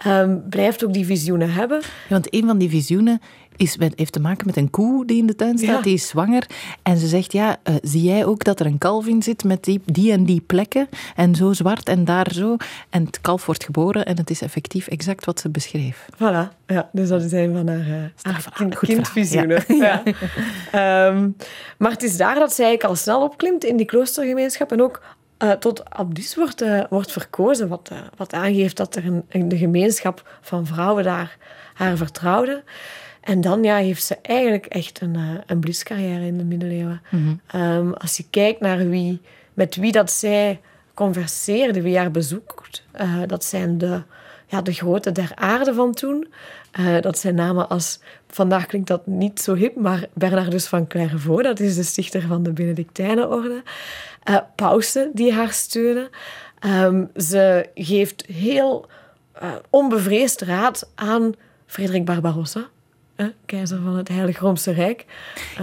Um, 0.07 0.43
blijft 0.49 0.85
ook 0.85 0.93
die 0.93 1.07
visioenen 1.07 1.53
hebben. 1.53 1.81
Ja, 1.81 2.09
want 2.09 2.35
een 2.35 2.47
van 2.47 2.59
die 2.59 2.69
visioenen 2.69 3.21
is 3.57 3.77
heeft 3.95 4.13
te 4.13 4.21
maken 4.21 4.47
met 4.47 4.57
een 4.57 4.71
koe 4.71 5.07
die 5.07 5.19
in 5.19 5.27
de 5.27 5.37
tuin 5.37 5.59
staat, 5.59 5.85
die 5.85 5.95
is 5.95 6.09
zwanger. 6.09 6.47
En 6.83 6.97
ze 6.97 7.07
zegt, 7.07 7.33
ja, 7.33 7.57
uh, 7.65 7.75
zie 7.83 8.03
jij 8.03 8.25
ook 8.25 8.45
dat 8.45 8.61
er 8.61 8.67
een 8.67 8.79
kalf 8.79 9.07
in 9.07 9.23
zit 9.23 9.45
met 9.45 9.65
die, 9.65 9.81
die 9.85 10.13
en 10.13 10.25
die 10.25 10.41
plekken 10.41 10.89
en 11.17 11.35
zo 11.35 11.53
zwart 11.53 11.89
en 11.89 12.05
daar 12.05 12.31
zo. 12.33 12.57
En 12.91 13.05
het 13.05 13.21
kalf 13.21 13.47
wordt 13.47 13.65
geboren 13.65 14.07
en 14.07 14.17
het 14.17 14.31
is 14.31 14.43
effectief 14.43 14.87
exact 14.87 15.25
wat 15.25 15.41
ze 15.41 15.51
beschreef. 15.51 16.07
Voilà, 16.15 16.49
ja, 16.67 16.89
dus 16.93 17.09
dat 17.09 17.23
is 17.23 17.33
een 17.33 17.53
van 17.53 17.69
haar, 17.69 17.87
uh, 17.87 17.95
haar 18.23 18.53
kind, 18.55 18.79
kindvisioenen. 18.79 19.65
Ja. 19.69 20.03
ja. 20.73 21.07
um, 21.07 21.37
maar 21.79 21.91
het 21.91 22.03
is 22.03 22.17
daar 22.17 22.35
dat 22.35 22.53
zij 22.53 22.65
eigenlijk 22.65 22.95
al 22.95 23.03
snel 23.03 23.23
opklimt 23.23 23.65
in 23.65 23.77
die 23.77 23.87
kloostergemeenschap 23.87 24.73
en 24.73 24.83
ook 24.83 25.03
uh, 25.43 25.51
tot 25.51 25.91
abdus 25.91 26.35
wordt, 26.35 26.63
uh, 26.63 26.85
wordt 26.91 27.13
verkozen, 27.13 27.69
wat, 27.69 27.91
uh, 27.93 27.99
wat 28.17 28.33
aangeeft 28.33 28.77
dat 28.77 28.97
er 28.97 29.23
een, 29.29 29.49
de 29.49 29.57
gemeenschap 29.57 30.39
van 30.41 30.67
vrouwen 30.67 31.05
daar 31.05 31.37
haar 31.75 31.97
vertrouwde. 31.97 32.63
En 33.21 33.41
dan 33.41 33.63
ja, 33.63 33.77
heeft 33.77 34.05
ze 34.05 34.19
eigenlijk 34.23 34.67
echt 34.67 35.01
een, 35.01 35.17
een 35.47 35.61
bliscarrière 35.61 36.27
in 36.27 36.39
de 36.39 36.45
middeleeuwen. 36.45 37.03
Mm 37.11 37.41
-hmm. 37.51 37.61
um, 37.61 37.95
als 37.95 38.17
je 38.17 38.25
kijkt 38.31 38.61
naar 38.61 38.89
wie, 38.89 39.21
met 39.55 39.77
wie 39.77 39.93
dat 39.93 40.11
zij 40.11 40.61
converseerde, 40.95 41.83
wie 41.83 41.99
haar 41.99 42.11
bezoekt, 42.11 42.85
dat 43.27 43.45
zijn 43.45 43.79
de, 43.79 44.03
ja, 44.53 44.63
de 44.63 44.73
grote 44.73 45.13
der 45.13 45.33
aarde 45.35 45.75
van 45.75 45.95
toen. 45.95 46.27
dat 47.01 47.19
zijn 47.19 47.35
namen 47.35 47.69
als, 47.69 48.01
vandaag 48.29 48.67
klinkt 48.67 48.89
dat 48.89 49.07
niet 49.07 49.41
zo 49.41 49.55
hip, 49.55 49.77
maar 49.77 50.07
Bernardus 50.13 50.67
van 50.67 50.87
Clairvaux, 50.87 51.43
dat 51.43 51.61
is 51.61 51.75
de 51.75 51.83
stichter 51.83 52.23
van 52.23 52.43
de 52.43 52.53
Benedictijnenorde 52.53 53.63
uh, 54.31 54.37
pausen 54.57 55.11
die 55.15 55.33
haar 55.33 55.53
steunen. 55.53 56.09
Um, 56.67 57.11
ze 57.17 57.69
geeft 57.75 58.27
heel 58.27 58.87
uh, 59.43 59.53
onbevreesd 59.71 60.41
raad 60.41 60.91
aan 60.95 61.35
Frederik 61.67 62.05
Barbarossa. 62.05 62.69
Keizer 63.47 63.81
van 63.83 63.97
het 63.97 64.09
Heilige 64.09 64.45
Roomse 64.45 64.71
Rijk. 64.71 65.05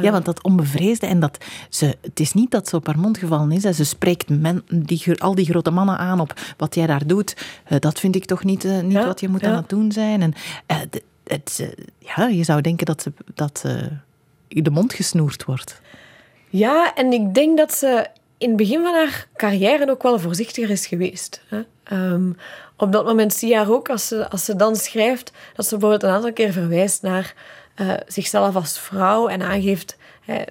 ja, 0.02 0.12
want 0.12 0.26
dat 0.26 0.44
onbevreesde 0.44 1.06
en 1.06 1.20
dat 1.20 1.46
ze, 1.70 1.98
het 2.02 2.20
is 2.20 2.34
niet 2.34 2.52
dat 2.52 2.68
ze 2.68 2.76
op 2.76 2.86
haar 2.86 3.00
mond 3.00 3.18
gevallen 3.18 3.52
is. 3.52 3.64
Hè. 3.64 3.74
Ze 3.74 3.86
spreekt 3.86 4.30
men, 4.30 4.64
die, 4.74 5.22
al 5.22 5.36
die 5.36 5.46
grote 5.46 5.72
mannen 5.72 5.98
aan 5.98 6.20
op 6.20 6.34
wat 6.58 6.76
jij 6.76 6.88
daar 6.88 7.08
doet. 7.08 7.36
dat 7.80 8.00
vind 8.00 8.16
ik 8.16 8.26
toch 8.26 8.44
niet, 8.44 8.64
niet 8.64 8.92
ja, 8.92 9.06
wat 9.06 9.20
je 9.20 9.30
moet 9.30 9.42
ja. 9.42 9.50
aan 9.50 9.56
het 9.56 9.70
doen 9.70 9.92
zijn. 9.92 10.22
En, 10.22 10.34
de, 10.90 11.04
het, 11.24 11.76
ja, 12.00 12.28
je 12.28 12.44
zou 12.44 12.62
denken 12.62 12.86
dat, 12.86 13.02
ze, 13.02 13.12
dat 13.34 13.66
de 14.48 14.72
mond 14.72 14.94
gesnoerd 14.94 15.46
wordt. 15.46 15.82
Ja, 16.50 16.96
en 16.96 17.12
ik 17.12 17.34
denk 17.34 17.58
dat 17.58 17.74
ze 17.74 18.08
in 18.39 18.47
het 18.47 18.58
begin 18.58 18.82
van 18.82 18.93
haar 18.93 19.28
carrière 19.36 19.89
ook 19.89 20.04
wel 20.04 20.19
voorzichtiger 20.19 20.69
is 20.69 20.88
geweest. 20.88 21.41
Hè. 21.47 21.62
Um, 21.97 22.38
op 22.78 22.91
dat 22.91 23.06
moment 23.06 23.34
zie 23.34 23.49
je 23.49 23.56
haar 23.56 23.71
ook, 23.71 23.89
als 23.89 24.08
ze, 24.08 24.30
als 24.30 24.45
ze 24.45 24.56
dan 24.56 24.75
schrijft, 24.75 25.32
dat 25.56 25.65
ze 25.65 25.71
bijvoorbeeld 25.71 26.04
een 26.04 26.15
aantal 26.15 26.34
keer 26.34 26.52
verwijst 26.52 27.02
naar 27.02 27.34
uh, 27.75 27.93
zichzelf 28.08 28.56
als 28.56 28.80
vrouw 28.80 29.28
en 29.28 29.41
aangeeft, 29.41 29.97
hè, 30.21 30.43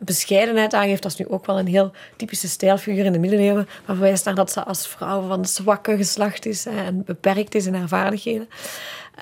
bescheidenheid 0.00 0.74
aangeeft. 0.74 1.02
Dat 1.02 1.12
is 1.12 1.18
nu 1.18 1.28
ook 1.28 1.46
wel 1.46 1.58
een 1.58 1.66
heel 1.66 1.92
typische 2.16 2.48
stijlfiguur 2.48 3.04
in 3.04 3.12
de 3.12 3.18
middeleeuwen, 3.18 3.68
maar 3.86 3.96
verwijst 3.96 4.24
naar 4.24 4.34
dat 4.34 4.52
ze 4.52 4.64
als 4.64 4.88
vrouw 4.88 5.26
van 5.26 5.44
zwakke 5.44 5.96
geslacht 5.96 6.46
is 6.46 6.66
en 6.66 7.04
beperkt 7.04 7.54
is 7.54 7.66
in 7.66 7.74
haar 7.74 7.88
vaardigheden. 7.88 8.48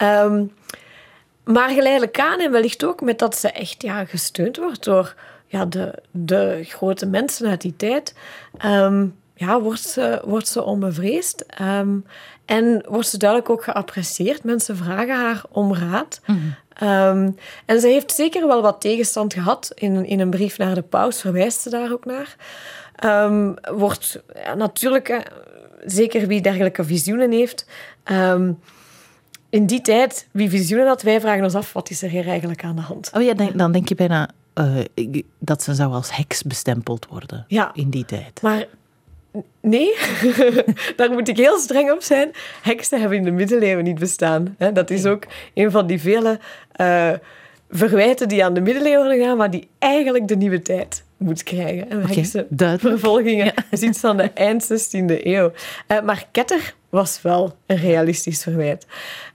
Um, 0.02 0.52
maar 1.44 1.68
geleidelijk 1.68 2.20
aan 2.20 2.40
en 2.40 2.50
wellicht 2.50 2.85
ook 2.85 3.00
met 3.00 3.18
dat 3.18 3.38
ze 3.38 3.50
echt 3.50 3.83
ja, 3.83 4.04
gesteund 4.04 4.57
wordt 4.57 4.85
door 4.85 5.14
ja, 5.48 5.64
de, 5.64 5.94
de 6.11 6.61
grote 6.62 7.06
mensen 7.06 7.48
uit 7.48 7.61
die 7.61 7.76
tijd, 7.76 8.14
um, 8.64 9.16
ja, 9.34 9.61
wordt, 9.61 9.82
ze, 9.82 10.22
wordt 10.24 10.48
ze 10.48 10.62
onbevreesd. 10.62 11.44
Um, 11.61 12.04
en 12.44 12.84
wordt 12.88 13.08
ze 13.08 13.18
duidelijk 13.18 13.50
ook 13.50 13.64
geapprecieerd. 13.64 14.44
Mensen 14.44 14.76
vragen 14.76 15.16
haar 15.16 15.42
om 15.50 15.74
raad. 15.74 16.20
Mm 16.26 16.54
-hmm. 16.74 16.88
um, 16.88 17.37
en 17.64 17.80
ze 17.80 17.87
heeft 17.87 18.12
zeker 18.12 18.46
wel 18.46 18.62
wat 18.62 18.80
tegenstand 18.80 19.34
gehad. 19.34 19.72
In, 19.74 20.06
in 20.06 20.20
een 20.20 20.30
brief 20.30 20.58
naar 20.58 20.74
de 20.74 20.82
paus 20.82 21.20
verwijst 21.20 21.61
ze 21.61 21.70
daar 21.70 21.92
ook 21.92 22.04
naar. 22.04 22.37
wordt 23.74 24.22
ja, 24.34 24.54
natuurlijk, 24.54 25.30
zeker 25.84 26.26
wie 26.26 26.40
dergelijke 26.40 26.84
visioenen 26.84 27.30
heeft 27.30 27.66
in 29.50 29.66
die 29.66 29.80
tijd, 29.80 30.28
wie 30.30 30.50
visioenen 30.50 30.88
had, 30.88 31.02
wij 31.02 31.20
vragen 31.20 31.44
ons 31.44 31.54
af, 31.54 31.72
wat 31.72 31.90
is 31.90 32.02
er 32.02 32.11
hier 32.11 32.28
eigenlijk 32.28 32.64
aan 32.64 32.76
de 32.76 32.82
hand? 32.82 33.11
Oh 33.14 33.22
ja, 33.22 33.34
dan 33.34 33.72
denk 33.72 33.88
je 33.88 33.94
bijna, 33.94 34.30
uh, 34.59 35.23
dat 35.38 35.62
ze 35.62 35.75
zou 35.75 35.92
als 35.92 36.16
heks 36.16 36.42
bestempeld 36.42 37.07
worden 37.11 37.44
ja, 37.49 37.71
in 37.75 37.90
die 37.90 38.05
tijd. 38.05 38.42
Maar 38.42 38.66
nee, 39.61 39.94
daar 40.97 41.11
moet 41.11 41.29
ik 41.29 41.37
heel 41.37 41.59
streng 41.59 41.90
op 41.90 42.03
zijn. 42.03 42.31
Heksen 42.62 43.01
hebben 43.01 43.18
in 43.18 43.25
de 43.25 43.31
middeleeuwen 43.31 43.85
niet 43.85 43.99
bestaan. 43.99 44.57
Dat 44.73 44.90
is 44.90 45.07
ook 45.07 45.27
een 45.55 45.71
van 45.71 45.87
die 45.87 46.01
vele 46.01 46.38
uh, 46.81 47.12
verwijten 47.71 48.29
die 48.29 48.44
aan 48.44 48.55
de 48.55 48.61
middeleeuwen 48.61 49.18
gaan, 49.18 49.37
maar 49.37 49.51
die 49.51 49.68
eigenlijk 49.79 50.29
de 50.29 50.37
nieuwe 50.37 50.62
tijd 50.62 51.05
moet 51.16 51.42
krijgen. 51.42 51.90
En 51.90 52.03
okay, 52.03 52.79
vervolgingen 52.79 53.44
ja. 53.44 53.55
is 53.71 53.81
iets 53.81 54.01
van 54.01 54.16
de 54.16 54.31
eind 54.35 54.64
16e 54.64 55.25
eeuw. 55.25 55.53
Uh, 55.88 56.01
maar 56.01 56.27
Ketter 56.31 56.75
was 56.88 57.23
wel 57.23 57.57
een 57.66 57.77
realistisch 57.77 58.42
verwijt. 58.42 58.87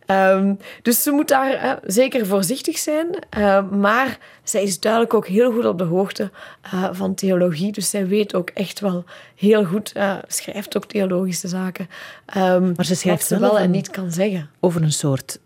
Um, 0.08 0.58
dus 0.82 1.04
ze 1.04 1.12
moet 1.12 1.28
daar 1.28 1.54
uh, 1.54 1.72
zeker 1.86 2.26
voorzichtig 2.26 2.78
zijn. 2.78 3.08
Uh, 3.38 3.70
maar 3.70 4.18
zij 4.44 4.64
is 4.64 4.80
duidelijk 4.80 5.14
ook 5.14 5.28
heel 5.28 5.52
goed 5.52 5.66
op 5.66 5.78
de 5.78 5.84
hoogte 5.84 6.32
uh, 6.74 6.90
van 6.92 7.16
theologie. 7.16 7.72
Dus 7.72 7.90
zij 7.90 8.08
weet 8.08 8.36
ook 8.36 8.50
echt 8.50 8.80
wel 8.80 9.04
heel 9.36 9.66
goed, 9.66 9.94
schrijft 10.28 10.78
ook 10.78 10.86
theologische 10.86 11.48
zaken. 11.48 11.90
Um, 12.38 12.74
maar 12.76 12.86
ze 12.86 12.96
schrijft 12.96 13.26
ze 13.26 13.40
wel 13.40 13.60
en 13.60 13.72
niet 13.72 13.90
kan 13.90 14.12
zeggen. 14.12 14.50
Over 14.60 14.82
een 14.82 14.92
soort 14.92 15.40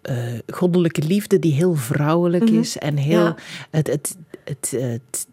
goddelijke 0.47 1.01
liefde 1.01 1.39
die 1.39 1.53
heel 1.53 1.75
vrouwelijk 1.75 2.43
mm 2.43 2.49
-hmm. 2.49 2.59
is. 2.59 2.77
En 2.77 2.97
heel... 2.97 3.23
Ja. 3.23 3.35
Het, 3.71 3.87
het, 3.87 4.17
het, 4.43 4.71
het 4.79 5.27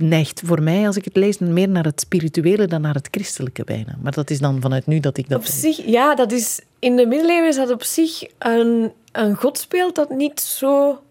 neigt 0.00 0.42
voor 0.44 0.62
mij, 0.62 0.86
als 0.86 0.96
ik 0.96 1.04
het 1.04 1.16
lees, 1.16 1.38
meer 1.38 1.68
naar 1.68 1.84
het 1.84 2.00
spirituele 2.00 2.66
dan 2.66 2.80
naar 2.80 2.94
het 2.94 3.08
christelijke 3.10 3.64
bijna. 3.64 3.98
Maar 4.02 4.12
dat 4.12 4.30
is 4.30 4.38
dan 4.38 4.60
vanuit 4.60 4.86
nu 4.86 5.00
dat 5.00 5.16
ik 5.16 5.28
dat... 5.28 5.38
Op 5.38 5.46
zich, 5.46 5.86
ja, 5.86 6.14
dat 6.14 6.32
is... 6.32 6.60
In 6.78 6.96
de 6.96 7.06
middeleeuwen 7.06 7.48
is 7.48 7.56
dat 7.56 7.70
op 7.70 7.82
zich 7.82 8.24
een, 8.38 8.92
een 9.12 9.36
godsbeeld 9.36 9.94
dat 9.94 10.10
niet 10.10 10.40
zo 10.40 11.02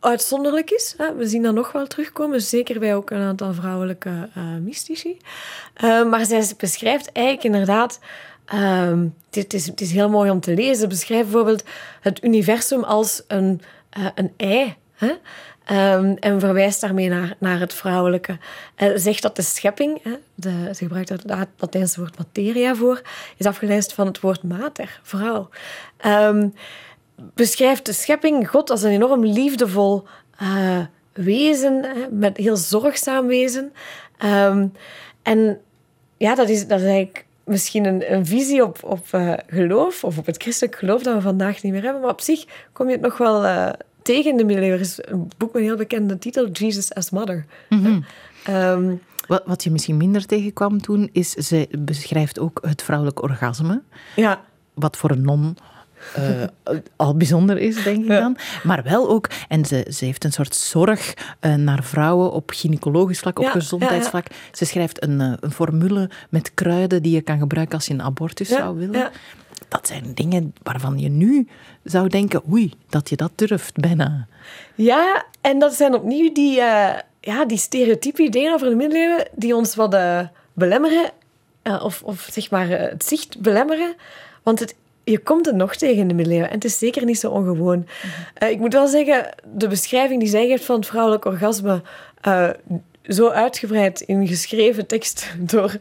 uitzonderlijk 0.00 0.70
is. 0.70 0.96
We 1.16 1.26
zien 1.26 1.42
dat 1.42 1.54
nog 1.54 1.72
wel 1.72 1.86
terugkomen, 1.86 2.42
zeker 2.42 2.80
bij 2.80 2.94
ook 2.94 3.10
een 3.10 3.20
aantal 3.20 3.54
vrouwelijke 3.54 4.28
uh, 4.36 4.44
mystici. 4.62 5.16
Uh, 5.84 6.08
maar 6.10 6.26
zij 6.26 6.44
beschrijft 6.56 7.12
eigenlijk 7.12 7.46
inderdaad... 7.46 7.98
Uh, 8.54 8.92
het, 9.30 9.54
is, 9.54 9.66
het 9.66 9.80
is 9.80 9.92
heel 9.92 10.08
mooi 10.08 10.30
om 10.30 10.40
te 10.40 10.54
lezen. 10.54 10.76
Ze 10.76 10.86
beschrijft 10.86 11.24
bijvoorbeeld 11.24 11.64
het 12.00 12.24
universum 12.24 12.82
als 12.84 13.22
een, 13.28 13.60
uh, 13.98 14.06
een 14.14 14.32
ei. 14.36 14.74
Hè? 14.94 15.12
Um, 15.72 16.16
en 16.16 16.40
verwijst 16.40 16.80
daarmee 16.80 17.08
naar, 17.08 17.34
naar 17.38 17.60
het 17.60 17.74
vrouwelijke. 17.74 18.38
Uh, 18.78 18.88
zegt 18.94 19.22
dat 19.22 19.36
de 19.36 19.42
schepping, 19.42 20.02
hè, 20.02 20.12
de, 20.34 20.70
ze 20.74 20.84
gebruikt 20.84 21.08
het 21.08 21.24
Latijnse 21.56 22.00
woord 22.00 22.18
materia 22.18 22.74
voor, 22.74 23.02
is 23.36 23.46
afgeleid 23.46 23.92
van 23.92 24.06
het 24.06 24.20
woord 24.20 24.42
mater, 24.42 25.00
vrouw. 25.02 25.48
Um, 26.06 26.54
beschrijft 27.16 27.86
de 27.86 27.92
schepping, 27.92 28.48
God, 28.48 28.70
als 28.70 28.82
een 28.82 28.90
enorm 28.90 29.24
liefdevol 29.24 30.04
uh, 30.42 30.78
wezen, 31.12 31.84
hè, 31.84 32.10
met 32.10 32.36
heel 32.36 32.56
zorgzaam 32.56 33.26
wezen. 33.26 33.72
Um, 34.24 34.72
en 35.22 35.60
ja, 36.16 36.34
dat 36.34 36.48
is, 36.48 36.66
dat 36.66 36.80
is 36.80 36.86
eigenlijk 36.86 37.24
misschien 37.44 37.84
een, 37.84 38.12
een 38.12 38.26
visie 38.26 38.64
op, 38.64 38.78
op 38.84 39.06
uh, 39.14 39.32
geloof, 39.46 40.04
of 40.04 40.18
op 40.18 40.26
het 40.26 40.42
christelijk 40.42 40.76
geloof 40.76 41.02
dat 41.02 41.14
we 41.14 41.20
vandaag 41.20 41.62
niet 41.62 41.72
meer 41.72 41.82
hebben. 41.82 42.00
Maar 42.02 42.10
op 42.10 42.20
zich 42.20 42.44
kom 42.72 42.86
je 42.86 42.92
het 42.92 43.00
nog 43.00 43.18
wel 43.18 43.44
tegen 44.06 44.36
de 44.36 44.44
middeleeuwen. 44.44 44.80
Is 44.80 44.98
een 45.00 45.30
boek 45.36 45.52
met 45.52 45.62
een 45.62 45.68
heel 45.68 45.76
bekende 45.76 46.18
titel, 46.18 46.48
Jesus 46.48 46.94
as 46.94 47.10
Mother. 47.10 47.44
Mm 47.68 47.84
-hmm. 47.84 48.04
um, 48.54 49.00
wat, 49.26 49.42
wat 49.46 49.64
je 49.64 49.70
misschien 49.70 49.96
minder 49.96 50.26
tegenkwam 50.26 50.80
toen, 50.80 51.08
is 51.12 51.30
ze 51.30 51.68
beschrijft 51.78 52.38
ook 52.38 52.58
het 52.66 52.82
vrouwelijk 52.82 53.22
orgasme. 53.22 53.82
Ja. 54.16 54.40
Wat 54.74 54.96
voor 54.96 55.10
een 55.10 55.22
non 55.22 55.56
eh, 56.14 56.42
al 56.96 57.16
bijzonder 57.16 57.58
is, 57.58 57.82
denk 57.82 58.02
ik 58.02 58.08
dan. 58.08 58.36
Maar 58.62 58.82
wel 58.82 59.08
ook, 59.08 59.28
en 59.48 59.64
ze, 59.64 59.86
ze 59.90 60.04
heeft 60.04 60.24
een 60.24 60.32
soort 60.32 60.54
zorg 60.54 61.14
uh, 61.40 61.54
naar 61.54 61.84
vrouwen 61.84 62.32
op 62.32 62.50
gynaecologisch 62.54 63.18
vlak, 63.18 63.38
op 63.38 63.44
Ja, 63.44 63.50
gezondheidsvlak. 63.50 64.26
Ze 64.52 64.64
schrijft 64.64 65.02
een, 65.02 65.20
eh, 65.20 65.32
een 65.40 65.50
formule 65.50 66.10
met 66.30 66.54
kruiden 66.54 67.02
die 67.02 67.12
je 67.12 67.20
kan 67.20 67.38
gebruiken 67.38 67.74
als 67.74 67.86
je 67.86 67.92
een 67.92 68.02
abortus 68.02 68.48
zou 68.48 68.78
willen. 68.78 69.10
Dat 69.68 69.86
zijn 69.86 70.14
dingen 70.14 70.54
waarvan 70.62 70.98
je 70.98 71.08
nu 71.08 71.48
zou 71.84 72.08
denken, 72.08 72.42
oei, 72.50 72.72
dat 72.88 73.08
je 73.08 73.16
dat 73.16 73.30
durft, 73.34 73.76
bijna. 73.76 74.26
Ja, 74.74 75.24
en 75.40 75.58
dat 75.58 75.74
zijn 75.74 75.94
opnieuw 75.94 76.32
die, 76.32 76.60
eh, 76.60 76.94
ja, 77.26 77.44
die 77.44 77.58
stereotype 77.58 78.22
ideeën 78.22 78.52
over 78.52 78.68
de 78.68 78.74
middeleeuwen 78.74 79.28
die 79.34 79.56
ons 79.56 79.74
wat 79.74 79.94
eh, 79.94 80.20
belemmeren, 80.52 81.10
eh, 81.62 81.82
of, 81.84 82.02
of 82.02 82.28
zeg 82.32 82.50
maar 82.50 82.68
het 82.68 83.04
zicht 83.04 83.40
belemmeren. 83.40 83.94
Want 84.42 84.58
het, 84.58 84.74
je 85.04 85.18
komt 85.18 85.46
het 85.46 85.54
nog 85.54 85.76
tegen 85.76 85.96
in 85.96 86.08
de 86.08 86.14
middeleeuwen 86.14 86.48
en 86.48 86.54
het 86.54 86.64
is 86.64 86.78
zeker 86.78 87.04
niet 87.04 87.18
zo 87.18 87.30
ongewoon. 87.30 87.86
Eh, 88.34 88.50
ik 88.50 88.58
moet 88.58 88.72
wel 88.72 88.86
zeggen, 88.86 89.34
de 89.52 89.68
beschrijving 89.68 90.20
die 90.20 90.28
zij 90.28 90.46
geeft 90.46 90.64
van 90.64 90.76
het 90.76 90.86
vrouwelijk 90.86 91.24
orgasme, 91.24 91.82
zo 93.02 93.28
uitgebreid 93.28 94.00
in 94.00 94.26
geschreven 94.26 94.86
tekst 94.86 95.34
door 95.52 95.76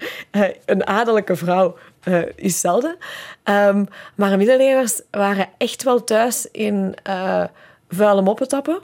een 0.65 0.87
adellijke 0.87 1.35
vrouw, 1.35 1.77
eh, 2.05 2.21
is 2.35 2.59
zelden. 2.59 2.95
Ehm, 3.43 3.85
maar 4.15 4.29
de 4.29 4.37
middeleeuwers 4.37 5.01
waren 5.11 5.49
echt 5.57 5.83
wel 5.83 6.03
thuis 6.03 6.47
in 6.51 6.95
eh, 7.03 7.43
vuile 7.89 8.21
moppetappen. 8.21 8.79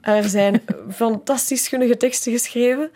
Er 0.00 0.24
zijn 0.24 0.62
fantastisch 0.90 1.68
gunnige 1.68 1.96
teksten 1.96 2.32
geschreven. 2.32 2.90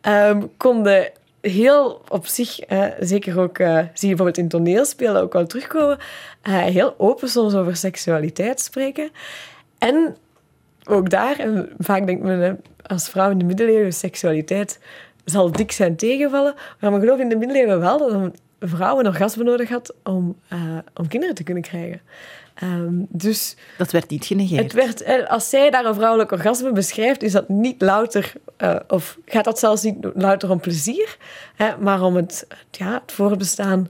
Ehm, 0.00 0.42
konden 0.56 1.12
heel 1.42 2.02
op 2.08 2.26
zich, 2.26 2.60
eh, 2.60 2.84
zeker 3.00 3.40
ook, 3.40 3.58
eh, 3.58 3.76
zie 3.76 4.08
je 4.08 4.14
bijvoorbeeld 4.14 4.38
in 4.38 4.48
toneelspelen 4.48 5.22
ook 5.22 5.32
wel 5.32 5.46
terugkomen, 5.46 5.98
eh, 6.42 6.60
heel 6.60 6.94
open 6.98 7.28
soms 7.28 7.54
over 7.54 7.76
seksualiteit 7.76 8.60
spreken. 8.60 9.10
En 9.78 10.16
ook 10.84 11.10
daar, 11.10 11.38
en 11.38 11.70
vaak 11.78 12.06
denkt 12.06 12.22
men 12.22 12.62
als 12.86 13.08
vrouw 13.08 13.30
in 13.30 13.38
de 13.38 13.44
middeleeuwen, 13.44 13.92
seksualiteit 13.92 14.78
zal 15.24 15.52
dik 15.52 15.72
zijn 15.72 15.96
tegenvallen. 15.96 16.54
Maar 16.80 16.90
men 16.90 17.00
gelooft 17.00 17.20
in 17.20 17.28
de 17.28 17.36
middeleeuwen 17.36 17.80
wel 17.80 17.98
dat 17.98 18.10
een 18.10 18.34
vrouw 18.62 18.98
een 18.98 19.06
orgasme 19.06 19.44
nodig 19.44 19.68
had 19.68 19.94
om, 20.02 20.36
eh, 20.48 20.58
om 20.94 21.08
kinderen 21.08 21.34
te 21.34 21.42
kunnen 21.42 21.62
krijgen. 21.62 22.00
Ehm, 22.54 22.94
dus 23.08 23.56
Dat 23.78 23.90
werd 23.90 24.10
niet 24.10 24.24
genegeerd. 24.24 24.62
het 24.62 24.72
werd, 24.72 25.02
eh, 25.02 25.28
als 25.28 25.48
zij 25.48 25.70
daar 25.70 25.84
een 25.84 25.94
vrouwelijk 25.94 26.32
orgasme 26.32 26.72
beschrijft, 26.72 27.22
is 27.22 27.32
dat 27.32 27.48
niet 27.48 27.82
louter, 27.82 28.32
eh, 28.56 28.76
of 28.88 29.18
gaat 29.26 29.44
dat 29.44 29.58
zelfs 29.58 29.82
niet 29.82 29.96
louter 30.14 30.50
om 30.50 30.60
plezier, 30.60 31.16
hè, 31.54 31.76
maar 31.80 32.02
om 32.02 32.16
het, 32.16 32.46
ja, 32.70 33.00
het 33.02 33.12
voortbestaan 33.12 33.88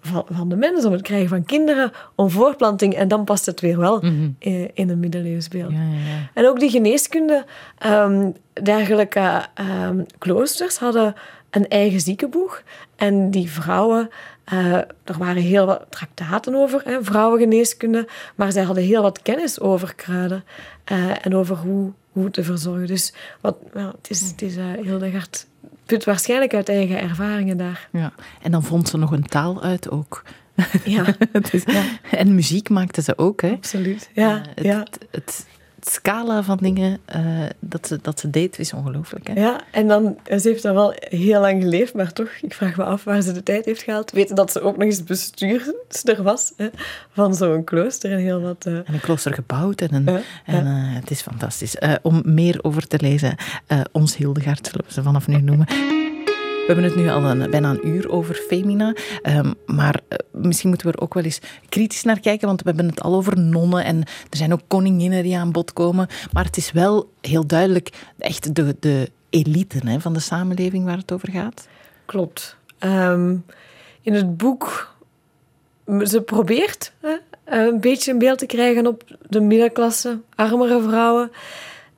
van, 0.00 0.24
van 0.30 0.48
de 0.48 0.56
mens, 0.56 0.84
om 0.84 0.92
het 0.92 1.02
krijgen 1.02 1.28
van 1.28 1.44
kinderen, 1.44 1.92
om 2.14 2.30
voortplanting. 2.30 2.94
En 2.94 3.08
dan 3.08 3.24
past 3.24 3.46
het 3.46 3.60
weer 3.60 3.78
wel 3.78 4.02
in, 4.38 4.70
in 4.74 4.88
een 4.88 5.00
middeleeuws 5.00 5.48
beeld. 5.48 5.72
Ja, 5.72 5.78
ja, 5.78 5.84
ja. 5.84 6.30
En 6.34 6.48
ook 6.48 6.60
die 6.60 6.70
geneeskunde, 6.70 7.44
ehm, 7.78 8.30
dergelijke 8.62 9.46
ehm, 9.54 10.02
kloosters 10.18 10.78
hadden 10.78 11.14
een 11.52 11.68
eigen 11.68 12.00
ziekenboeg. 12.00 12.62
En 12.96 13.30
die 13.30 13.50
vrouwen, 13.50 14.10
eh, 14.44 14.72
er 15.04 15.18
waren 15.18 15.42
heel 15.42 15.66
wat 15.66 15.86
traktaten 15.88 16.54
over, 16.54 16.80
hè, 16.84 17.04
vrouwengeneeskunde, 17.04 18.08
maar 18.34 18.52
zij 18.52 18.62
hadden 18.62 18.84
heel 18.84 19.02
wat 19.02 19.22
kennis 19.22 19.60
over 19.60 19.94
kruiden 19.94 20.44
eh, 20.84 21.26
en 21.26 21.34
over 21.36 21.56
hoe, 21.56 21.92
hoe 22.12 22.30
te 22.30 22.42
verzorgen. 22.44 22.86
Dus 22.86 23.12
wat, 23.40 23.56
ja, 23.74 23.92
het 24.00 24.10
is, 24.10 24.20
het 24.20 24.42
is 24.42 24.56
uh, 24.56 24.64
Hildegard 24.82 25.46
put 25.86 26.04
waarschijnlijk 26.04 26.54
uit 26.54 26.68
eigen 26.68 27.00
ervaringen 27.00 27.56
daar. 27.56 27.88
Ja. 27.92 28.12
En 28.42 28.50
dan 28.50 28.62
vond 28.64 28.88
ze 28.88 28.96
nog 28.96 29.10
een 29.12 29.26
taal 29.26 29.62
uit 29.62 29.90
ook. 29.90 30.22
Ja, 30.84 31.04
Het 31.32 31.54
is- 31.54 31.64
En 32.10 32.34
muziek 32.34 32.68
maakte 32.68 33.02
ze 33.02 33.18
ook, 33.18 33.40
hè? 33.42 33.50
absoluut. 33.50 34.10
Ja, 34.12 34.36
Eh, 34.40 34.42
het, 34.54 34.64
ja. 34.64 34.78
het, 34.78 34.98
het 35.10 35.46
scala 35.90 36.42
van 36.42 36.56
dingen 36.60 36.98
eh, 37.04 37.20
dat, 37.60 37.86
ze, 37.86 37.98
dat 38.02 38.20
ze 38.20 38.30
deed 38.30 38.58
is 38.58 38.72
ongelooflijk. 38.72 39.26
Hè? 39.28 39.34
Ja, 39.40 39.60
en 39.70 39.88
dan, 39.88 40.16
ze 40.26 40.48
heeft 40.48 40.62
dan 40.62 40.74
wel 40.74 40.94
heel 40.98 41.40
lang 41.40 41.62
geleefd, 41.62 41.94
maar 41.94 42.12
toch, 42.12 42.28
ik 42.40 42.54
vraag 42.54 42.76
me 42.76 42.84
af 42.84 43.04
waar 43.04 43.22
ze 43.22 43.32
de 43.32 43.42
tijd 43.42 43.64
heeft 43.64 43.82
gehaald. 43.82 44.10
Weten 44.10 44.36
dat 44.36 44.52
ze 44.52 44.60
ook 44.60 44.76
nog 44.76 44.86
eens 44.88 45.04
bestuurster 45.04 46.22
was 46.22 46.52
hè, 46.56 46.68
van 47.12 47.34
zo'n 47.34 47.64
klooster 47.64 48.12
en 48.12 48.18
heel 48.18 48.40
wat... 48.40 48.66
eh, 48.66 48.72
En 48.74 48.84
een 48.86 49.00
klooster 49.00 49.34
gebouwd 49.34 49.80
en, 49.80 49.94
een, 49.94 50.08
en 50.44 50.66
eh, 50.66 50.94
het 51.00 51.10
is 51.10 51.20
fantastisch. 51.20 51.76
Eh, 51.76 51.92
om 52.02 52.22
meer 52.24 52.58
over 52.62 52.86
te 52.86 53.00
lezen, 53.00 53.34
eh, 53.66 53.80
ons 53.92 54.16
Hildegard 54.16 54.66
zullen 54.66 54.86
we 54.86 54.92
ze 54.92 55.02
vanaf 55.02 55.26
nu 55.26 55.40
noemen. 55.40 55.66
We 56.62 56.72
hebben 56.72 56.84
het 56.84 56.96
nu 56.96 57.08
al 57.08 57.24
een, 57.24 57.50
bijna 57.50 57.70
een 57.70 57.88
uur 57.88 58.10
over 58.10 58.34
Femina. 58.34 58.94
Ehm, 59.22 59.52
maar 59.66 60.00
eh, 60.08 60.18
misschien 60.32 60.68
moeten 60.68 60.86
we 60.86 60.92
er 60.92 61.02
ook 61.02 61.14
wel 61.14 61.22
eens 61.22 61.40
kritisch 61.68 62.02
naar 62.02 62.20
kijken. 62.20 62.46
Want 62.46 62.62
we 62.62 62.68
hebben 62.68 62.86
het 62.86 63.02
al 63.02 63.14
over 63.14 63.38
nonnen. 63.38 63.84
En 63.84 63.96
er 64.30 64.36
zijn 64.36 64.52
ook 64.52 64.60
koninginnen 64.66 65.22
die 65.22 65.36
aan 65.36 65.52
bod 65.52 65.72
komen. 65.72 66.08
Maar 66.32 66.44
het 66.44 66.56
is 66.56 66.72
wel 66.72 67.10
heel 67.20 67.46
duidelijk 67.46 67.90
echt 68.18 68.54
de, 68.54 68.76
de 68.80 69.10
elite 69.30 69.78
hè, 69.84 70.00
van 70.00 70.12
de 70.12 70.20
samenleving 70.20 70.84
waar 70.84 70.96
het 70.96 71.12
over 71.12 71.30
gaat. 71.30 71.68
Klopt. 72.04 72.56
Ehm, 72.78 73.36
in 74.02 74.14
het 74.14 74.36
boek, 74.36 74.94
ze 75.86 76.22
probeert 76.22 76.92
hè, 77.00 77.16
een 77.44 77.80
beetje 77.80 78.12
een 78.12 78.18
beeld 78.18 78.38
te 78.38 78.46
krijgen 78.46 78.86
op 78.86 79.16
de 79.28 79.40
middenklasse, 79.40 80.20
armere 80.34 80.82
vrouwen. 80.82 81.30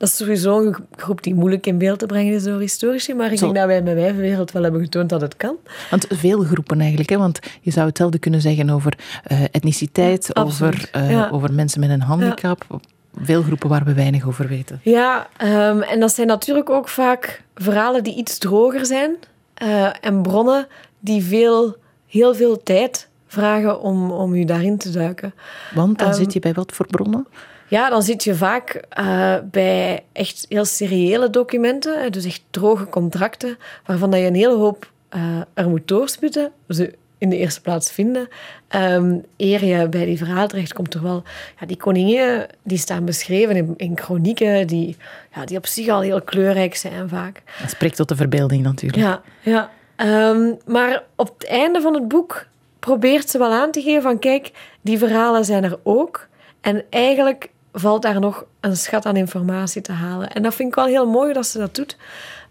Dat 0.05 0.13
is 0.13 0.19
sowieso 0.19 0.65
een 0.65 0.75
groep 0.95 1.23
die 1.23 1.35
moeilijk 1.35 1.65
in 1.65 1.77
beeld 1.77 1.99
te 1.99 2.05
brengen 2.05 2.33
is 2.33 2.43
door 2.43 2.59
historici, 2.59 3.13
maar 3.13 3.31
ik 3.31 3.37
Zo. 3.37 3.43
denk 3.45 3.57
dat 3.57 3.65
wij 3.65 3.81
met 3.81 3.93
Wijvenwereld 3.93 4.51
wel 4.51 4.63
hebben 4.63 4.81
getoond 4.81 5.09
dat 5.09 5.21
het 5.21 5.37
kan. 5.37 5.55
Want 5.89 6.05
veel 6.09 6.43
groepen 6.43 6.79
eigenlijk, 6.79 7.09
hè? 7.09 7.17
want 7.17 7.39
je 7.61 7.71
zou 7.71 7.87
hetzelfde 7.87 8.19
kunnen 8.19 8.41
zeggen 8.41 8.69
over 8.69 8.97
eh, 9.23 9.43
etniciteit, 9.51 10.33
Absoluut, 10.33 10.73
over, 10.73 10.89
eh, 10.91 11.11
ja. 11.11 11.29
over 11.29 11.53
mensen 11.53 11.79
met 11.79 11.89
een 11.89 12.01
handicap. 12.01 12.79
Veel 13.21 13.41
groepen 13.41 13.69
waar 13.69 13.83
we 13.83 13.93
weinig 13.93 14.27
over 14.27 14.47
weten. 14.47 14.79
Ja, 14.83 15.27
ehm, 15.37 15.81
en 15.81 15.99
dat 15.99 16.13
zijn 16.13 16.27
natuurlijk 16.27 16.69
ook 16.69 16.89
vaak 16.89 17.41
verhalen 17.55 18.03
die 18.03 18.15
iets 18.15 18.37
droger 18.37 18.85
zijn 18.85 19.15
eh, 19.53 20.05
en 20.05 20.21
bronnen 20.21 20.67
die 20.99 21.23
veel, 21.23 21.75
heel 22.07 22.35
veel 22.35 22.63
tijd 22.63 23.07
vragen 23.27 23.81
om, 23.81 24.11
om 24.11 24.35
je 24.35 24.45
daarin 24.45 24.77
te 24.77 24.91
duiken. 24.91 25.33
Want 25.73 25.99
dan 25.99 26.07
Ehm, 26.07 26.17
zit 26.17 26.33
je 26.33 26.39
bij 26.39 26.53
wat 26.53 26.71
voor 26.71 26.87
bronnen? 26.87 27.27
Ja, 27.67 27.89
dan 27.89 28.01
zit 28.01 28.23
je 28.23 28.35
vaak 28.35 28.81
eh, 28.89 29.35
bij 29.51 30.03
echt 30.11 30.45
heel 30.49 30.65
seriële 30.65 31.29
documenten, 31.29 32.11
dus 32.11 32.25
echt 32.25 32.43
droge 32.49 32.85
contracten, 32.89 33.57
waarvan 33.85 34.11
dat 34.11 34.19
je 34.19 34.25
een 34.25 34.35
hele 34.35 34.55
hoop 34.55 34.91
eh, 35.09 35.41
er 35.53 35.69
moet 35.69 35.87
doorsputten, 35.87 36.51
ze 36.67 36.93
in 37.17 37.29
de 37.29 37.37
eerste 37.37 37.61
plaats 37.61 37.91
vinden. 37.91 38.27
Ehm 38.67 39.17
eer 39.37 39.65
je 39.65 39.89
bij 39.89 40.05
die 40.05 40.17
verhaal 40.17 40.47
terecht 40.47 40.73
komt, 40.73 40.91
toch 40.91 41.01
wel... 41.01 41.23
Ja, 41.59 41.65
die 41.65 41.77
koningen 41.77 42.47
die 42.63 42.77
staan 42.77 43.05
beschreven 43.05 43.55
in, 43.55 43.73
in 43.77 43.97
chronieken 43.97 44.67
die, 44.67 44.97
ja, 45.35 45.45
die 45.45 45.57
op 45.57 45.65
zich 45.65 45.87
al 45.87 46.01
heel 46.01 46.21
kleurrijk 46.21 46.75
zijn 46.75 47.09
vaak. 47.09 47.41
Dat 47.61 47.69
spreekt 47.69 47.95
tot 47.95 48.09
de 48.09 48.15
verbeelding 48.15 48.63
natuurlijk. 48.63 49.03
Ja, 49.03 49.21
ja. 49.41 49.69
Ehm, 49.95 50.53
maar 50.65 51.03
op 51.15 51.33
het 51.37 51.47
einde 51.47 51.81
van 51.81 51.93
het 51.93 52.07
boek 52.07 52.45
probeert 52.79 53.29
ze 53.29 53.37
wel 53.37 53.51
aan 53.51 53.71
te 53.71 53.81
geven 53.81 54.01
van 54.01 54.19
kijk, 54.19 54.51
die 54.81 54.97
verhalen 54.97 55.45
zijn 55.45 55.63
er 55.63 55.79
ook. 55.83 56.27
En 56.61 56.83
eigenlijk 56.89 57.49
valt 57.75 58.01
daar 58.01 58.19
nog 58.19 58.45
een 58.59 58.77
schat 58.77 59.05
aan 59.05 59.15
informatie 59.15 59.81
te 59.81 59.91
halen. 59.91 60.31
En 60.31 60.43
dat 60.43 60.55
vind 60.55 60.69
ik 60.69 60.75
wel 60.75 60.85
heel 60.85 61.09
mooi 61.09 61.33
dat 61.33 61.47
ze 61.47 61.57
dat 61.57 61.75
doet. 61.75 61.97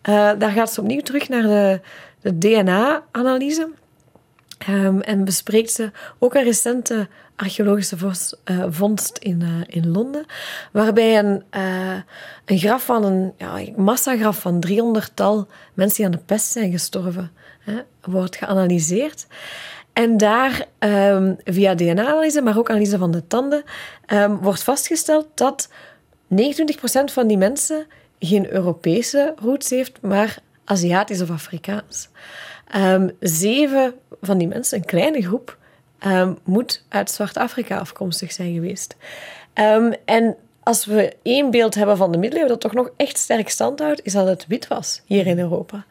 Eh, 0.02 0.30
daar 0.38 0.50
gaat 0.50 0.72
ze 0.72 0.80
opnieuw 0.80 1.00
terug 1.00 1.28
naar 1.28 1.42
de, 1.42 1.80
DNA-analyse. 2.38 3.68
Ehm, 4.58 5.00
en 5.00 5.24
bespreekt 5.24 5.70
ze 5.70 5.90
ook 6.18 6.34
een 6.34 6.44
recente 6.44 7.08
archeologische 7.36 7.98
vos- 7.98 8.36
eh, 8.44 8.64
vondst 8.68 9.18
in, 9.18 9.42
eh, 9.42 9.76
in 9.76 9.90
Londen, 9.90 10.26
waarbij 10.72 11.18
een, 11.18 11.44
een 12.44 12.58
graf 12.58 12.84
van 12.84 13.04
een 13.04 13.32
ja, 13.38 13.58
massagraf 13.76 14.40
van 14.40 14.60
300-tal 14.60 15.48
mensen 15.74 15.96
die 15.96 16.06
aan 16.06 16.18
de 16.20 16.26
pest 16.26 16.46
zijn 16.46 16.70
gestorven, 16.70 17.32
hè, 17.60 17.80
wordt 18.02 18.36
geanalyseerd. 18.36 19.26
En 19.94 20.16
daar, 20.16 20.66
ehm, 20.78 21.34
via 21.44 21.74
DNA-analyse, 21.74 22.42
maar 22.42 22.58
ook 22.58 22.70
analyse 22.70 22.98
van 22.98 23.10
de 23.10 23.26
tanden, 23.26 23.62
ehm, 24.06 24.36
wordt 24.36 24.62
vastgesteld 24.62 25.26
dat 25.34 25.68
29% 26.26 27.12
van 27.12 27.26
die 27.26 27.38
mensen 27.38 27.86
geen 28.18 28.52
Europese 28.52 29.34
roots 29.42 29.70
heeft, 29.70 30.00
maar 30.00 30.38
Aziatisch 30.64 31.20
of 31.20 31.30
Afrikaans. 31.30 32.08
Ehm, 32.68 33.08
zeven 33.20 33.94
van 34.20 34.38
die 34.38 34.48
mensen, 34.48 34.78
een 34.78 34.84
kleine 34.84 35.22
groep, 35.22 35.58
moet 36.44 36.84
uit 36.88 37.10
Zwart-Afrika 37.10 37.78
afkomstig 37.78 38.32
zijn 38.32 38.54
geweest. 38.54 38.96
En 40.04 40.36
als 40.62 40.84
we 40.84 41.16
één 41.22 41.50
beeld 41.50 41.74
hebben 41.74 41.96
van 41.96 42.12
de 42.12 42.18
middeleeuwen 42.18 42.52
dat 42.52 42.60
toch 42.60 42.72
nog 42.72 42.90
echt 42.96 43.18
sterk 43.18 43.48
stand 43.48 43.78
houdt, 43.78 44.00
is 44.04 44.12
dat 44.12 44.26
het 44.26 44.46
wit 44.46 44.68
was 44.68 45.02
hier 45.04 45.26
in 45.26 45.38
Europa. 45.38 45.84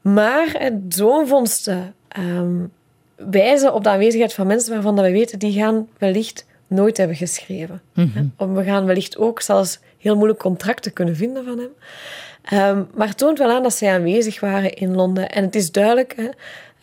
Maar 0.00 0.70
zo'n 0.88 1.26
vondsten 1.26 1.94
wijzen 3.16 3.74
op 3.74 3.84
de 3.84 3.88
aanwezigheid 3.88 4.32
van 4.34 4.46
mensen 4.46 4.72
waarvan 4.72 4.96
dat 4.96 5.04
we 5.04 5.10
weten 5.10 5.38
die 5.38 5.52
gaan 5.52 5.88
wellicht 5.98 6.46
nooit 6.66 6.96
hebben 6.96 7.16
geschreven. 7.16 7.82
Hè? 7.94 8.22
Of 8.36 8.50
we 8.50 8.62
gaan 8.62 8.84
wellicht 8.84 9.18
ook 9.18 9.40
zelfs 9.40 9.78
heel 9.98 10.16
moeilijk 10.16 10.38
contracten 10.38 10.92
kunnen 10.92 11.16
vinden 11.16 11.44
van 11.44 11.58
hem. 11.58 11.70
Ehm, 12.42 12.82
maar 12.94 13.08
het 13.08 13.18
toont 13.18 13.38
wel 13.38 13.50
aan 13.50 13.62
dat 13.62 13.74
zij 13.74 13.92
aanwezig 13.92 14.40
waren 14.40 14.74
in 14.74 14.94
Londen. 14.94 15.30
En 15.30 15.44
het 15.44 15.54
is 15.54 15.72
duidelijk, 15.72 16.14
hè, 16.16 16.28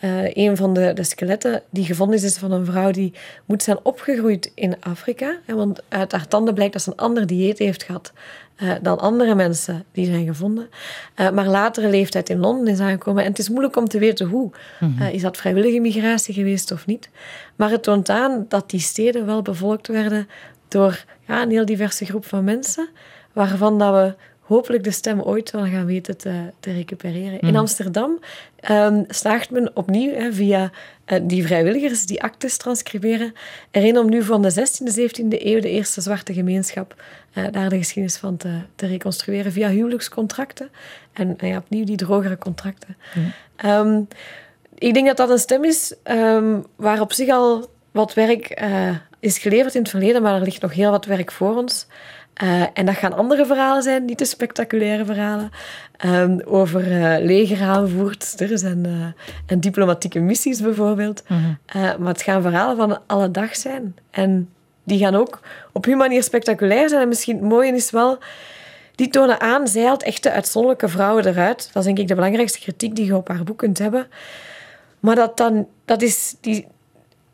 Uh, 0.04 0.36
een 0.36 0.58
van 0.58 0.74
de, 0.74 0.94
de, 0.94 1.04
skeletten 1.04 1.62
die 1.70 1.86
gevonden 1.86 2.16
is, 2.16 2.24
is 2.24 2.38
van 2.38 2.52
een 2.52 2.66
vrouw 2.66 2.92
die 2.92 3.14
moet 3.46 3.64
zijn 3.64 3.78
opgegroeid 3.84 4.52
in 4.56 4.76
Afrika. 4.80 5.38
Hè, 5.46 5.56
want 5.56 5.82
uit 5.90 6.12
haar 6.12 6.28
tanden 6.28 6.54
blijkt 6.54 6.74
dat 6.74 6.82
ze 6.82 6.90
een 6.90 6.98
ander 6.98 7.28
dieet 7.28 7.58
heeft 7.58 7.84
gehad 7.84 8.14
uh, 8.58 8.72
dan 8.82 9.00
andere 9.00 9.36
mensen 9.36 9.86
die 9.92 10.06
zijn 10.06 10.26
gevonden. 10.26 10.70
Uh, 11.20 11.30
maar 11.30 11.48
latere 11.48 11.90
leeftijd 11.90 12.30
in 12.30 12.40
Londen 12.40 12.74
is 12.74 12.80
aangekomen. 12.80 13.24
En 13.24 13.30
het 13.30 13.40
is 13.40 13.50
moeilijk 13.50 13.76
om 13.76 13.88
te 13.88 14.00
weten 14.00 14.28
hoe. 14.28 14.52
Mm 14.80 14.96
-hmm. 14.98 15.08
is 15.08 15.22
dat 15.22 15.38
vrijwillige 15.38 15.80
migratie 15.80 16.34
geweest 16.34 16.72
of 16.72 16.86
niet? 16.86 17.10
Maar 17.56 17.70
het 17.70 17.84
toont 17.84 18.10
aan 18.10 18.46
dat 18.50 18.70
die 18.70 18.80
steden 18.80 19.26
wel 19.26 19.42
bevolkt 19.42 19.88
werden 19.88 20.28
door 20.68 21.06
ja, 21.28 21.42
een 21.42 21.50
heel 21.50 21.66
diverse 21.66 22.06
groep 22.06 22.26
van 22.26 22.44
mensen, 22.44 22.90
waarvan 23.34 23.80
dat 23.80 23.94
we 23.94 24.16
hopelijk 24.44 24.84
de 24.84 24.92
stem 24.92 25.22
ooit 25.22 25.52
wel 25.52 25.66
gaan 25.66 25.86
weten 25.86 26.18
te, 26.18 26.52
te 26.60 26.72
recupereren. 26.72 27.40
In 27.40 27.56
Amsterdam 27.56 28.20
um, 28.70 29.06
slaagt 29.08 29.50
men 29.50 29.72
opnieuw 29.76 30.14
hè, 30.14 30.34
via 30.34 30.72
uh, 31.06 31.20
die 31.24 31.46
vrijwilligers 31.46 32.06
die 32.06 32.24
actes 32.24 32.58
transcriberen, 32.58 33.34
erin 33.72 33.98
om 33.98 34.10
nu 34.10 34.24
van 34.24 34.42
de 34.42 34.52
16e, 34.52 35.00
17e 35.00 35.28
eeuw 35.28 35.60
de 35.60 35.70
eerste 35.70 36.02
zwarte 36.02 36.34
gemeenschap 36.34 37.04
uh, 37.34 37.46
daar 37.52 37.70
de 37.70 37.78
geschiedenis 37.78 38.18
van 38.18 38.38
te, 38.38 38.60
te 38.76 38.88
reconstrueren 38.88 39.52
via 39.52 39.70
huwelijkscontracten 39.70 40.70
en 41.14 41.38
ja, 41.40 41.58
opnieuw 41.58 41.86
die 41.86 41.98
drogere 41.98 42.38
contracten. 42.38 42.98
Mm. 43.14 43.34
Um, 43.70 44.08
ik 44.78 44.94
denk 44.94 45.08
dat 45.08 45.18
dat 45.18 45.30
een 45.30 45.40
stem 45.40 45.64
is 45.64 45.96
um, 46.04 46.66
waar 46.76 47.02
op 47.02 47.14
zich 47.14 47.30
al 47.30 47.70
wat 47.92 48.14
werk 48.14 48.62
uh, 48.62 48.96
is 49.20 49.38
geleverd 49.38 49.76
in 49.76 49.82
het 49.82 49.90
verleden, 49.90 50.22
maar 50.22 50.36
er 50.36 50.42
ligt 50.42 50.62
nog 50.62 50.74
heel 50.74 50.92
wat 50.92 51.06
werk 51.06 51.32
voor 51.32 51.56
ons. 51.56 51.88
Uh, 52.44 52.64
en 52.74 52.86
dat 52.86 52.96
gaan 52.96 53.18
andere 53.18 53.46
verhalen 53.46 53.84
zijn, 53.84 54.06
niet 54.06 54.18
de 54.18 54.26
spectaculaire 54.26 55.06
verhalen, 55.06 55.52
um, 56.06 56.42
over 56.46 56.88
uh, 56.88 57.26
legeraanvoerders 57.26 58.62
en, 58.64 58.84
uh, 58.88 59.06
en 59.46 59.60
diplomatieke 59.60 60.20
missies 60.20 60.62
bijvoorbeeld. 60.62 61.24
Mm 61.28 61.38
-hmm. 61.38 62.02
maar 62.04 62.14
het 62.14 62.22
gaan 62.22 62.42
verhalen 62.42 62.76
van 62.76 63.00
alle 63.08 63.32
dag 63.32 63.56
zijn. 63.56 63.96
En 64.12 64.50
die 64.84 65.00
gaan 65.00 65.16
ook 65.16 65.40
op 65.72 65.86
hun 65.86 65.98
manier 65.98 66.24
spectaculair 66.24 66.90
zijn. 66.90 67.02
En 67.02 67.08
misschien 67.08 67.36
het 67.36 67.46
mooie 67.46 67.74
is 67.74 67.92
wel, 67.92 68.18
die 68.96 69.08
tonen 69.08 69.42
aan, 69.42 69.68
zij 69.68 69.86
haalt 69.86 70.04
echte 70.04 70.32
uitzonderlijke 70.32 70.88
vrouwen 70.88 71.28
eruit. 71.28 71.70
Dat 71.74 71.76
is 71.76 71.84
denk 71.84 72.00
ik 72.00 72.08
de 72.08 72.16
belangrijkste 72.16 72.60
kritiek 72.60 72.96
die 72.96 73.06
je 73.06 73.16
op 73.16 73.28
haar 73.28 73.44
boek 73.44 73.58
kunt 73.58 73.78
hebben. 73.78 74.08
Maar 75.00 75.16
dat, 75.16 75.38
dan, 75.38 75.68
dat 75.86 76.02
is 76.02 76.36
die, 76.42 76.68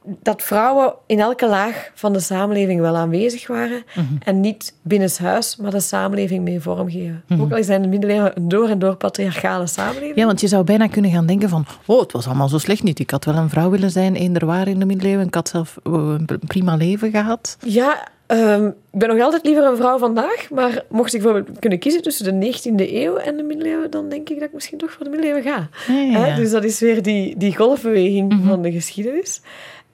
dat 0.04 0.42
vrouwen 0.42 0.94
in 1.06 1.20
elke 1.20 1.48
laag 1.48 1.92
van 1.94 2.14
de 2.14 2.20
samenleving 2.20 2.82
wel 2.82 2.96
aanwezig 2.96 3.48
waren. 3.48 3.84
Mm 3.96 4.08
-hmm. 4.08 4.18
En 4.24 4.40
niet 4.40 4.74
binnenshuis, 4.82 5.56
maar 5.56 5.72
de 5.72 5.80
samenleving 5.80 6.44
mee 6.44 6.60
vormgeven. 6.60 7.24
Mm 7.28 7.38
-hmm. 7.38 7.42
Ook 7.46 7.58
al 7.58 7.64
zijn 7.64 7.82
de 7.82 7.88
middeleeuwen 7.88 8.32
een 8.36 8.48
door 8.48 8.70
en 8.70 8.80
door 8.80 8.96
patriarchale 8.96 9.68
samenleving. 9.68 10.16
Ja, 10.16 10.26
want 10.26 10.42
je 10.42 10.48
zou 10.48 10.64
bijna 10.64 10.88
kunnen 10.88 11.12
gaan 11.12 11.26
denken 11.26 11.50
van... 11.50 11.66
Oh, 11.86 12.00
het 12.00 12.12
was 12.12 12.26
allemaal 12.26 12.50
zo 12.50 12.58
slecht 12.58 12.84
niet. 12.84 13.00
Ik 13.00 13.10
had 13.10 13.26
wel 13.26 13.36
een 13.36 13.50
vrouw 13.50 13.70
willen 13.70 13.92
zijn, 13.92 14.16
eender 14.16 14.46
waar 14.46 14.68
in 14.68 14.80
de 14.80 14.86
middeleeuwen. 14.86 15.28
Ik 15.28 15.34
had 15.34 15.50
zelf 15.50 15.78
een 15.84 16.28
prima 16.48 16.76
leven 16.76 17.12
gehad. 17.12 17.58
Ja, 17.66 18.08
um, 18.28 18.68
ik 18.68 19.00
ben 19.00 19.10
nog 19.10 19.20
altijd 19.20 19.46
liever 19.46 19.64
een 19.64 19.78
vrouw 19.78 19.98
vandaag. 19.98 20.50
Maar 20.50 20.84
mocht 20.90 21.14
ik 21.14 21.22
bijvoorbeeld 21.22 21.60
kunnen 21.60 21.80
kiezen 21.80 22.02
tussen 22.02 22.40
de 22.40 22.54
19e 22.54 22.94
eeuw 22.94 23.16
en 23.16 23.38
de 23.38 23.44
middeleeuwen... 23.44 23.92
dan 23.92 24.10
denk 24.10 24.30
ik 24.30 24.40
dat 24.40 24.48
ik 24.48 24.54
misschien 24.54 24.78
toch 24.78 24.92
voor 24.92 25.04
de 25.04 25.10
middeleeuwen 25.10 25.44
ga. 25.44 25.70
Ja, 25.88 26.00
ja, 26.00 26.26
ja. 26.26 26.36
Dus 26.36 26.52
dat 26.52 26.64
is 26.64 26.80
weer 26.80 27.04
die, 27.04 27.38
die 27.38 27.56
golfbeweging 27.56 28.32
mm 28.32 28.40
-hmm. 28.40 28.48
van 28.48 28.62
de 28.62 28.72
geschiedenis. 28.72 29.42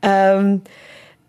Um, 0.05 0.61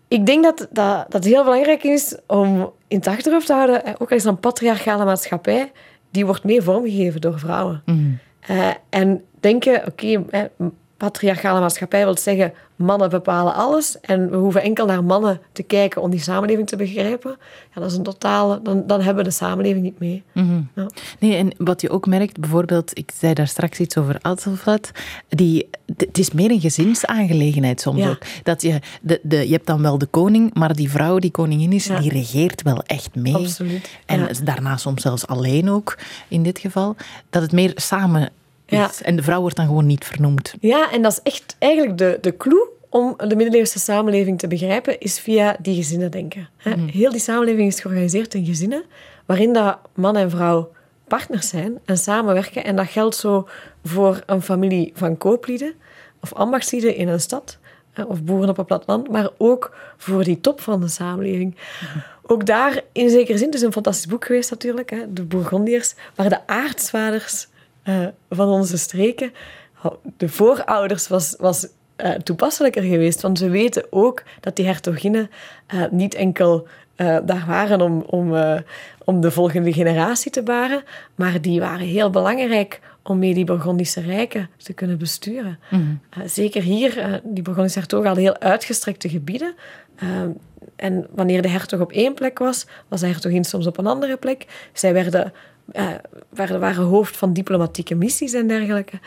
ik 0.07 0.25
denk 0.25 0.43
dat, 0.43 0.57
dat, 0.57 1.05
dat 1.09 1.13
het 1.13 1.25
heel 1.25 1.43
belangrijk 1.43 1.83
is 1.83 2.17
om 2.27 2.71
in 2.87 2.97
het 2.97 3.07
achterhoofd 3.07 3.45
te 3.45 3.53
houden, 3.53 3.83
ook 3.99 4.09
al 4.09 4.17
is 4.17 4.23
een 4.23 4.39
patriarchale 4.39 5.05
maatschappij, 5.05 5.71
die 6.11 6.25
wordt 6.25 6.43
meer 6.43 6.63
vormgegeven 6.63 7.21
door 7.21 7.39
vrouwen. 7.39 7.81
Mm. 7.85 8.19
Uh, 8.49 8.69
en 8.89 9.23
denken, 9.39 9.85
oké, 9.87 10.19
okay, 10.27 10.49
patriarchale 10.97 11.59
maatschappij 11.59 12.03
wil 12.03 12.17
zeggen 12.17 12.53
mannen 12.77 13.09
bepalen 13.09 13.53
alles 13.53 13.99
en 13.99 14.29
we 14.29 14.35
hoeven 14.35 14.61
enkel 14.61 14.85
naar 14.85 15.03
mannen 15.03 15.41
te 15.51 15.63
kijken 15.63 16.01
om 16.01 16.09
die 16.09 16.19
samenleving 16.19 16.67
te 16.67 16.75
begrijpen. 16.75 17.37
Ja, 17.73 17.81
dat 17.81 17.91
is 17.91 17.97
een 17.97 18.03
totale, 18.03 18.61
dan, 18.61 18.83
dan 18.87 19.01
hebben 19.01 19.23
we 19.23 19.29
de 19.29 19.35
samenleving 19.35 19.83
niet 19.83 19.99
mee. 19.99 20.23
Mm-hmm. 20.31 20.69
Ja. 20.75 20.89
Nee, 21.19 21.35
en 21.35 21.51
wat 21.57 21.81
je 21.81 21.89
ook 21.89 22.05
merkt, 22.05 22.39
bijvoorbeeld, 22.39 22.97
ik 22.97 23.11
zei 23.19 23.33
daar 23.33 23.47
straks 23.47 23.79
iets 23.79 23.97
over 23.97 24.17
Adelflat, 24.21 24.91
die, 25.29 25.69
het 25.97 26.17
is 26.17 26.31
meer 26.31 26.51
een 26.51 26.59
gezinsaangelegenheid 26.59 27.81
soms 27.81 27.99
ja. 27.99 28.09
ook. 28.09 28.21
Dat 28.43 28.61
je, 28.61 28.79
de, 29.01 29.19
de, 29.23 29.47
je 29.47 29.53
hebt 29.53 29.67
dan 29.67 29.81
wel 29.81 29.97
de 29.97 30.05
koning, 30.05 30.53
maar 30.53 30.75
die 30.75 30.89
vrouw 30.89 31.19
die 31.19 31.31
koningin 31.31 31.71
is, 31.71 31.85
ja. 31.85 31.99
die 31.99 32.11
regeert 32.11 32.61
wel 32.61 32.83
echt 32.83 33.15
mee. 33.15 33.35
Absoluut. 33.35 33.89
En 34.05 34.29
daarna 34.43 34.77
soms 34.77 35.01
zelfs 35.01 35.27
alleen 35.27 35.69
ook, 35.69 35.97
in 36.27 36.43
dit 36.43 36.59
geval. 36.59 36.95
Dat 37.29 37.41
het 37.41 37.51
meer 37.51 37.71
samen 37.75 38.31
ja. 38.67 38.89
En 39.01 39.15
de 39.15 39.23
vrouw 39.23 39.41
wordt 39.41 39.55
dan 39.55 39.65
gewoon 39.65 39.85
niet 39.85 40.05
vernoemd. 40.05 40.53
Ja, 40.59 40.91
en 40.91 41.01
dat 41.01 41.11
is 41.11 41.19
echt 41.23 41.55
eigenlijk 41.59 41.97
de, 41.97 42.17
de 42.21 42.37
clue 42.37 42.75
om 42.89 43.13
de 43.17 43.35
middeleeuwse 43.35 43.79
samenleving 43.79 44.39
te 44.39 44.47
begrijpen, 44.47 44.99
is 44.99 45.19
via 45.19 45.55
die 45.59 45.75
gezinnen 45.75 46.11
denken. 46.11 46.49
Mm. 46.63 46.87
Heel 46.87 47.11
die 47.11 47.19
samenleving 47.19 47.67
is 47.67 47.79
georganiseerd 47.79 48.33
in 48.33 48.45
gezinnen, 48.45 48.83
waarin 49.25 49.53
dat 49.53 49.77
man 49.95 50.15
en 50.15 50.29
vrouw 50.29 50.71
partners 51.07 51.49
zijn 51.49 51.79
en 51.85 51.97
samenwerken. 51.97 52.63
En 52.63 52.75
dat 52.75 52.87
geldt 52.87 53.15
zo 53.15 53.47
voor 53.83 54.23
een 54.25 54.41
familie 54.41 54.91
van 54.95 55.17
kooplieden 55.17 55.73
of 56.21 56.33
ambachtslieden 56.33 56.95
in 56.95 57.07
een 57.07 57.19
stad, 57.19 57.57
of 58.07 58.23
boeren 58.23 58.49
op 58.49 58.57
het 58.57 58.65
platteland, 58.65 59.09
maar 59.09 59.29
ook 59.37 59.75
voor 59.97 60.23
die 60.23 60.41
top 60.41 60.61
van 60.61 60.81
de 60.81 60.87
samenleving. 60.87 61.55
Mm. 61.55 62.03
Ook 62.29 62.45
daar, 62.45 62.81
in 62.91 63.09
zekere 63.09 63.37
zin, 63.37 63.45
het 63.45 63.55
is 63.55 63.61
een 63.61 63.71
fantastisch 63.71 64.07
boek 64.07 64.25
geweest 64.25 64.49
natuurlijk, 64.49 64.89
hè, 64.89 65.13
de 65.13 65.23
Bourgondiërs, 65.23 65.95
maar 66.15 66.29
de 66.29 66.47
aartsvaders 66.47 67.47
uh, 67.87 68.07
van 68.29 68.49
onze 68.49 68.77
streken, 68.77 69.33
de 70.17 70.29
voorouders 70.29 71.07
was, 71.07 71.35
was 71.39 71.67
uh, 71.97 72.11
toepasselijker 72.11 72.83
geweest. 72.83 73.21
Want 73.21 73.39
we 73.39 73.49
weten 73.49 73.85
ook 73.89 74.23
dat 74.39 74.55
die 74.55 74.65
hertoginnen 74.65 75.29
uh, 75.73 75.83
niet 75.91 76.15
enkel 76.15 76.67
daar 77.25 77.43
waren 77.47 77.81
om, 77.81 78.01
om, 78.01 78.33
om 79.05 79.21
de 79.21 79.31
volgende 79.31 79.73
generatie 79.73 80.31
te 80.31 80.43
baren, 80.43 80.83
maar 81.15 81.41
die 81.41 81.59
waren 81.59 81.87
heel 81.87 82.09
belangrijk 82.09 82.79
om 83.03 83.19
mee 83.19 83.33
die 83.33 83.43
Burgondische 83.43 84.01
rijken 84.01 84.49
te 84.57 84.73
kunnen 84.73 84.97
besturen. 84.97 85.59
Mm. 85.69 85.99
zeker 86.25 86.61
hier, 86.61 87.21
die 87.23 87.43
Burgondische 87.43 87.79
hertogen 87.79 88.05
hadden 88.05 88.23
heel 88.23 88.39
uitgestrekte 88.39 89.09
gebieden. 89.09 89.55
en 90.75 91.07
wanneer 91.11 91.41
de 91.41 91.49
hertog 91.49 91.79
op 91.79 91.91
één 91.91 92.13
plek 92.13 92.39
was, 92.39 92.65
was 92.87 92.99
de 92.99 93.07
hertogin 93.07 93.43
soms 93.43 93.67
op 93.67 93.77
een 93.77 93.87
andere 93.87 94.17
plek. 94.17 94.69
Zij 94.73 94.93
werden 94.93 95.33
uh, 95.73 95.89
waren, 96.29 96.59
waren 96.59 96.83
hoofd 96.83 97.17
van 97.17 97.33
diplomatieke 97.33 97.95
missies 97.95 98.33
en 98.33 98.47
dergelijke. 98.47 98.99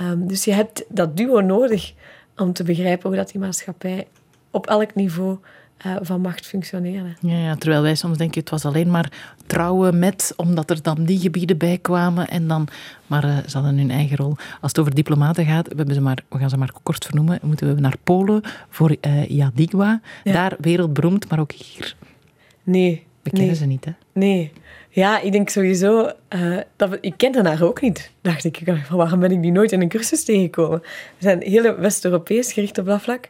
Um, 0.00 0.26
dus 0.26 0.44
je 0.44 0.52
hebt 0.52 0.84
dat 0.88 1.16
duo 1.16 1.40
nodig 1.40 1.92
om 2.36 2.52
te 2.52 2.62
begrijpen 2.62 3.08
hoe 3.08 3.18
dat 3.18 3.30
die 3.30 3.40
maatschappij 3.40 4.06
op 4.50 4.66
elk 4.66 4.94
niveau 4.94 5.38
uh, 5.86 5.96
van 6.00 6.20
macht 6.20 6.46
functioneerde. 6.46 7.08
Ja, 7.20 7.38
ja, 7.38 7.56
terwijl 7.56 7.82
wij 7.82 7.94
soms 7.94 8.18
denken 8.18 8.40
het 8.40 8.50
was 8.50 8.64
alleen 8.64 8.90
maar 8.90 9.12
trouwen 9.46 9.98
met, 9.98 10.32
omdat 10.36 10.70
er 10.70 10.82
dan 10.82 11.04
die 11.04 11.18
gebieden 11.18 11.58
bij 11.58 11.78
kwamen. 11.78 12.28
En 12.28 12.48
dan, 12.48 12.68
maar 13.06 13.24
uh, 13.24 13.36
ze 13.46 13.58
hadden 13.58 13.78
hun 13.78 13.90
eigen 13.90 14.16
rol. 14.16 14.36
Als 14.60 14.70
het 14.70 14.78
over 14.78 14.94
diplomaten 14.94 15.46
gaat, 15.46 15.68
we, 15.68 15.74
hebben 15.76 15.94
ze 15.94 16.00
maar, 16.00 16.24
we 16.28 16.38
gaan 16.38 16.50
ze 16.50 16.56
maar 16.56 16.72
kort 16.82 17.04
vernoemen, 17.04 17.38
moeten 17.42 17.74
we 17.74 17.80
naar 17.80 17.96
Polen 18.04 18.42
voor 18.68 18.96
uh, 19.00 19.28
Jadigwa. 19.28 20.00
Ja. 20.24 20.32
Daar 20.32 20.56
wereldberoemd, 20.60 21.30
maar 21.30 21.40
ook 21.40 21.52
hier. 21.52 21.96
Nee. 22.62 23.06
We 23.22 23.30
kennen 23.30 23.48
nee. 23.48 23.56
ze 23.56 23.66
niet, 23.66 23.84
hè? 23.84 23.92
Nee. 24.12 24.52
Ja, 24.94 25.20
ik 25.20 25.32
denk 25.32 25.48
sowieso... 25.48 26.10
Uh, 26.34 26.58
dat, 26.76 26.98
ik 27.00 27.14
kende 27.16 27.48
haar 27.48 27.62
ook 27.62 27.80
niet, 27.80 28.10
dacht 28.20 28.44
ik. 28.44 28.60
Van 28.86 28.96
waarom 28.96 29.20
ben 29.20 29.30
ik 29.30 29.42
die 29.42 29.52
nooit 29.52 29.72
in 29.72 29.80
een 29.80 29.88
cursus 29.88 30.24
tegengekomen? 30.24 30.80
We 30.80 30.88
zijn 31.18 31.42
heel 31.42 31.76
West-Europees 31.76 32.52
gericht 32.52 32.78
op 32.78 32.86
dat 32.86 33.02
vlak. 33.02 33.28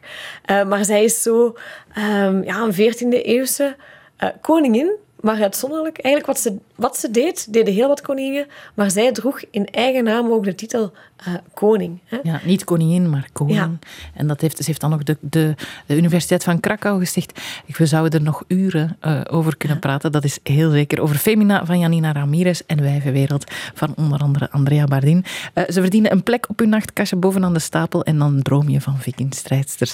Uh, 0.51 0.63
maar 0.63 0.85
zij 0.85 1.03
is 1.03 1.21
zo 1.21 1.55
um, 1.97 2.43
ja, 2.43 2.61
een 2.61 2.73
14e-eeuwse 2.73 3.75
uh, 4.23 4.29
koningin 4.41 4.95
maar 5.25 5.41
uitzonderlijk. 5.41 5.97
Eigenlijk 5.97 6.25
wat 6.25 6.43
ze, 6.43 6.57
wat 6.75 6.97
ze 6.97 7.11
deed, 7.11 7.53
deden 7.53 7.73
heel 7.73 7.87
wat 7.87 8.01
koningen, 8.01 8.47
maar 8.73 8.91
zij 8.91 9.11
droeg 9.11 9.43
in 9.51 9.65
eigen 9.65 10.03
naam 10.03 10.31
ook 10.31 10.43
de 10.43 10.55
titel 10.55 10.93
uh, 11.27 11.33
koning. 11.53 11.99
Hè? 12.05 12.17
Ja, 12.23 12.39
niet 12.43 12.63
koningin, 12.63 13.09
maar 13.09 13.29
koning. 13.33 13.57
Ja. 13.57 13.71
En 14.13 14.27
dat 14.27 14.41
heeft, 14.41 14.57
ze 14.57 14.63
heeft 14.65 14.81
dan 14.81 14.93
ook 14.93 15.05
de, 15.05 15.17
de, 15.19 15.55
de 15.85 15.97
Universiteit 15.97 16.43
van 16.43 16.59
Krakau 16.59 16.99
gezegd. 16.99 17.41
We 17.77 17.85
zouden 17.85 18.19
er 18.19 18.25
nog 18.25 18.43
uren 18.47 18.97
uh, 19.05 19.21
over 19.29 19.57
kunnen 19.57 19.77
ja. 19.77 19.87
praten. 19.87 20.11
Dat 20.11 20.23
is 20.23 20.39
heel 20.43 20.71
zeker. 20.71 21.01
Over 21.01 21.15
Femina 21.15 21.65
van 21.65 21.79
Janina 21.79 22.13
Ramirez 22.13 22.61
en 22.65 22.81
Wijvenwereld 22.81 23.51
van 23.73 23.93
onder 23.95 24.19
andere 24.19 24.51
Andrea 24.51 24.85
Bardin. 24.85 25.25
Uh, 25.53 25.63
ze 25.69 25.81
verdienen 25.81 26.11
een 26.11 26.23
plek 26.23 26.49
op 26.49 26.59
hun 26.59 26.69
nachtkastje 26.69 27.15
bovenaan 27.15 27.53
de 27.53 27.59
stapel 27.59 28.03
en 28.03 28.17
dan 28.17 28.41
droom 28.41 28.69
je 28.69 28.81
van 28.81 28.97
vikingstrijdsters. 28.97 29.93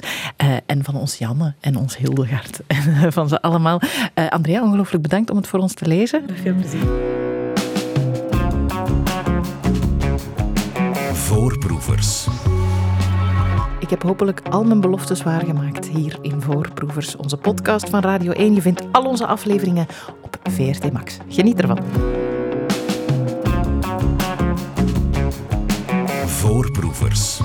en 0.66 0.84
van 0.84 0.96
ons 0.96 1.18
Janne 1.18 1.54
en 1.60 1.76
ons 1.76 1.98
Hildegard. 1.98 2.60
En 3.02 3.14
van 3.14 3.30
ze 3.30 3.42
allemaal. 3.42 3.82
Andrea, 4.30 4.62
ongelooflijk 4.62 5.04
bedankt 5.04 5.21
om 5.30 5.38
het 5.38 5.48
voor 5.48 5.60
ons 5.60 5.74
te 5.74 5.88
lezen. 5.88 6.24
Veel 6.34 6.56
plezier. 6.56 6.88
Voorproevers. 11.14 12.28
Ik 13.80 13.90
heb 13.90 14.02
hopelijk 14.02 14.42
al 14.50 14.64
mijn 14.64 14.82
beloftes 14.82 15.24
waargemaakt 15.24 15.88
hier 15.88 16.18
in 16.22 16.42
Voorproevers, 16.42 17.16
onze 17.16 17.38
podcast 17.38 17.90
van 17.90 18.02
Radio 18.02 18.32
1. 18.32 18.54
Je 18.54 18.62
vindt 18.62 18.84
al 18.92 19.06
onze 19.06 19.26
afleveringen 19.26 19.88
op 20.22 20.38
VRT 20.50 20.92
Max. 20.92 21.18
Geniet 21.28 21.62
ervan. 21.62 21.80
Voorproevers. 26.26 27.40